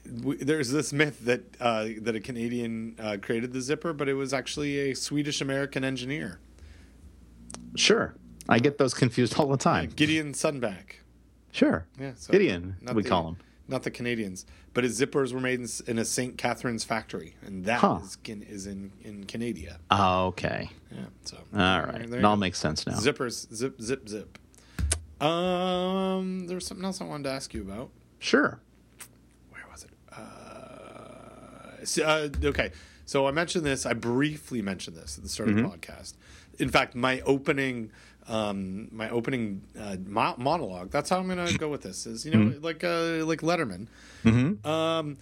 [0.04, 4.32] there's this myth that uh, that a Canadian uh, created the zipper, but it was
[4.32, 6.40] actually a Swedish American engineer,
[7.76, 8.14] Sure.
[8.48, 9.90] I get those confused all the time.
[9.94, 10.94] Gideon Sundback.
[11.52, 11.86] Sure.
[12.00, 13.36] Yeah, so Gideon, we the- call him.
[13.70, 14.44] Not the Canadians,
[14.74, 16.36] but his zippers were made in, in a St.
[16.36, 17.98] Catharines factory, and that is Huh.
[18.24, 19.78] can, is in in Canada.
[19.90, 20.68] Oh, okay.
[20.90, 22.10] Yeah, so All right.
[22.10, 22.94] there It all makes sense now.
[22.94, 24.38] Zippers, zip, zip, zip.
[25.20, 27.90] Um, there was something else I wanted to ask you about.
[28.18, 28.58] Sure.
[29.50, 29.90] Where was it?
[30.10, 32.72] Uh, s- uh, okay,
[33.06, 33.86] so I mentioned this.
[33.86, 35.64] I briefly mentioned this at the start Mm-hmm.
[35.66, 36.14] of the podcast.
[36.58, 37.90] In fact, my opening,
[38.28, 40.90] um, my opening uh, mo- monologue.
[40.90, 42.06] That's how I'm going to go with this.
[42.06, 42.64] Is you know Mm-hmm.
[42.64, 43.86] like uh, like Letterman.
[44.66, 45.16] Um,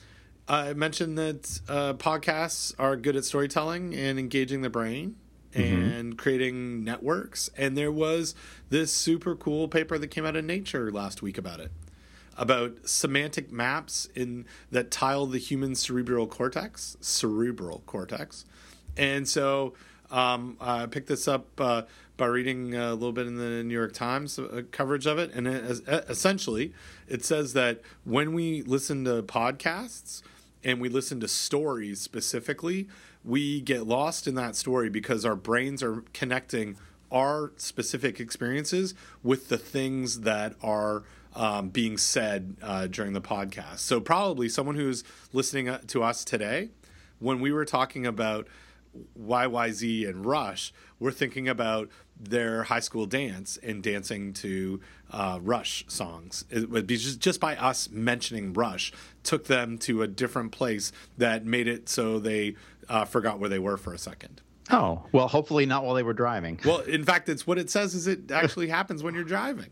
[0.48, 5.16] I mentioned that uh, podcasts are good at storytelling and engaging the brain
[5.54, 7.50] and creating networks.
[7.56, 8.34] And there was
[8.70, 11.70] this super cool paper that came out of Nature last week about it,
[12.36, 18.44] about semantic maps in that tile the human cerebral cortex, cerebral cortex.
[18.96, 19.74] And so
[20.10, 21.82] um, I picked this up uh,
[22.16, 25.46] by reading a little bit in the New York Times uh, coverage of it, and
[25.46, 26.72] uh, essentially,
[27.06, 30.22] it says that when we listen to podcasts
[30.64, 32.88] and we listen to stories specifically,
[33.24, 36.76] we get lost in that story because our brains are connecting
[37.10, 41.04] our specific experiences with the things that are
[41.34, 43.78] um, being said uh, during the podcast.
[43.78, 46.70] So probably someone who's listening uh, to us today,
[47.18, 48.46] when we were talking about
[49.20, 51.88] YYZ and Rush, we're thinking about
[52.20, 54.80] their high school dance and dancing to
[55.12, 56.44] uh, Rush songs.
[56.50, 58.92] It would be just, just by us mentioning Rush
[59.22, 62.56] took them to a different place that made it so they
[62.88, 64.40] uh, forgot where they were for a second.
[64.70, 66.60] Oh, well, hopefully not while they were driving.
[66.64, 69.70] Well, in fact, it's what it says is it actually happens when you're driving.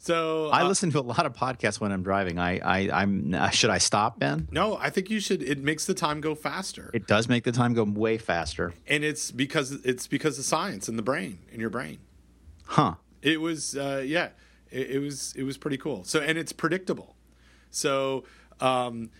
[0.00, 2.38] So I uh, listen to a lot of podcasts when I'm driving.
[2.38, 3.34] I, I, I'm.
[3.34, 4.48] Uh, should I stop, Ben?
[4.52, 5.42] no, I think you should.
[5.42, 8.72] It makes the time go faster, It does make the time go way faster.
[8.86, 11.98] and it's because it's because of science in the brain in your brain.
[12.64, 12.94] Huh.
[13.22, 14.28] It was, uh, yeah,
[14.70, 16.04] it, it was, it was pretty cool.
[16.04, 17.16] So, and it's predictable.
[17.70, 18.24] So,
[18.60, 19.10] um,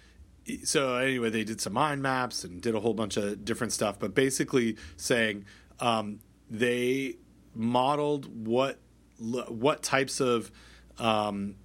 [0.65, 3.99] so anyway, they did some mind maps and did a whole bunch of different stuff,
[3.99, 5.45] but basically saying
[5.81, 7.17] um, they
[7.55, 8.79] modeled what
[9.19, 10.53] what types of
[10.99, 11.57] um,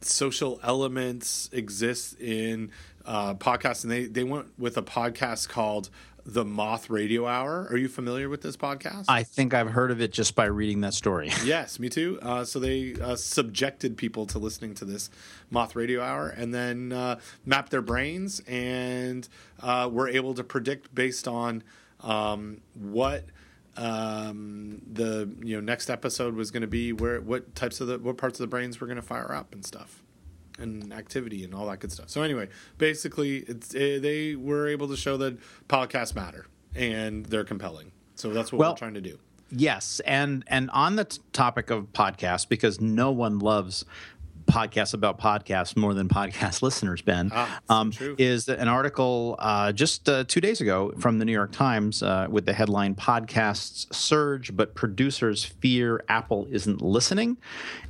[0.00, 2.70] social elements exist in
[3.04, 5.90] uh, podcasts, and they they went with a podcast called
[6.28, 7.66] the Moth Radio Hour.
[7.70, 9.06] Are you familiar with this podcast?
[9.08, 11.30] I think I've heard of it just by reading that story.
[11.44, 12.18] yes, me too.
[12.20, 15.08] Uh, so they uh, subjected people to listening to this
[15.50, 19.26] Moth Radio Hour and then uh, mapped their brains and
[19.62, 21.62] uh, were able to predict based on
[22.00, 23.24] um, what
[23.78, 27.98] um, the you know next episode was going to be, where what types of the
[27.98, 30.02] what parts of the brains were going to fire up and stuff
[30.58, 32.08] and activity and all that good stuff.
[32.10, 32.48] So anyway,
[32.78, 35.38] basically, it's it, they were able to show that
[35.68, 37.92] podcasts matter and they're compelling.
[38.16, 39.18] So that's what Well- we're trying to do.
[39.50, 43.86] Yes, and and on the t- topic of podcasts, because no one loves
[44.48, 50.08] podcasts about podcasts more than podcast listeners, Ben, Ah, um, is an article uh, just
[50.08, 54.56] uh, two days ago from the New York Times uh, with the headline "Podcasts Surge,
[54.56, 57.36] but Producers Fear Apple Isn't Listening,"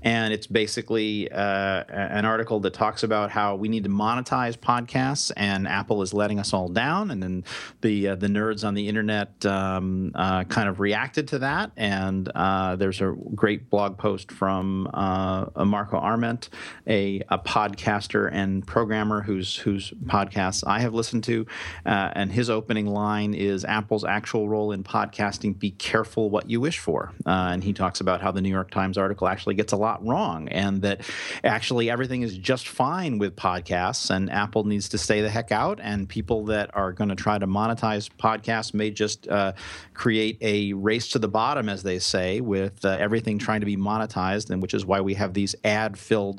[0.03, 5.31] and it's basically uh, an article that talks about how we need to monetize podcasts,
[5.37, 7.45] and Apple is letting us all down, and then
[7.81, 12.29] the uh, the nerds on the internet um, uh, kind of reacted to that, and
[12.35, 16.48] uh, there's a great blog post from uh, Marco Arment,
[16.87, 21.47] a, a podcaster and programmer whose whose podcasts I have listened to,
[21.87, 26.61] uh, and his opening line is Apple's actual role in podcasting: "Be careful what you
[26.61, 29.73] wish for," uh, and he talks about how the New York Times article actually gets
[29.73, 31.03] a lot wrong, and that
[31.45, 35.79] actually everything is just fine with podcasts, and Apple needs to stay the heck out,
[35.83, 39.53] and people that are going to try to monetize podcasts may just uh,
[39.95, 43.77] create a race to the bottom, as they say, with uh, everything trying to be
[43.77, 46.38] monetized, and which is why we have these ad-filled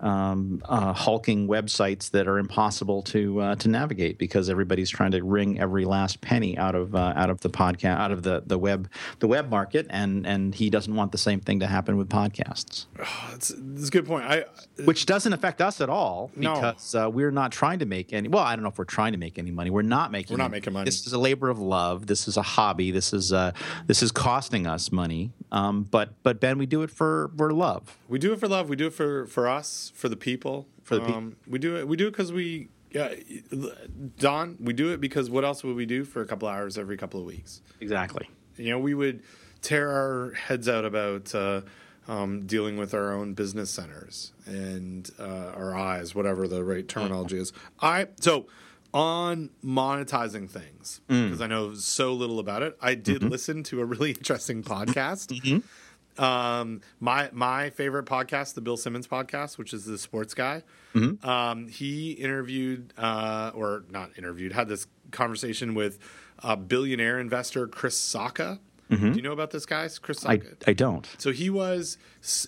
[0.00, 5.20] um, uh, hulking websites that are impossible to uh, to navigate because everybody's trying to
[5.24, 8.56] wring every last penny out of uh, out of the podcast out of the, the
[8.56, 8.88] web
[9.18, 12.86] the web market and and he doesn't want the same thing to happen with podcasts
[13.00, 14.24] Oh, that's, that's a good point.
[14.24, 14.44] I
[14.84, 16.54] which doesn't affect us at all No.
[16.54, 19.12] because uh, we're not trying to make any well I don't know if we're trying
[19.14, 20.84] to make any money we're not making We're not making money.
[20.84, 23.50] this is a labor of love this is a hobby this is uh,
[23.88, 27.97] this is costing us money um, but but Ben we do it for for love
[28.08, 28.68] We do it for love.
[28.68, 30.66] We do it for for us, for the people.
[30.82, 31.14] For the people.
[31.16, 31.86] um, we do it.
[31.86, 32.68] We do it because we.
[32.90, 33.12] Yeah,
[34.18, 34.56] Don.
[34.60, 37.20] We do it because what else would we do for a couple hours every couple
[37.20, 37.60] of weeks?
[37.80, 39.22] exactly You know, we would
[39.60, 41.60] tear our heads out about uh,
[42.08, 47.38] um, dealing with our own business centers and uh, our eyes, whatever the right terminology
[47.38, 47.52] is.
[47.80, 48.46] I so
[48.94, 52.76] on monetizing things because I know so little about it.
[52.80, 55.62] I did listen to a really interesting podcast.
[56.18, 60.62] Um, my my favorite podcast, the Bill Simmons podcast, which is the sports guy.
[61.22, 65.98] Um, he interviewed uh, or not interviewed, had this conversation with
[66.42, 68.58] uh, billionaire investor Chris Sacca.
[68.90, 70.56] Do you know about this guy, Chris I, Sacca?
[70.66, 71.98] I don't So he was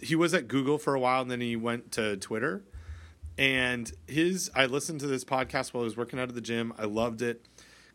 [0.02, 2.64] he was at Google for a while, and then he went to Twitter.
[3.38, 6.72] And his I listened to this podcast while I was working out of the gym.
[6.78, 7.47] I loved it.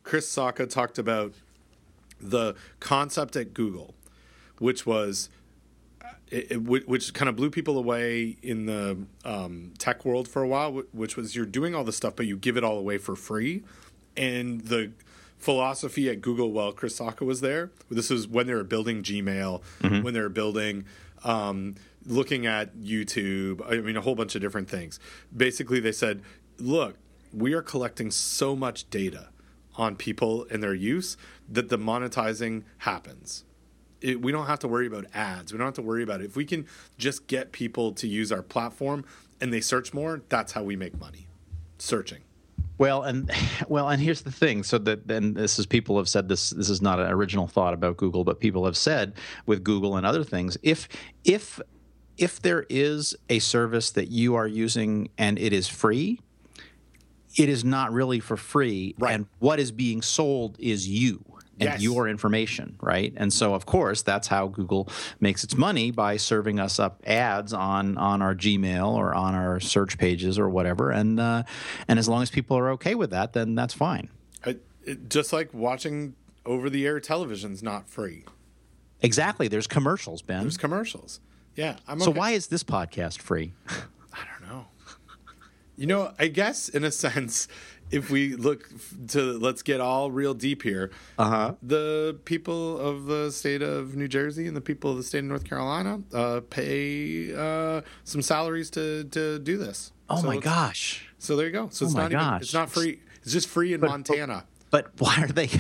[0.04, 1.34] Chris Sacca talked about
[2.22, 3.96] the concept at Google,
[4.60, 5.30] which was
[6.32, 6.58] it, it,
[6.88, 11.16] which kind of blew people away in the um, tech world for a while, which
[11.16, 13.64] was you're doing all this stuff, but you give it all away for free.
[14.18, 14.92] And the
[15.38, 19.62] philosophy at Google, while Chris Sacca was there, this was when they were building Gmail,
[20.04, 20.86] when they were building,
[21.24, 21.76] um,
[22.06, 25.00] looking at YouTube, I mean, a whole bunch of different things.
[25.36, 26.22] Basically, they said,
[26.58, 26.96] look,
[27.34, 29.30] we are collecting so much data
[29.78, 31.18] on people and their use
[31.50, 33.44] that the monetizing happens
[34.02, 35.52] it, we don't have to worry about ads.
[35.52, 36.26] We don't have to worry about it.
[36.26, 36.68] If we can
[36.98, 39.06] just get people to use our platform
[39.42, 41.28] and they search more, that's how we make money.
[41.78, 42.22] Searching.
[42.78, 43.32] Well, and
[43.68, 44.64] well, and here's the thing.
[44.64, 46.52] So that and this is people have said this.
[46.52, 49.14] This is not an original thought about Google, but people have said
[49.46, 50.88] with Google and other things, if
[51.24, 51.60] if
[52.18, 56.20] if there is a service that you are using and it is free,
[57.38, 58.96] it is not really for free.
[58.98, 59.14] Right.
[59.14, 61.24] And what is being sold is you
[61.60, 61.82] and Yes.
[61.82, 63.14] your information, right?
[63.16, 67.54] And so, of course, that's how Google makes its money by serving us up ads
[67.54, 70.92] on on our Gmail or on our search pages or whatever.
[70.92, 71.44] And uh,
[71.88, 74.10] and as long as people are okay with that, then that's fine.
[74.46, 76.16] I, it, just like watching
[76.46, 78.26] over the air television's not free.
[79.02, 79.48] Exactly.
[79.48, 80.42] There's commercials, Ben.
[80.42, 81.20] There's commercials.
[81.56, 81.78] Yeah.
[81.88, 82.20] I'm so okay.
[82.20, 83.54] why is this podcast free?
[83.70, 84.66] I don't know.
[85.78, 87.48] You know, I guess in a sense,
[87.92, 88.70] if we look
[89.10, 91.54] to let's get all real deep here, Uh-huh.
[91.62, 95.26] the people of the state of New Jersey and the people of the state of
[95.26, 99.92] North Carolina uh, pay uh, some salaries to to do this.
[100.10, 101.08] Oh So my gosh.
[101.20, 101.70] So there you go.
[101.72, 102.42] So it's my not even gosh.
[102.44, 103.00] it's not free.
[103.24, 104.46] It's just free in Montana.
[104.72, 105.50] But why are they?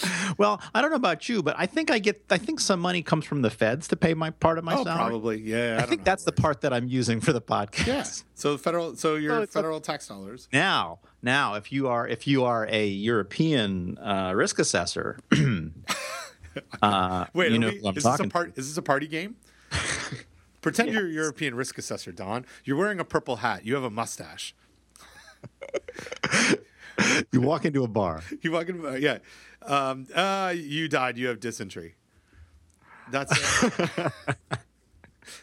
[0.38, 2.24] well, I don't know about you, but I think I get.
[2.30, 4.84] I think some money comes from the feds to pay my part of my oh,
[4.84, 5.10] salary.
[5.10, 5.40] probably.
[5.40, 5.80] Yeah.
[5.82, 7.86] I, think that's the part that I'm using for the podcast.
[7.86, 8.04] Yeah.
[8.34, 8.96] So federal.
[8.96, 10.48] So your So it's a- federal tax dollars.
[10.52, 15.18] Now, now, if you are if you are a European uh, risk assessor,
[16.82, 18.30] uh, Wait, you know we- is this a talking.
[18.30, 18.56] part?
[18.56, 19.36] Is this a party game?
[20.62, 22.46] Pretend you're a European risk assessor, Don.
[22.64, 23.66] You're wearing a purple hat.
[23.66, 24.54] You have a mustache.
[27.32, 28.22] You walk into a bar.
[28.42, 29.18] You walk in, uh, yeah.
[29.66, 31.18] Um, uh, you died.
[31.18, 31.94] You have dysentery.
[33.10, 33.32] That's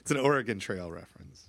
[0.01, 1.45] it's an Oregon Trail reference.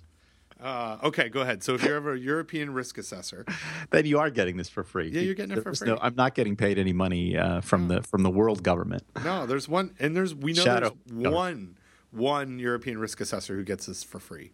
[0.61, 1.63] Uh, okay, go ahead.
[1.63, 3.45] So if you're ever a European risk assessor,
[3.89, 5.09] Then you are getting this for free.
[5.09, 5.87] Yeah, you're getting it for free.
[5.87, 9.03] No, I'm not getting paid any money uh, from the from the world government.
[9.23, 11.33] no, there's one, and there's we know Shadow there's government.
[11.33, 11.75] one
[12.11, 14.51] one European risk assessor who gets this for free.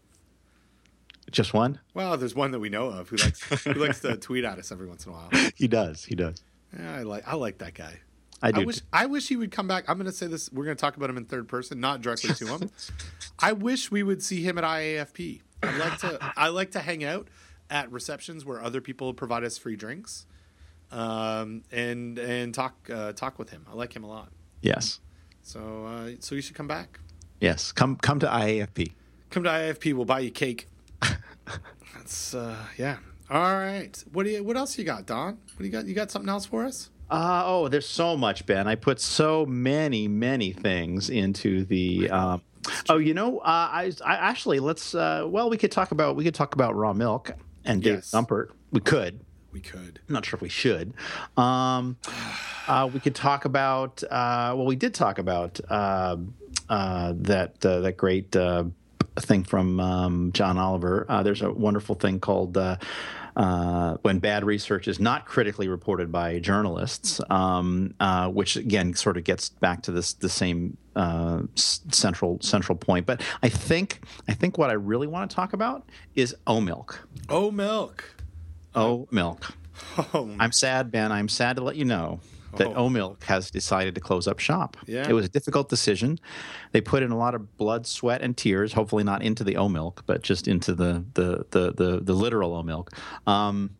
[1.30, 1.80] Just one?
[1.94, 4.72] Well, there's one that we know of who likes who likes to tweet at us
[4.72, 5.30] every once in a while.
[5.56, 6.06] He does.
[6.06, 6.42] He does.
[6.78, 8.00] Yeah, I like I like that guy.
[8.42, 8.66] I do.
[8.66, 9.86] wish I wish he would come back.
[9.88, 10.52] I'm going to say this.
[10.52, 12.70] We're going to talk about him in third person, not directly to him.
[13.40, 15.42] I wish we would see him at IAFP.
[15.64, 17.28] I like to I like to hang out
[17.70, 20.26] at receptions where other people provide us free drinks,
[20.92, 23.66] um, and and talk uh, talk with him.
[23.70, 24.30] I like him a lot.
[24.62, 25.00] yes.
[25.42, 27.00] So uh, so you should come back.
[27.40, 27.72] Yes.
[27.72, 28.92] Come come to IAFP.
[29.30, 29.94] Come to IAFP.
[29.94, 30.68] We'll buy you cake.
[31.96, 32.98] That's uh, yeah.
[33.30, 34.04] All right.
[34.12, 34.44] What do you?
[34.44, 35.34] What else you got, Don?
[35.34, 35.86] What do you got?
[35.86, 36.90] You got something else for us?
[37.10, 38.68] Uh, oh, there's so much, Ben.
[38.68, 42.10] I put so many, many things into the.
[42.10, 42.42] Um,
[42.90, 44.94] oh, you know, uh, I, I actually let's.
[44.94, 47.32] Uh, well, we could talk about we could talk about raw milk
[47.64, 48.12] and Dave Yes.
[48.12, 48.50] Gumpert.
[48.72, 49.22] We could.
[49.54, 50.00] We could.
[50.08, 50.94] I'm not sure if we should.
[51.38, 51.98] Um,
[52.68, 54.04] uh, we could talk about.
[54.04, 56.18] Uh, well, we did talk about uh,
[56.70, 58.66] uh, that uh, that great uh,
[59.16, 61.06] thing from um, John Oliver.
[61.08, 62.58] Uh, there's a wonderful thing called.
[63.38, 69.16] Uh, when bad research is not critically reported by journalists, um, uh, which again sort
[69.16, 73.06] of gets back to this the same uh, s- central central point.
[73.06, 77.08] But I think I think what I really want to talk about is O milk.
[77.30, 78.04] Oh, milk.
[78.74, 79.54] O milk.
[80.16, 81.12] Oh, I'm sad, Ben.
[81.12, 82.20] I'm sad to let you know
[82.56, 82.86] that Oh.
[82.86, 84.78] O Milk has decided to close up shop.
[84.86, 85.08] Yeah.
[85.08, 86.20] It was a difficult decision.
[86.72, 88.74] They put in a lot of blood, sweat, and tears.
[88.74, 92.56] Hopefully, not into the O Milk, but just into the the the the, the literal
[92.56, 92.92] O Milk.
[93.28, 93.72] Um,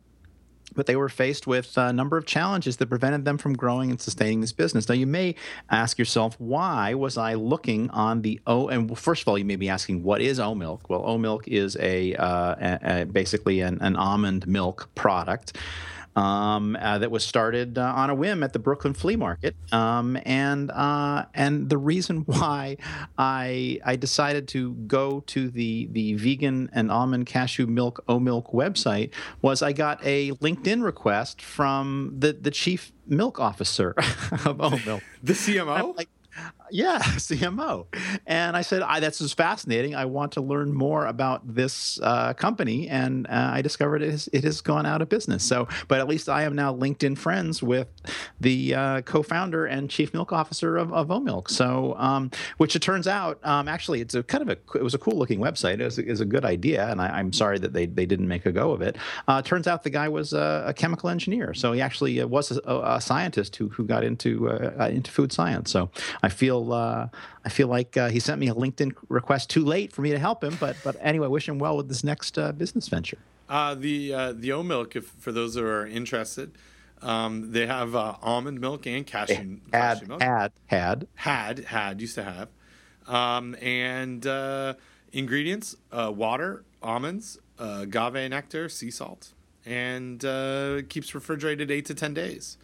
[0.76, 4.00] but they were faced with a number of challenges that prevented them from growing and
[4.00, 4.88] sustaining this business.
[4.88, 5.34] Now, you may
[5.70, 8.68] ask yourself, why was I looking on the O?
[8.68, 10.88] And first of all, you may be asking, what is O milk?
[10.88, 15.56] Well, O milk is a, uh, a, a basically an, an almond milk product.
[16.18, 20.18] Um, uh, that was started uh, on a whim at the Brooklyn Flea Market, um,
[20.26, 22.76] and uh, and the reason why
[23.16, 28.50] I I decided to go to the the vegan and almond cashew milk O milk
[28.52, 29.12] website
[29.42, 33.94] was I got a LinkedIn request from the the chief milk officer
[34.44, 35.04] of O milk.
[35.22, 36.04] the CMO.
[36.70, 37.86] Yeah, CMO.
[38.26, 39.94] And I said, I, that's just fascinating.
[39.94, 42.88] I want to learn more about this uh, company.
[42.88, 45.44] And uh, I discovered it has, it has gone out of business.
[45.44, 47.88] So, but at least I am now LinkedIn friends with
[48.40, 51.48] the uh, co founder and chief milk officer of, of O Milk.
[51.48, 54.94] So, um, which it turns out, um, actually, it's a kind of a, it was
[54.94, 55.80] a cool looking website.
[55.80, 56.88] It was, it was a good idea.
[56.88, 58.96] And I, I'm sorry that they, they didn't make a go of it.
[59.26, 61.54] Uh, turns out the guy was a, a chemical engineer.
[61.54, 65.32] So he actually uh, was a, a scientist who, who got into, uh, into food
[65.32, 65.70] science.
[65.70, 65.90] So
[66.22, 67.08] I feel uh,
[67.44, 70.18] I feel like uh, he sent me a LinkedIn request too late for me to
[70.18, 70.56] help him.
[70.60, 73.18] But but anyway, wish him well with this next uh, business venture.
[73.48, 76.52] Uh, the uh, the O milk, if for those who are interested,
[77.00, 80.22] um, they have uh, almond milk and cashew, cashew Had milk.
[80.22, 82.48] had had had had used to have,
[83.06, 84.74] um, and uh,
[85.12, 89.32] ingredients: uh, water, almonds, uh, agave nectar, sea salt,
[89.64, 92.58] and uh, keeps refrigerated eight to ten days.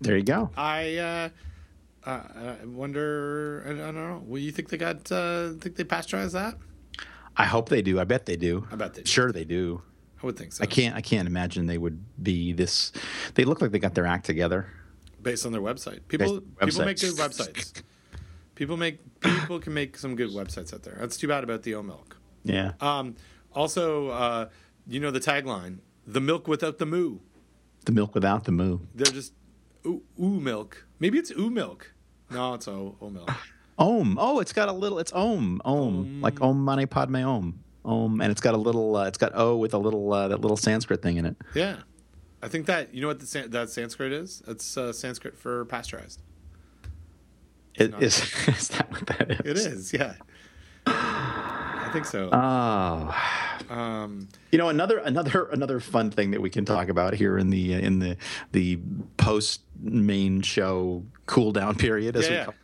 [0.00, 0.50] there you go.
[0.56, 1.30] I
[2.06, 3.64] uh, I wonder.
[3.66, 4.22] I, I don't know.
[4.24, 5.10] Well, you think they got?
[5.10, 6.54] Uh, think they pasteurized that?
[7.36, 8.00] I hope they do.
[8.00, 8.66] I bet they do.
[8.70, 9.10] I bet they do.
[9.10, 9.82] Sure they do.
[10.22, 10.62] I would think so.
[10.62, 12.92] I can't I can't imagine they would be this.
[13.34, 14.66] They look like they got their act together.
[15.20, 16.00] based on their website.
[16.08, 17.82] People people make good websites.
[18.54, 20.96] People make people can make some good websites out there.
[20.98, 22.16] That's too bad about the O milk.
[22.44, 22.72] Yeah.
[22.80, 23.16] Um,
[23.54, 24.48] also, uh,
[24.86, 27.18] you know the tagline: "The milk without the moo."
[27.84, 28.78] The milk without the moo.
[28.94, 29.34] They're just
[29.84, 30.86] ooh, ooh milk.
[30.98, 31.92] Maybe it's ooh milk.
[32.30, 33.26] No, it's o, o.
[33.78, 34.16] Om.
[34.20, 34.98] Oh, it's got a little.
[34.98, 35.60] It's om.
[35.64, 36.20] Om.
[36.22, 37.60] Like om mani padme om.
[37.84, 38.96] Om, and it's got a little.
[38.96, 41.36] Uh, it's got o with a little uh, that little Sanskrit thing in it.
[41.54, 41.76] Yeah,
[42.42, 44.42] I think that you know what the San- that Sanskrit is.
[44.48, 46.20] It's uh, Sanskrit for pasteurized.
[47.76, 48.18] It is.
[48.48, 49.40] Is that what that is?
[49.40, 49.92] It is.
[49.92, 50.14] Yeah,
[51.96, 52.28] think so.
[52.32, 53.14] Oh,
[53.70, 57.50] Um, you know, another another another fun thing that we can talk about here in
[57.50, 58.16] the in the
[58.52, 58.78] the
[59.16, 62.44] post main show cool down period, as Yeah, we yeah.
[62.44, 62.54] call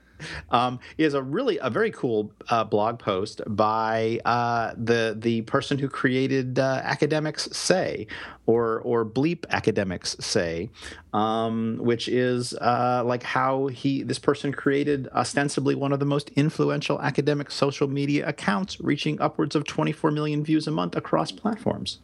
[0.51, 5.78] um, is a really a very cool uh, blog post by uh, the the person
[5.78, 8.07] who created uh, academics say
[8.47, 10.70] or or bleep academics say,
[11.12, 16.31] um, which is uh, like how he this person created ostensibly one of the most
[16.36, 21.99] influential academic social media accounts, reaching upwards of 24 million views a month across platforms.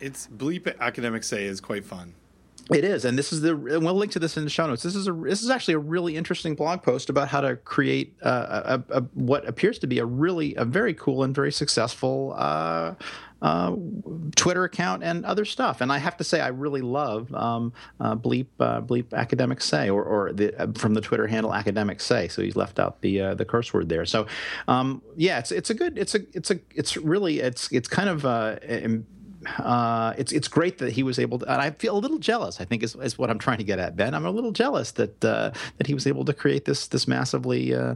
[0.00, 2.14] it's bleep academics say is quite fun.
[2.70, 3.54] It is, and this is the.
[3.54, 4.82] And we'll link to this in the show notes.
[4.82, 5.12] This is a.
[5.12, 9.00] This is actually a really interesting blog post about how to create uh, a, a,
[9.14, 12.94] what appears to be a really a very cool and very successful uh,
[13.40, 13.74] uh,
[14.36, 15.80] Twitter account and other stuff.
[15.80, 19.88] And I have to say, I really love um, uh, bleep uh, bleep academics say
[19.88, 22.28] or, or the, from the Twitter handle academics say.
[22.28, 24.04] So he's left out the the curse word there.
[24.04, 24.26] So
[24.66, 28.10] um, yeah, it's it's a good it's a it's a it's really it's it's kind
[28.10, 28.26] of.
[29.58, 32.60] Uh, it's it's great that he was able to, and I feel a little jealous.
[32.60, 34.14] I think is, is what I'm trying to get at, Ben.
[34.14, 37.74] I'm a little jealous that uh, that he was able to create this this massively
[37.74, 37.94] uh,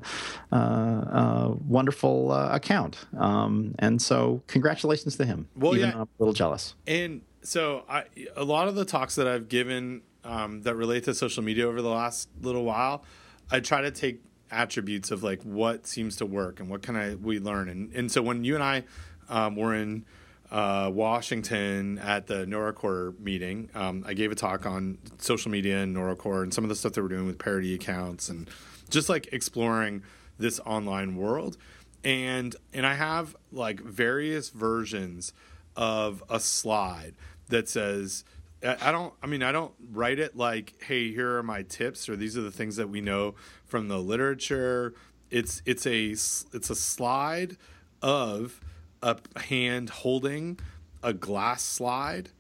[0.53, 2.99] uh, uh, wonderful uh, account.
[3.19, 5.49] Um, and so, congratulations to him.
[5.57, 5.95] Well, Even yeah.
[5.97, 6.75] I'm a little jealous.
[6.87, 8.05] And so, I
[8.37, 11.83] a lot of the talks that I've given um, that relate to social media over
[11.83, 13.05] the last little while,
[13.51, 17.15] I try to take attributes of like what seems to work and what can I
[17.17, 17.69] we learn.
[17.69, 18.85] And and so when you and I
[19.29, 20.05] um, were in
[20.53, 25.97] uh, Washington at the NeuroCore meeting, um, I gave a talk on social media and
[25.97, 28.51] NeuroCore and some of the stuff that we're doing with parody accounts and
[28.91, 30.03] just like exploring
[30.39, 31.57] this online world.
[32.05, 35.33] And and I have like various versions
[35.75, 37.15] of a slide
[37.49, 38.25] that says
[38.63, 42.17] I don't I mean I don't write it like hey here are my tips or
[42.17, 44.93] these are the things that we know from the literature
[45.31, 47.57] it's it's a it's a slide
[48.03, 48.61] of
[49.03, 50.59] a hand holding
[51.03, 52.31] a glass slide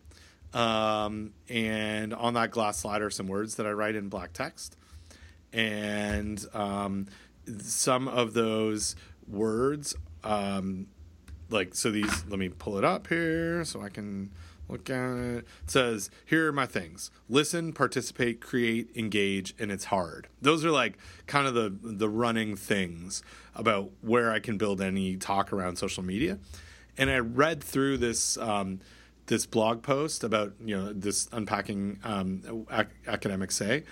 [0.55, 4.77] um, and on that glass slide are some words that I write in black text.
[5.53, 7.07] And um,
[7.59, 9.95] some of those words
[10.25, 10.87] um,
[11.51, 14.31] like so these let me pull it up here so i can
[14.73, 17.11] look at it it says here are my things.
[17.29, 20.29] Listen participate create engage and it's hard.
[20.41, 23.23] Those are like kind of the the running things
[23.55, 26.39] about where i can build any talk around social media.
[26.99, 28.81] And i read through this um,
[29.27, 33.85] this blog post about you know this unpacking um, ac- academics say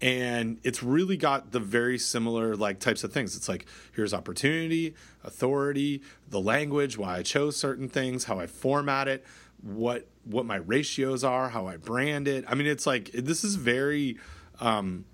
[0.00, 3.36] and it's really got the very similar like types of things.
[3.36, 4.94] It's like here's opportunity
[5.24, 9.24] authority the language why i chose certain things how i format it
[9.62, 12.44] what what my ratios are how i brand it.
[12.46, 14.18] I mean it's like this is very
[14.60, 15.04] um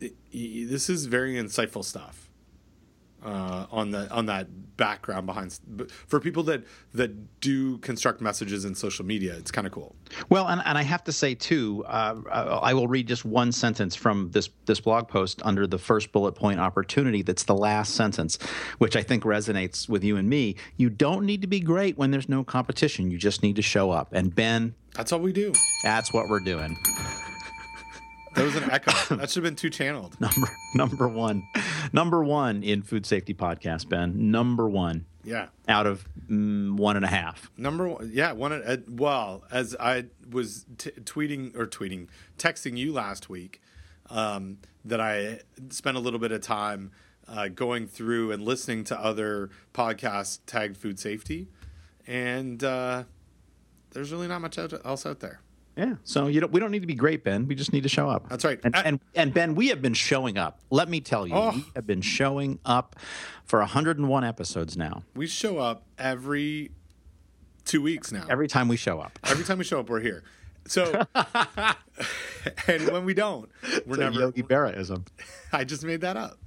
[0.00, 0.14] it-
[0.68, 2.19] this is very insightful stuff
[3.24, 5.58] uh, on the on that background behind
[6.06, 6.64] for people that
[6.94, 9.94] that do construct messages in social media it's kind of cool
[10.28, 12.16] Well, and, and I have to say too, uh,
[12.62, 16.32] I will read just one sentence from this this blog post under the first bullet
[16.32, 17.22] point opportunity.
[17.22, 18.38] That's the last sentence,
[18.78, 20.56] which I think resonates with you and me.
[20.76, 23.10] You don't need to be great when there's no competition.
[23.10, 24.12] You just need to show up.
[24.12, 25.52] And Ben, that's what we do
[25.82, 26.76] that's what we're doing.
[28.34, 31.48] That was an echo that should have been two channeled Number number one,
[31.92, 33.88] number one in food safety podcast.
[33.88, 37.50] Ben, number one yeah out of mm, one and a half.
[37.56, 38.52] Number one, yeah, one.
[38.52, 42.08] Uh, well, as I was t- tweeting or tweeting,
[42.38, 43.60] texting you last week,
[44.08, 45.40] um, that I
[45.70, 46.92] spent a little bit of time
[47.28, 51.48] uh, going through and listening to other podcasts tagged food safety,
[52.06, 53.04] and uh,
[53.90, 55.40] there's really not much else out there.
[55.80, 55.94] Yeah.
[56.04, 56.52] So you don't.
[56.52, 57.46] We don't need to be great, Ben.
[57.48, 58.28] We just need to show up.
[58.28, 58.60] That's right.
[58.62, 60.60] And Uh, and, and Ben, we have been showing up.
[60.68, 61.52] Let me tell you, Oh.
[61.54, 62.96] we have been showing up
[63.46, 65.04] for 101 episodes now.
[65.16, 66.72] We show up every
[67.64, 68.26] two weeks now.
[68.28, 70.22] Every time we show up, Every time we show up, we're here.
[70.66, 71.06] So,
[72.66, 73.48] and when we don't,
[73.86, 74.20] we're It's never.
[74.20, 75.06] Yogi Berraism.
[75.52, 76.38] I just made that up.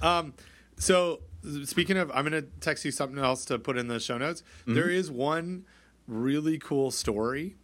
[0.00, 0.32] Um,
[0.78, 1.20] so
[1.64, 4.42] speaking of, I'm going to text you something else to put in the show notes.
[4.62, 4.74] Mm-hmm.
[4.74, 5.66] There is one
[6.06, 7.56] really cool story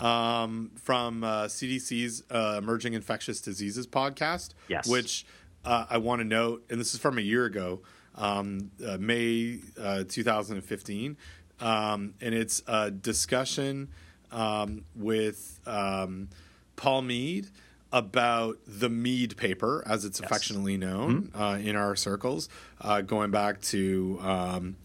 [0.00, 4.86] um, from uh, CDC's uh, Emerging Infectious Diseases podcast, Yes.
[4.86, 5.26] which
[5.64, 7.80] uh, I want to note, and this is from a year ago,
[8.14, 11.16] um, uh, May uh, 2015,
[11.60, 13.88] um, and it's a discussion
[14.32, 16.28] um, with um,
[16.76, 17.48] Paul Mead
[17.92, 22.48] about the Mead paper, as it's affectionately known uh, in our circles,
[22.80, 24.76] uh, going back to um,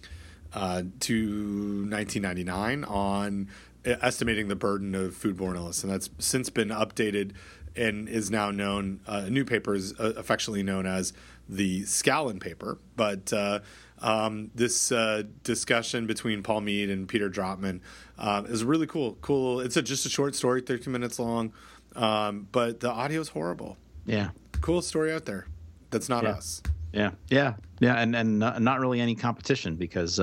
[0.54, 3.50] uh, to 1999 on
[3.86, 7.32] estimating the burden of foodborne illness, and that's since been updated
[7.76, 9.00] and is now known.
[9.08, 11.14] Uh, a new paper is uh, affectionately known as
[11.50, 13.32] the Scallan paper, but.
[13.34, 13.60] Uh,
[14.04, 17.82] um, this uh, discussion between Paul Mead and Peter Drotman
[18.18, 19.16] uh, is really cool.
[19.22, 19.60] Cool.
[19.60, 21.54] It's a, just a short story, thirty minutes long,
[21.96, 23.78] um, but the audio is horrible.
[24.08, 24.30] Yeah.
[24.60, 25.46] Cool story out there.
[25.92, 26.32] That's not Yeah.
[26.32, 26.64] us.
[26.94, 30.20] Yeah, yeah, yeah, and and not, not really any competition because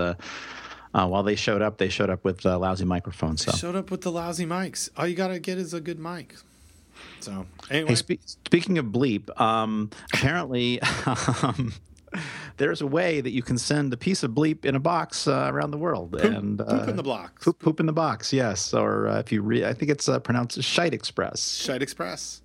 [0.99, 3.45] uh, uh, while they showed up, they showed up with uh, lousy microphones.
[3.45, 4.89] So, Showed up with the lousy mics.
[4.97, 6.35] All you gotta get is a good mic.
[7.21, 10.81] So anyway, hey, spe- speaking of bleep, um, apparently.
[11.43, 11.73] Um,
[12.57, 15.51] There's a way that you can send a piece of bleep in a box uh,
[15.53, 17.45] around the world, poop, and uh, poop in the blocks.
[17.45, 18.33] poop, poop in the box.
[18.33, 21.57] Yes, or uh, if you re- I think it's uh, pronounced Shite Express.
[21.57, 22.41] Shite Express.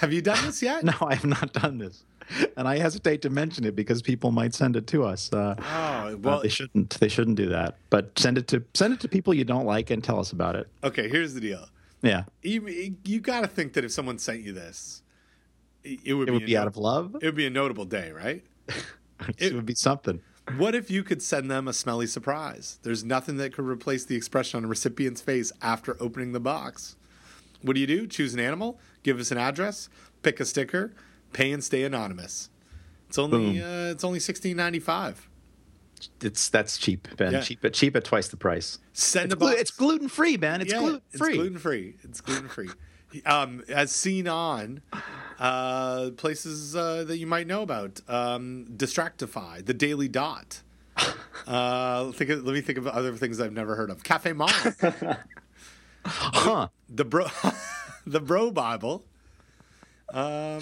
[0.00, 0.84] Have you done this yet?
[0.84, 2.04] No, I have not done this,
[2.56, 5.32] and I hesitate to mention it because people might send it to us.
[5.32, 6.42] Uh, Oh well, well.
[6.42, 6.90] they shouldn't.
[7.00, 7.76] They shouldn't do that.
[7.90, 10.56] But send it to send it to people you don't like and tell us about
[10.56, 10.68] it.
[10.84, 11.68] okay, here's the deal.
[12.02, 15.02] Yeah, You you got to think that if someone sent you this,
[15.82, 17.16] it it would it be would be out of love.
[17.20, 18.44] It would be a notable day, right?
[19.38, 20.20] It, would be something.
[20.58, 22.78] What if you could send them a smelly surprise?
[22.82, 26.96] There's nothing that could replace the expression on a recipient's face after opening the box.
[27.62, 28.06] What do you do?
[28.06, 29.88] Choose an animal, give us an address,
[30.22, 30.92] pick a sticker,
[31.32, 32.50] pay and stay anonymous.
[33.08, 35.28] It's only uh, it's only sixteen ninety five.
[36.20, 37.32] It's that's cheap, Ben.
[37.32, 37.40] Yeah.
[37.40, 38.78] Cheap, at cheap at twice the price.
[38.92, 39.60] Send It's, a glu- box.
[39.60, 40.60] it's gluten free, Ben.
[40.60, 41.28] It's Yeah, gluten free.
[41.28, 41.94] It's gluten free.
[42.02, 42.68] It's gluten free.
[43.26, 44.82] um, as seen on
[45.38, 50.62] uh, places uh, that you might know about, um, Distractify, The Daily Dot.
[51.46, 54.02] Uh, think of, let me think of other things I've never heard of.
[54.02, 54.48] CafeMom,
[56.04, 56.68] huh?
[56.88, 57.26] the Bro,
[58.04, 59.04] the Bro Bible,
[60.12, 60.60] um,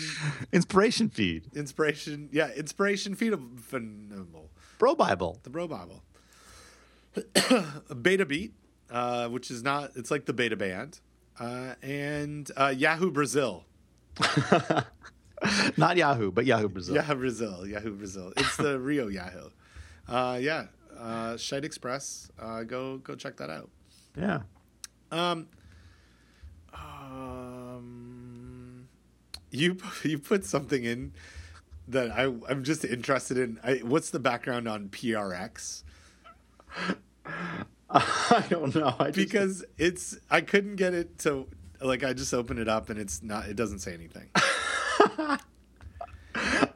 [0.53, 3.35] Inspiration feed, Inspiration, yeah, Inspiration feed.
[3.61, 5.39] Phenomenal, Bro Bible.
[5.43, 6.03] the Bro Bible,
[8.03, 8.55] Beta Beat,
[8.91, 11.01] uh, which is not, it's like the Beta Band,
[11.39, 13.65] uh, and uh, Yahoo Brazil.
[15.77, 16.95] Not Yahoo, but Yahoo Brazil.
[16.95, 18.33] Yahoo Brazil, Yahoo Brazil.
[18.37, 19.51] It's the Rio Yahoo.
[20.09, 20.67] Uh, yeah,
[20.99, 22.31] uh, Shite Express.
[22.39, 23.69] Uh, go go check that out.
[24.17, 24.41] Yeah.
[25.11, 25.49] Um,
[26.73, 27.54] um,
[29.55, 31.13] you you put something in
[31.89, 33.59] that I I'm just interested in.
[33.63, 35.83] I, what's the background on PRX?
[37.91, 38.95] I don't know.
[38.99, 41.47] I just, Because it's I couldn't get it to
[41.81, 44.29] like I just opened it up and it's not it doesn't say anything.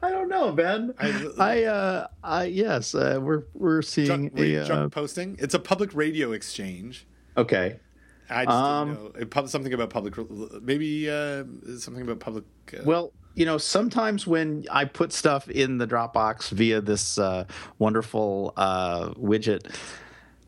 [0.01, 0.93] I don't know, Ben.
[0.99, 4.65] I- I, uh, I yes, uh, we're we're seeing Junk, a.
[4.65, 5.35] junk Uh, posting.
[5.39, 7.05] It's a public radio exchange.
[7.35, 7.79] okay.
[8.29, 10.15] I just Um, didn't know It something about public,
[10.61, 11.43] maybe uh,
[11.77, 12.43] something about public.
[12.73, 17.45] Uh, Well, you know, sometimes when I put stuff in the Dropbox via this uh,
[17.79, 19.71] wonderful uh, widget,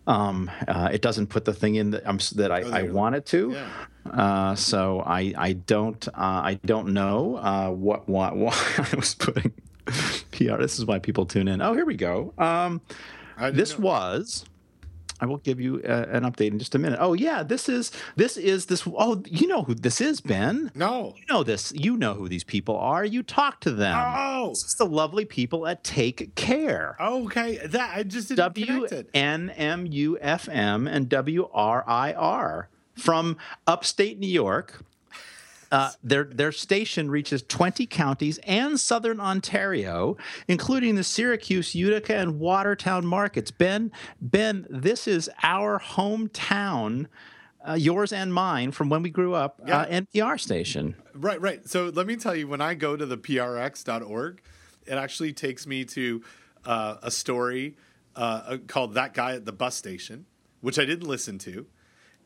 [0.08, 3.16] um, uh, it doesn't put the thing in that, s- that I, Oh, I want
[3.16, 3.52] it to.
[3.52, 3.70] Yeah.
[4.12, 9.14] Uh, so I I don't uh, I don't know uh, what what why I was
[9.14, 9.52] putting
[10.32, 10.58] PR.
[10.58, 11.62] This is why people tune in.
[11.62, 12.34] Oh, here we go.
[12.40, 12.82] Um,
[13.54, 13.86] this know.
[13.86, 14.46] was
[15.22, 16.98] I will give you uh, an update in just a minute.
[17.00, 18.84] Oh yeah, this is this is this.
[18.88, 20.72] Oh, you know who this is, Ben.
[20.74, 21.14] no.
[21.16, 21.72] You know this.
[21.74, 23.06] You know who these people are.
[23.06, 23.96] You talk to them.
[23.96, 26.98] Oh, This is the lovely people at Take Care.
[27.00, 27.58] okay.
[27.68, 28.88] That I just didn't W.
[29.14, 33.38] N M U F M and W R I R from
[33.68, 34.84] upstate New York.
[35.72, 40.18] Uh, their their station reaches 20 counties and southern Ontario,
[40.50, 43.52] including the Syracuse, Utica, and Watertown markets.
[43.52, 43.90] Ben,
[44.20, 47.08] Ben, this is our hometown,
[47.66, 49.62] uh, yours and mine, from when we grew up.
[49.66, 50.96] Uh, NPR station.
[51.14, 51.66] Right, right.
[51.68, 54.42] So let me tell you, when I go to the prx.org,
[54.86, 56.22] it actually takes me to
[56.66, 57.78] uh, a story
[58.18, 60.26] uh, called "That Guy at the Bus Station,"
[60.60, 61.66] which I didn't listen to,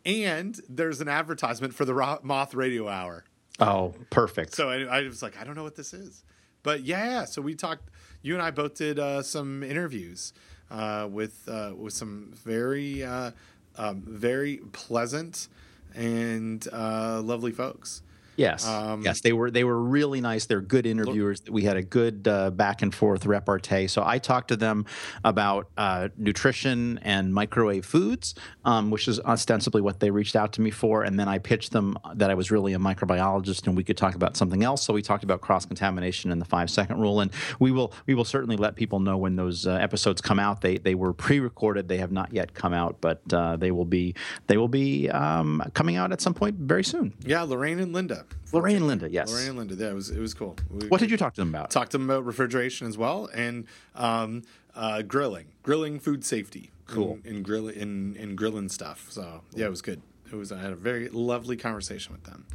[0.03, 3.23] and there's an advertisement for the Moth Radio Hour.
[3.59, 4.53] Oh, perfect.
[4.53, 6.23] So I, I was like, I don't know what this is,
[6.63, 7.25] but yeah.
[7.25, 7.89] So we talked.
[8.21, 10.33] You and I both did uh, some interviews
[10.71, 13.31] uh, with uh, with some very uh,
[13.77, 15.47] um, very pleasant
[15.93, 18.01] and uh, lovely folks.
[18.37, 20.45] Yes, Um, yes, they were they were really nice.
[20.45, 21.41] They're good interviewers.
[21.49, 23.87] We had a good uh, back and forth repartee.
[23.87, 24.85] So I talked to them
[25.23, 28.35] about uh, nutrition and microwave foods,
[28.65, 31.03] um, which is ostensibly what they reached out to me for.
[31.03, 34.15] And then I pitched them that I was really a microbiologist and we could talk
[34.15, 34.83] about something else.
[34.83, 37.21] So we talked about cross contamination and the five second rule.
[37.21, 40.61] And we will we will certainly let people know when those uh, episodes come out.
[40.61, 41.87] They they were pre recorded.
[41.87, 44.15] They have not yet come out, but uh, they will be
[44.47, 47.13] they will be um, coming out at some point very soon.
[47.25, 48.24] Yeah, Lorraine and Linda.
[48.51, 49.31] Lorraine and Linda, yes.
[49.31, 49.75] Lorraine and Linda.
[49.75, 50.55] Yeah, it was it was cool.
[50.69, 51.71] We What did you talk to them about?
[51.71, 53.65] talked to them about refrigeration as well and
[53.95, 54.43] um,
[54.75, 56.71] uh, grilling, grilling food safety.
[56.87, 57.13] Cool.
[57.23, 59.07] and, in grill in in grilling stuff.
[59.09, 60.01] So yeah, it was good.
[60.31, 62.45] It was I had a very lovely conversation with them.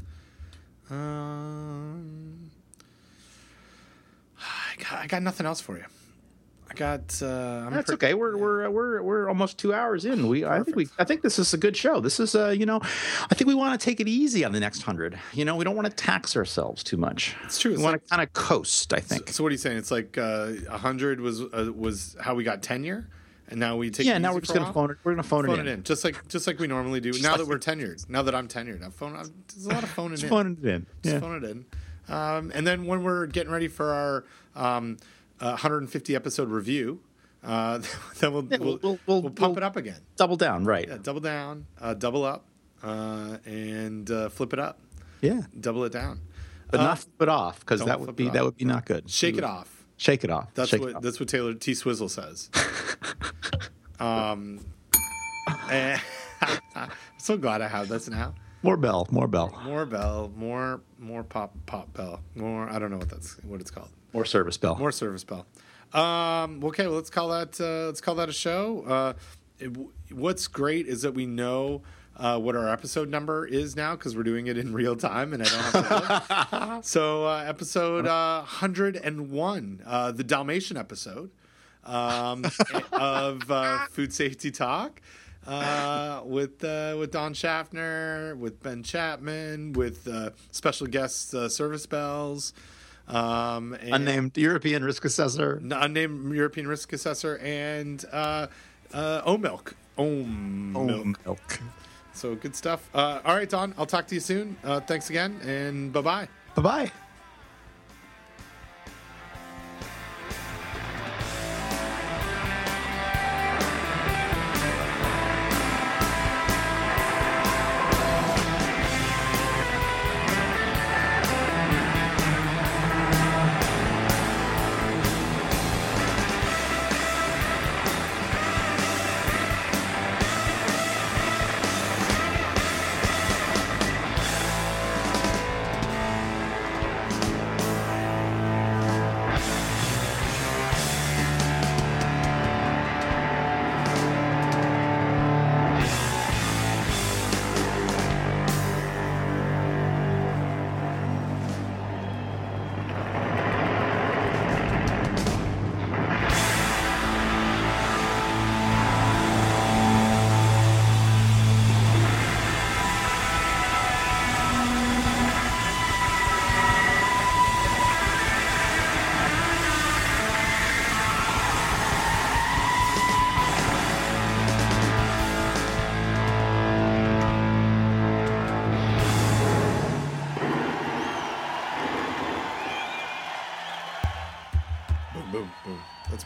[0.90, 2.50] Um,
[4.40, 5.84] I got, I got nothing else for you.
[6.70, 7.20] I got.
[7.20, 7.26] Uh,
[7.66, 8.14] I'm That's okay.
[8.14, 10.28] We're we're we're we're almost two hours in.
[10.28, 11.98] We I think we I think this is a good show.
[11.98, 14.60] This is uh you know, I think we want to take it easy on the
[14.60, 15.18] next hundred.
[15.32, 17.34] You know, we don't want to tax ourselves too much.
[17.44, 17.72] It's true.
[17.72, 18.92] We It's want like- to kind of coast.
[18.92, 19.30] I think.
[19.30, 19.78] So what are you saying?
[19.78, 23.08] It's like uh, hundred was uh, was how we got tenure,
[23.48, 24.06] and now we take.
[24.06, 24.14] yeah.
[24.14, 24.98] it Now we're just gonna phone it.
[25.02, 25.66] We're gonna phone, phone it in.
[25.68, 27.10] it in, just like just like we normally do.
[27.20, 29.16] now that we're tenured, now that I'm tenured, I'm phone.
[29.16, 30.28] I'm, there's a lot of phoning Just in.
[30.30, 30.86] phone it in.
[31.02, 31.20] Just Yeah.
[31.20, 31.64] phone it in.
[32.08, 34.24] Um, and then when we're getting ready for our
[34.56, 35.04] um, uh,
[35.40, 37.00] 150 episode review,
[37.42, 37.78] uh,
[38.20, 40.00] then we'll, Yeah, we'll, we'll- we'll- we'll pump it up again.
[40.16, 40.64] Double down.
[40.64, 40.88] Right.
[40.88, 42.44] Yeah, double down, uh, double up,
[42.82, 44.78] uh, and uh, flip it up.
[45.20, 45.42] Yeah.
[45.58, 46.20] Double it down.
[46.70, 49.10] But Uh, not flip it off because that would be that would be not good.
[49.10, 49.84] Shake it off.
[49.96, 50.54] Shake it off.
[50.54, 51.02] That's Shake what off.
[51.02, 52.48] that's what Taylor T Swizzle says.
[54.00, 54.60] um,
[55.70, 56.00] and
[56.74, 58.34] I'm so glad I have this now.
[58.62, 59.06] More bell.
[59.10, 59.58] More bell.
[59.64, 62.68] More bell, more more pop pop bell, more.
[62.70, 63.90] I don't know what that's what it's called.
[64.12, 64.76] More service bell.
[64.76, 65.46] More service bell.
[65.92, 68.84] Um, okay, well, let's call that uh, let's call that a show.
[68.86, 69.12] Uh,
[69.58, 69.76] it,
[70.12, 71.82] what's great is that we know
[72.16, 75.42] uh, what our episode number is now because we're doing it in real time, and
[75.42, 76.84] I don't have to look.
[76.84, 81.30] so, uh, episode uh, hundred and one, uh, the Dalmatian episode
[81.84, 82.44] um,
[82.92, 85.00] of uh, Food Safety Talk.
[85.46, 91.86] Uh, with uh, with Don Schaffner, with Ben Chapman, with uh, special guests uh, Service
[91.86, 92.52] Bells,
[93.08, 95.60] um, and Unnamed European risk assessor.
[95.62, 98.46] unnamed European risk assessor, and uh,
[98.92, 99.74] uh, O Milk.
[99.98, 101.24] Ohm Milk.
[101.24, 101.60] milk.
[102.12, 102.88] So good stuff.
[102.94, 103.74] Uh, all right, Don.
[103.78, 104.56] I'll talk to you soon.
[104.64, 106.28] Uh, thanks again, and bye bye.
[106.54, 106.92] Bye bye.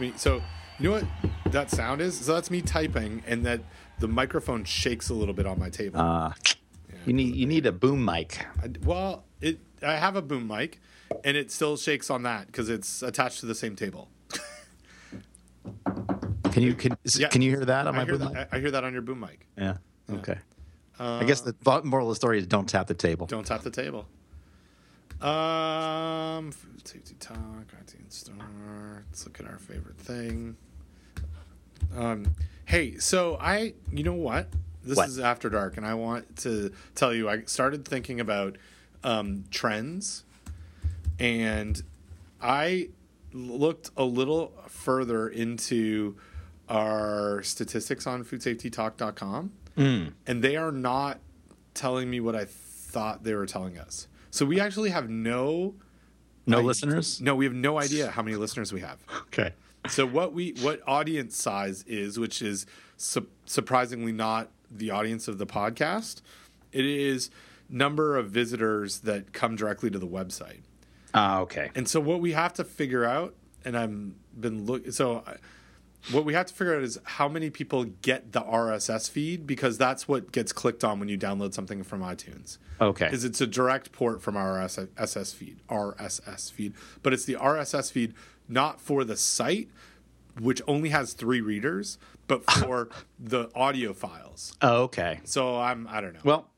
[0.04, 0.12] Me.
[0.16, 0.42] So
[0.78, 2.18] you know what that sound is?
[2.18, 3.60] So that's me typing, and that
[3.98, 6.00] the microphone shakes a little bit on my table.
[6.00, 6.32] Uh,
[7.06, 8.44] you need you need a boom mic.
[8.62, 10.80] I, well, it I have a boom mic,
[11.24, 14.08] and it still shakes on that because it's attached to the same table.
[16.52, 17.28] Can you can Yeah.
[17.28, 18.32] can you hear that on I my boom mic?
[18.32, 18.48] that.
[18.52, 19.44] I I hear that on your boom mic.
[19.58, 19.78] Yeah.
[20.08, 20.38] Okay.
[21.00, 23.26] I guess the moral of the story is don't tap the table.
[23.26, 24.06] Don't tap the table.
[25.24, 27.36] Um, food safety talk,
[27.82, 29.04] iTunes store.
[29.08, 30.56] Let's look at our favorite thing.
[31.96, 32.34] Um,
[32.66, 34.48] hey, so I, you know what?
[34.84, 35.08] This What?
[35.08, 38.56] is after dark, and I want to tell you, I started thinking about
[39.02, 40.24] um, trends,
[41.18, 41.82] and
[42.42, 42.88] I
[43.32, 46.16] looked a little further into
[46.68, 51.18] our statistics on foodsafetytalk.com and they are not
[51.74, 54.06] telling me what I thought they were telling us.
[54.34, 55.74] So we actually have no
[56.44, 57.20] No I- listeners.
[57.20, 58.98] no, we have no idea how many listeners we have.
[59.28, 59.52] Okay.
[59.88, 62.66] So what we what audience size is, which is
[62.96, 66.20] su- surprisingly not the audience of the podcast,
[66.72, 67.30] it is
[67.68, 70.62] number of visitors that come directly to the website.
[71.14, 71.70] Ah, okay.
[71.76, 73.34] And so what we have to figure out,
[73.64, 75.22] and I'm been look so.
[75.24, 75.36] I,
[76.12, 79.78] what we have to figure out is how many people get the RSS feed because
[79.78, 82.58] that's what gets clicked on when you download something from iTunes.
[82.80, 83.08] Okay.
[83.10, 87.90] Is it's a direct port from our RSS feed, RSS feed, but it's the RSS
[87.90, 88.14] feed
[88.48, 89.68] not for the site,
[90.38, 94.54] which only has three readers, but for the audio files.
[94.60, 95.20] Oh, okay.
[95.24, 96.20] So I'm I don't know.
[96.24, 96.50] Well,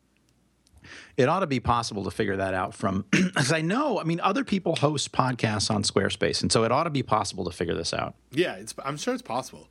[1.16, 4.20] it ought to be possible to figure that out from, because I know, I mean,
[4.20, 7.74] other people host podcasts on Squarespace, and so it ought to be possible to figure
[7.74, 8.14] this out.
[8.30, 8.60] Yeah.
[8.84, 9.68] I'm sure it's possible.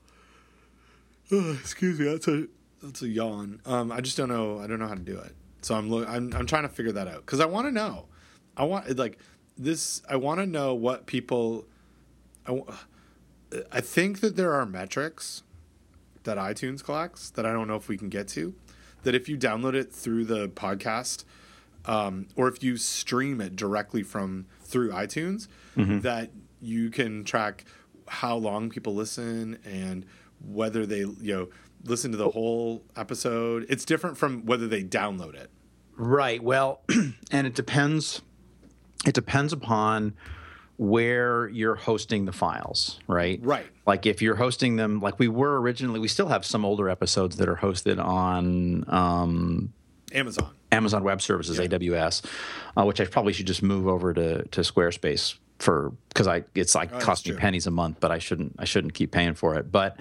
[1.32, 2.48] Ugh, excuse me, that's a
[2.82, 3.62] that's a yawn.
[3.66, 4.60] Um, I just don't know.
[4.60, 5.34] I don't know how to do it.
[5.62, 6.08] So I'm look.
[6.08, 8.06] I'm I'm trying to figure that out because I want to know.
[8.56, 9.18] I want like
[9.58, 10.02] this.
[10.10, 11.66] I want to know what people.
[12.48, 12.62] I,
[13.72, 15.44] I think that there are metrics
[16.24, 18.54] that iTunes collects that I don't know if we can get to.
[19.06, 21.24] That if you download it through the podcast,
[21.86, 27.66] um, or if you stream it directly from through iTunes, that you can track
[28.08, 30.06] how long people listen and
[30.46, 31.48] whether they you know
[31.84, 33.66] listen to the whole episode.
[33.70, 35.50] It's different from whether they download it.
[35.96, 36.44] Right.
[36.44, 36.82] Well,
[37.32, 38.22] and it depends.
[39.06, 40.16] It depends upon
[40.78, 43.40] where you're hosting the files, right?
[43.42, 43.66] Right.
[43.86, 47.38] Like if you're hosting them, like we were originally, we still have some older episodes
[47.38, 49.74] that are hosted on um,
[50.14, 50.50] Amazon.
[50.72, 52.26] Amazon Web Services (AWS),
[52.76, 56.76] uh, which I probably should just move over to to Squarespace for because I it's
[56.76, 57.40] like cost me true.
[57.40, 59.72] pennies a month, but I shouldn't I shouldn't keep paying for it.
[59.72, 59.98] But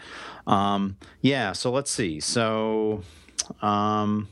[0.47, 2.21] um, yeah, so let's see.
[2.21, 3.03] So.
[3.61, 4.29] Um,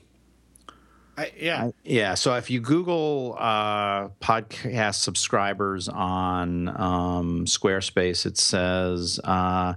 [1.16, 1.70] I, yeah.
[1.84, 2.14] yeah.
[2.14, 9.74] So if you Google uh, podcast subscribers on um, Squarespace, it says uh,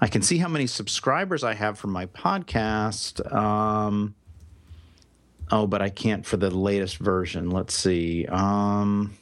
[0.00, 3.30] I can see how many subscribers I have for my podcast.
[3.32, 4.14] Um,
[5.50, 7.50] oh, but I can't for the latest version.
[7.50, 8.26] Let's see.
[8.26, 9.14] Um,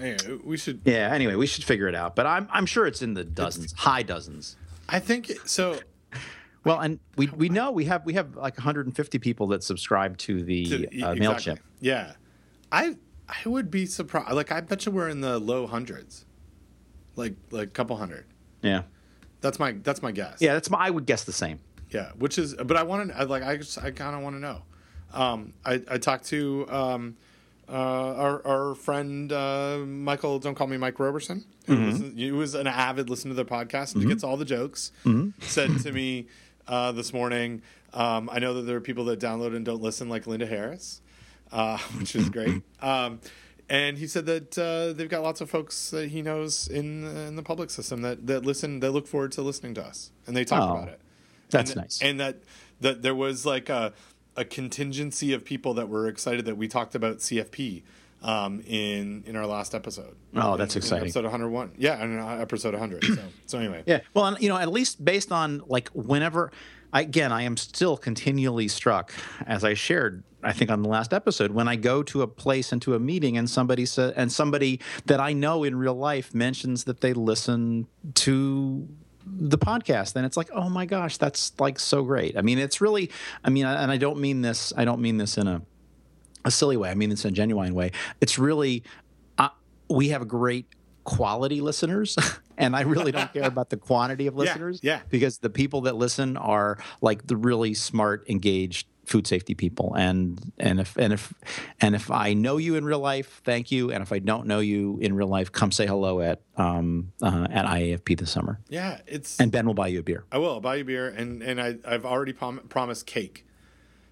[0.00, 0.80] Anyway, we should.
[0.84, 1.10] yeah.
[1.12, 2.16] Anyway, we should figure it out.
[2.16, 4.56] But I'm I'm sure it's in the dozens, high dozens.
[4.88, 5.78] I think so.
[6.64, 10.42] Well, and we we know we have we have like 150 people that subscribe to
[10.42, 11.20] the to- uh, exactly.
[11.20, 11.58] Mailchimp.
[11.80, 12.12] Yeah,
[12.70, 12.96] I
[13.28, 14.32] I would be surprised.
[14.32, 16.24] Like I bet you we're in the low hundreds,
[17.16, 18.26] like like a couple hundred.
[18.62, 18.82] Yeah.
[19.40, 20.40] That's my that's my guess.
[20.40, 20.54] Yeah.
[20.54, 20.78] That's my.
[20.78, 21.58] I would guess the same.
[21.90, 22.12] yeah.
[22.16, 24.62] Which is, but I want to like I just I kind of want to know.
[25.12, 27.16] Um, I I talked to um,
[27.68, 30.38] uh, our our friend uh, Michael.
[30.38, 31.44] Don't call me Mike Roberson.
[31.66, 34.90] Who, listens, who was an avid listener to the podcast and gets all the jokes.
[35.40, 36.26] Said to me
[36.68, 37.62] uh, this morning.
[37.92, 41.00] Um, I know that there are people that download and don't listen, like Linda Harris,
[41.50, 42.62] uh, which is great.
[42.82, 43.20] Um,
[43.68, 47.36] and he said that uh, they've got lots of folks that he knows in in
[47.36, 50.44] the public system that that listen, that look forward to listening to us, and they
[50.44, 51.00] talk Oh, about it.
[51.48, 52.02] That's and, nice.
[52.02, 52.42] And that
[52.80, 53.92] that there was like a
[54.36, 57.82] a contingency of people that were excited that we talked about CFP
[58.22, 60.16] um, in in our last episode.
[60.34, 61.04] Oh, that's In- in exciting.
[61.04, 61.72] episode 101.
[61.78, 63.04] Yeah, in uh, episode 100.
[63.04, 63.82] So so anyway.
[63.86, 64.00] Yeah.
[64.14, 66.50] Well, you know, at least based on like whenever,
[66.92, 69.12] I, again, I am still continually struck,
[69.46, 72.72] as I shared, I think on the last episode, when I go to a place
[72.72, 76.34] and to a meeting and somebody says, and somebody that I know in real life
[76.34, 78.88] mentions that they listen to
[79.24, 82.80] the podcast then it's like oh my gosh that's like so great i mean it's
[82.80, 83.08] really
[83.44, 85.62] i mean and i don't mean this i don't mean this in a
[86.44, 86.90] a silly way.
[86.90, 87.92] I mean this in a genuine way.
[88.20, 88.82] It's really
[89.38, 89.48] uh,
[89.88, 90.66] we have great
[91.04, 92.16] quality listeners,
[92.58, 94.80] and I really don't care about the quantity of listeners.
[94.82, 95.00] yeah.
[95.10, 100.40] Because the people that listen are like the really smart, engaged food safety people, and
[100.60, 101.32] and if and if
[101.80, 103.90] and if I know you in real life, thank you.
[103.90, 107.48] And if I don't know you in real life, come say hello at um, uh,
[107.50, 110.24] at IAFP this summer, Yeah, it's and Ben will buy you a beer.
[110.30, 113.44] I will I'll buy you a beer and and I I've already prom- promised cake.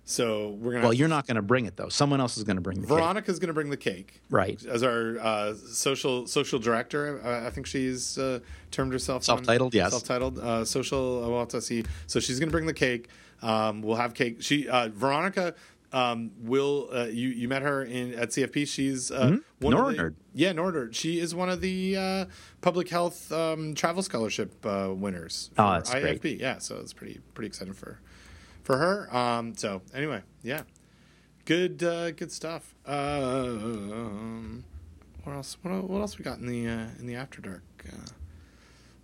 [0.04, 0.84] So we're gonna.
[0.84, 1.88] Well, you're not going to bring it though.
[1.88, 2.96] Someone else is going to bring the cake.
[2.96, 4.20] Veronica's going to bring the cake.
[4.28, 4.64] Right.
[4.66, 8.40] As our uh, social social director, uh, I think she's uh,
[8.70, 9.90] termed herself Self-titled, yes.
[9.90, 11.24] Self-titled uh, social.
[11.24, 11.48] Uh, well.
[11.50, 13.08] So she's going to bring the cake.
[13.42, 14.42] Um, we'll have cake.
[14.42, 15.54] She uh, Veronica
[15.92, 16.88] um, will.
[16.92, 18.66] Uh, you you met her in at CFP.
[18.68, 20.14] She's uh, one of the.
[20.32, 20.94] Yeah, Nordnerd.
[20.94, 22.24] She is one of the uh,
[22.60, 25.50] public health um, travel scholarship uh, winners.
[25.58, 26.40] Oh, that's great.
[26.40, 28.00] Yeah, so it's pretty pretty exciting for
[28.70, 29.16] for her.
[29.16, 30.62] Um, so anyway, yeah,
[31.44, 32.74] good uh, good stuff.
[32.86, 34.64] Um,
[35.24, 35.56] what else?
[35.62, 37.62] What, what else we got in the uh, in the after dark?
[37.86, 38.10] Uh,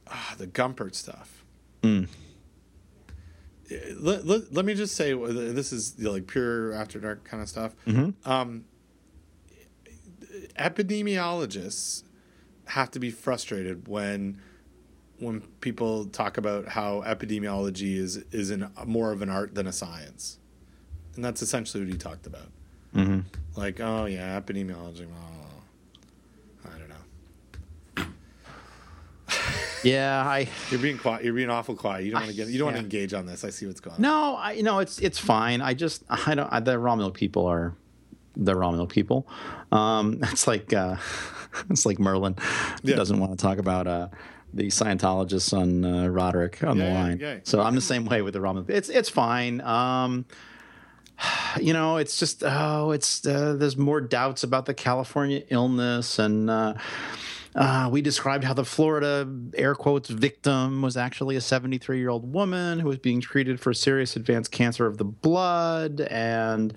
[0.09, 1.45] ah, the Gumpert stuff.
[1.83, 2.09] Mm.
[3.99, 7.25] Let, let, let me just say uh, this is you know, like pure after dark
[7.25, 7.75] kind of stuff.
[7.87, 8.31] Mm-hmm.
[8.31, 8.65] Um,
[10.57, 12.05] epidemiologists
[12.67, 14.41] have to be frustrated when
[15.19, 19.73] when people talk about how epidemiology is is an, more of an art than a
[19.73, 20.39] science,
[21.15, 22.49] and that's essentially what he talked about.
[22.95, 23.21] Mm-hmm.
[23.59, 25.07] Like, oh yeah, epidemiology.
[25.11, 28.05] Oh, I don't know.
[29.83, 30.49] Yeah, I.
[30.71, 31.25] You're being quiet.
[31.25, 32.05] You're being awful quiet.
[32.05, 32.49] You don't want to get.
[32.49, 33.45] You don't want to engage on this.
[33.45, 34.03] I see what's going on.
[34.03, 35.61] No, I you know it's it's fine.
[35.61, 36.53] I just I don't.
[36.53, 37.75] I, the raw milk people are
[38.37, 39.29] the raw milk people.
[39.71, 40.97] Um, it's like uh,
[41.71, 42.37] it's like Merlin
[42.83, 42.97] Yeah.
[42.97, 44.09] doesn't want to talk about uh,
[44.57, 47.19] the Scientologists on uh, Roderick on Yeah, the line.
[47.21, 47.39] yeah.
[47.45, 48.67] So I'm the same way with the milk.
[48.69, 49.61] It's it's fine.
[49.61, 50.25] Um,
[51.61, 56.51] you know, it's just oh, it's uh, there's more doubts about the California illness and.
[56.51, 56.75] Uh,
[57.55, 62.31] uh, we described how the Florida air quotes victim was actually a 73 year old
[62.31, 66.75] woman who was being treated for serious advanced cancer of the blood, and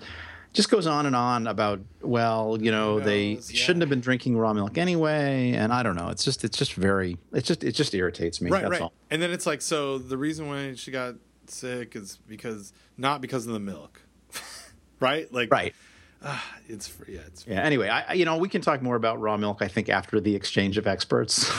[0.52, 3.24] just goes on and on about well, you know, Who they?
[3.32, 3.40] Yeah.
[3.40, 6.08] shouldn't have been drinking raw milk anyway, and I don't know.
[6.08, 8.50] It's just it's just very it just it just irritates me.
[8.50, 8.80] right, that's right.
[8.82, 8.92] all.
[9.10, 11.14] And then it's like, so the reason why she got
[11.46, 14.02] sick is because not because of the milk,
[15.00, 15.32] right?
[15.32, 15.74] Like, Right.
[16.22, 17.62] Ah, it's fr- yeah, it's Yeah.
[17.62, 19.62] Anyway, I I- you know we can talk more about raw milk.
[19.62, 21.50] I think after the exchange of experts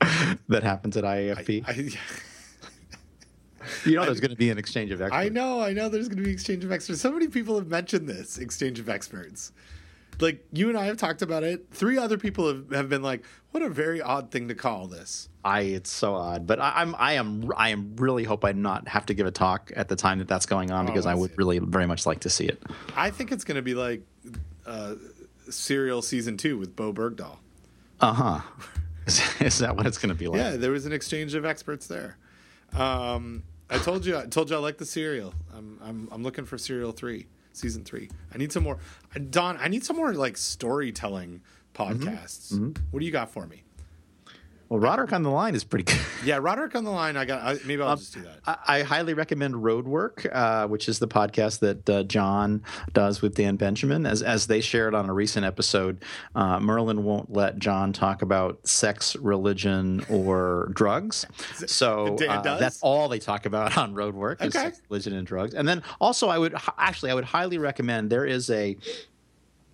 [0.48, 1.64] that happens at IAFP.
[1.66, 1.98] I,
[3.84, 5.24] you know, there's going to be an exchange of experts.
[5.24, 5.88] I know, I know.
[5.88, 7.00] There's going to be exchange of experts.
[7.00, 9.52] So many people have mentioned this exchange of experts.
[10.20, 11.66] Like you and I have talked about it.
[11.70, 15.28] Three other people have, have been like, "What a very odd thing to call this."
[15.44, 18.88] I it's so odd, but I, I'm I am I am really hope I not
[18.88, 21.10] have to give a talk at the time that that's going on Oh, because I
[21.10, 21.38] wanna would it.
[21.38, 22.60] really very much like to see it.
[22.96, 24.02] I think it's going to be like
[24.66, 24.96] uh,
[25.50, 27.36] Serial season two with Bowe Bergdahl.
[28.00, 28.40] Uh huh.
[29.06, 30.38] Is, is that what it's going to be like?
[30.38, 32.16] Yeah, there was an exchange of experts there.
[32.76, 35.34] Um, I told you, I told you I like the Serial.
[35.54, 38.08] I'm, I'm, I'm looking for serial three, season three.
[38.32, 38.78] I need some more,
[39.30, 39.56] Don.
[39.58, 41.42] I need some more like storytelling
[41.74, 41.82] mm-hmm.
[41.82, 42.52] podcasts.
[42.52, 42.82] Mm-hmm.
[42.90, 43.64] What do you got for me?
[44.68, 45.98] Well, Roderick on the line is pretty good.
[46.24, 47.16] Yeah, Roderick on the line.
[47.16, 47.42] I got.
[47.42, 48.40] I, maybe I'll just do that.
[48.44, 53.36] I, I highly recommend Roadwork, uh, which is the podcast that uh, John does with
[53.36, 54.04] Dan Benjamin.
[54.04, 56.04] As as they shared on a recent episode,
[56.34, 61.24] uh, Merlin won't let John talk about sex, religion, or drugs.
[61.68, 62.58] So uh, does?
[62.60, 64.64] that's all they talk about on Roadwork is Okay.
[64.66, 65.54] sex, religion, and drugs.
[65.54, 68.76] And then also, I would actually I would highly recommend there is a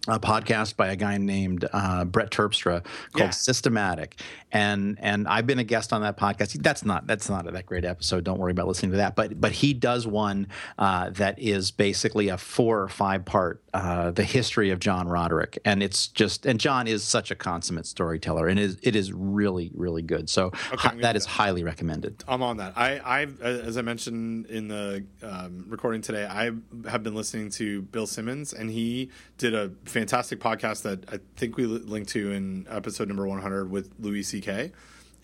[0.06, 3.30] a podcast by a guy named uh, Brett Terpstra called Yeah.
[3.30, 4.20] Systematic,
[4.52, 6.62] and and I've been a guest on that podcast.
[6.62, 8.22] That's not that's not that great episode.
[8.24, 9.16] Don't worry about listening to that.
[9.16, 10.48] But but he does one
[10.78, 15.58] uh, that is basically a four or five part uh, the history of John Roderick,
[15.64, 19.12] and it's just and John is such a consummate storyteller, and it is it is
[19.12, 20.30] really really good.
[20.30, 22.22] So I'm hi- that is highly recommended.
[22.28, 22.74] I'm on that.
[22.76, 26.52] I, I've, as I mentioned in the um, recording today, I
[26.88, 31.56] have been listening to Bill Simmons, and he did a fantastic podcast that I think
[31.56, 34.70] we linked to in episode number 100 with Louis C.K.,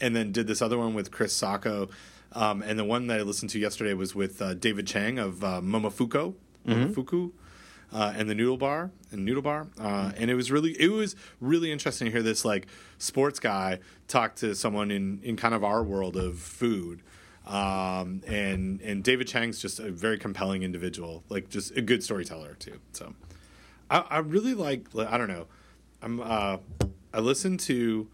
[0.01, 1.89] and then did this other one with Chris Sacca.
[2.33, 5.45] Um, and the one that I listened to yesterday was with uh, David Chang of
[5.45, 6.35] uh, Momofuku,
[6.67, 7.31] Momofuku,
[7.93, 11.17] uh, and the Noodle Bar and Noodle Bar, uh, and it was really it was
[11.41, 12.67] really interesting to hear this like
[12.99, 17.03] sports guy talk to someone in in kind of our world of food.
[17.47, 22.55] Um, and and David Chang's just a very compelling individual, like just a good storyteller
[22.55, 22.79] too.
[22.93, 23.15] So
[23.91, 25.47] I, I really like I don't know.
[26.03, 26.59] I'm uh,
[27.13, 28.09] I listened to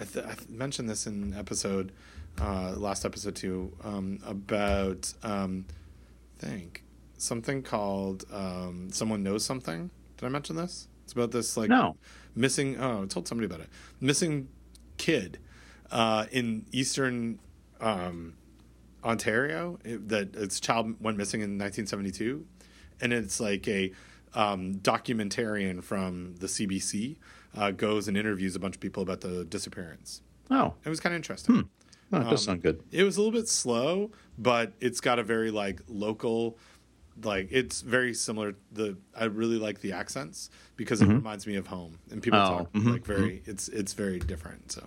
[0.00, 1.92] I, th- I mentioned this in episode
[2.40, 5.66] uh, last episode too um, about um,
[6.38, 6.82] think
[7.22, 9.90] something called um, someone knows something.
[10.16, 10.88] Did I mention this?
[11.04, 11.96] It's about this like No.
[12.34, 12.78] missing.
[12.78, 13.68] Oh, I told somebody about it.
[14.00, 14.48] Missing
[14.96, 15.38] kid
[15.90, 17.38] uh, in eastern
[17.80, 18.34] um,
[19.04, 19.78] Ontario.
[19.84, 22.44] It, that its child went missing in 1972,
[23.00, 23.92] and it's like a
[24.34, 27.16] um, documentarian from the CBC
[27.56, 30.22] uh, goes and interviews a bunch of people about the disappearance.
[30.50, 31.68] Oh, It was kind of interesting.
[32.10, 32.82] no, it Um, sound good.
[32.90, 36.56] It was a little bit slow, but it's got a very like local,
[37.24, 38.54] like it's very similar.
[38.72, 42.54] The I really like the accents because it reminds me of home, and people Mm-hmm.
[42.54, 43.42] Oh, talk mhm, like very.
[43.46, 44.72] It's it's very different.
[44.72, 44.86] So,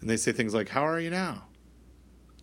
[0.00, 1.44] and they say things like "How are you now,"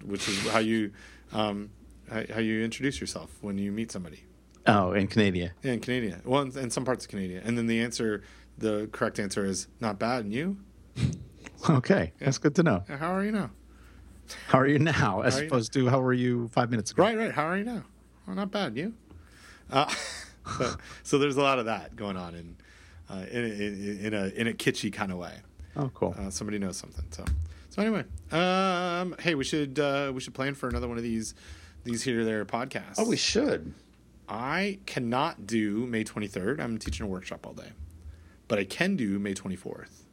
[0.04, 0.92] which is how you
[1.34, 1.70] um,
[2.10, 4.24] how, how you introduce yourself when you meet somebody.
[4.68, 5.52] Oh, in Canada.
[5.64, 6.22] Yeah, in Canada.
[6.24, 8.22] Well, in, in some parts of Canada, and then the answer,
[8.58, 10.58] the correct answer is "Not bad." And you?
[11.70, 12.84] Okay, that's good to know.
[12.88, 13.52] How are you now?
[14.48, 16.90] How are you now, as How are you opposed to how were you five minutes
[16.92, 17.04] ago?
[17.04, 17.32] Right, right.
[17.32, 17.84] How are you now?
[18.26, 18.76] Well, not bad.
[18.76, 18.94] You?
[19.72, 19.91] Uh,
[20.57, 22.57] so, so there's a lot of that going on in
[23.10, 25.35] uh, in, in, in a in a kitschy kind of way.
[25.76, 26.15] Oh, cool.
[26.18, 27.06] Uh, somebody knows something.
[27.11, 27.26] So
[27.69, 31.34] so anyway, um, hey, we should uh, we should plan for another one of these
[31.84, 32.95] these here there podcasts.
[32.98, 33.73] oh, we should.
[34.27, 36.61] I cannot do May 23rd.
[36.61, 37.72] I'm teaching a workshop all day,
[38.48, 40.03] but I can do May 24th.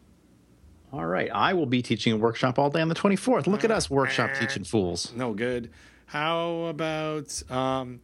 [0.93, 1.31] All right.
[1.33, 3.47] I will be teaching a workshop all day on the 24th.
[3.47, 5.13] Look at us, workshop teaching fools.
[5.15, 5.71] No good.
[6.07, 8.01] How about um,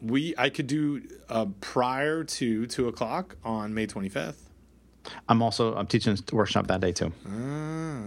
[0.00, 0.34] we?
[0.38, 4.48] I could do uh, prior to two o'clock on May twenty fifth.
[5.28, 7.12] I'm also I'm teaching a workshop that day too.
[7.28, 8.04] Ah.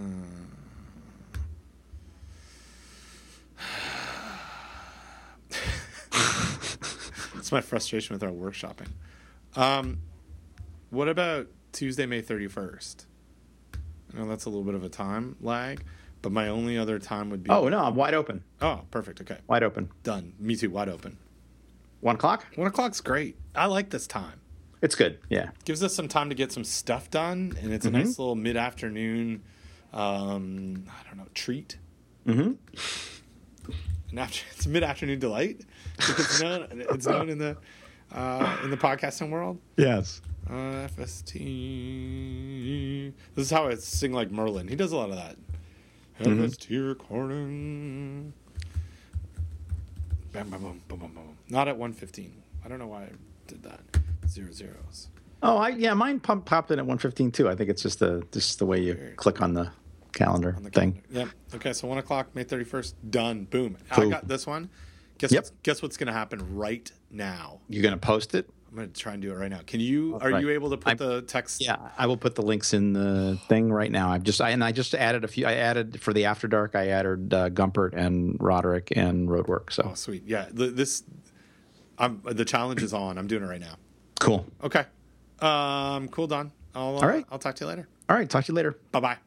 [7.35, 8.87] That's my frustration with our workshopping.
[9.55, 9.99] Um,
[10.89, 13.05] what about Tuesday, May thirty first?
[14.13, 15.83] I know that's a little bit of a time lag,
[16.21, 18.43] but my only other time would be Oh no, I'm wide open.
[18.61, 19.89] oh perfect okay Wide open.
[20.03, 20.33] done.
[20.39, 21.17] Me too, wide open.
[22.01, 22.45] One o'clock.
[22.55, 23.37] One o'clock's great.
[23.55, 24.39] I like this time.
[24.81, 25.19] It's good.
[25.29, 25.51] Yeah.
[25.65, 28.57] Gives us some time to get some stuff done, and it's a nice little mid
[28.57, 29.43] afternoon.
[29.93, 31.77] Um, I don't know treat.
[32.27, 32.53] Mm-hmm.
[34.11, 35.61] An after, it's a mid afternoon delight.
[35.99, 36.67] It's known.
[36.71, 37.57] It's known in the.
[38.11, 39.59] uh, in the podcasting world.
[39.77, 40.21] Yes.
[40.49, 43.13] Uh, FST.
[43.35, 44.67] This is how I sing like Merlin.
[44.67, 45.35] He does a lot of that.
[46.19, 46.43] Mm-hmm.
[46.43, 48.33] FST recording.
[50.31, 51.37] Bam, bam, boom, boom, boom, boom.
[51.49, 52.41] Not at 115.
[52.63, 53.09] I don't know why I
[53.47, 53.81] did that.
[54.27, 55.09] Zero zeros.
[55.43, 57.49] Oh, I yeah, mine pop, popped in at 115 too.
[57.49, 59.15] I think it's just the just the way you Weird.
[59.17, 59.71] click on the
[60.13, 61.01] calendar On the thing.
[61.11, 61.31] calendar.
[61.51, 61.55] Yep.
[61.55, 62.93] Okay, so one o'clock, May 31st.
[63.09, 63.45] Done.
[63.45, 63.77] Boom.
[63.89, 64.69] I got this one.
[65.17, 65.39] Guess Yep.
[65.43, 67.59] what's, guess what's going to happen right now?
[67.67, 68.49] You're gonna post it?
[68.71, 69.59] I'm going to try and do it right now.
[69.67, 70.17] Can you?
[70.21, 70.41] Are right.
[70.41, 71.61] you able to put I'm- the text?
[71.61, 74.09] Yeah, I will put the links in the thing right now.
[74.11, 75.45] I've just I, and I just added a few.
[75.45, 76.73] I added for the after dark.
[76.73, 79.73] I added uh, Gumpert and Roderick and Roadwork.
[79.73, 80.23] So Oh, sweet.
[80.25, 80.47] Yeah.
[80.51, 81.03] The, this.
[81.97, 83.17] I'm the challenge is on.
[83.17, 83.75] I'm doing it right now.
[84.21, 84.45] cool.
[84.63, 84.85] Okay.
[85.39, 86.07] Um.
[86.07, 86.51] Cool, Don.
[86.73, 86.97] I'll.
[86.97, 87.25] Uh, All right.
[87.29, 87.87] I'll talk to you later.
[88.09, 88.77] All right, talk to you later.
[88.91, 89.17] Bye bye.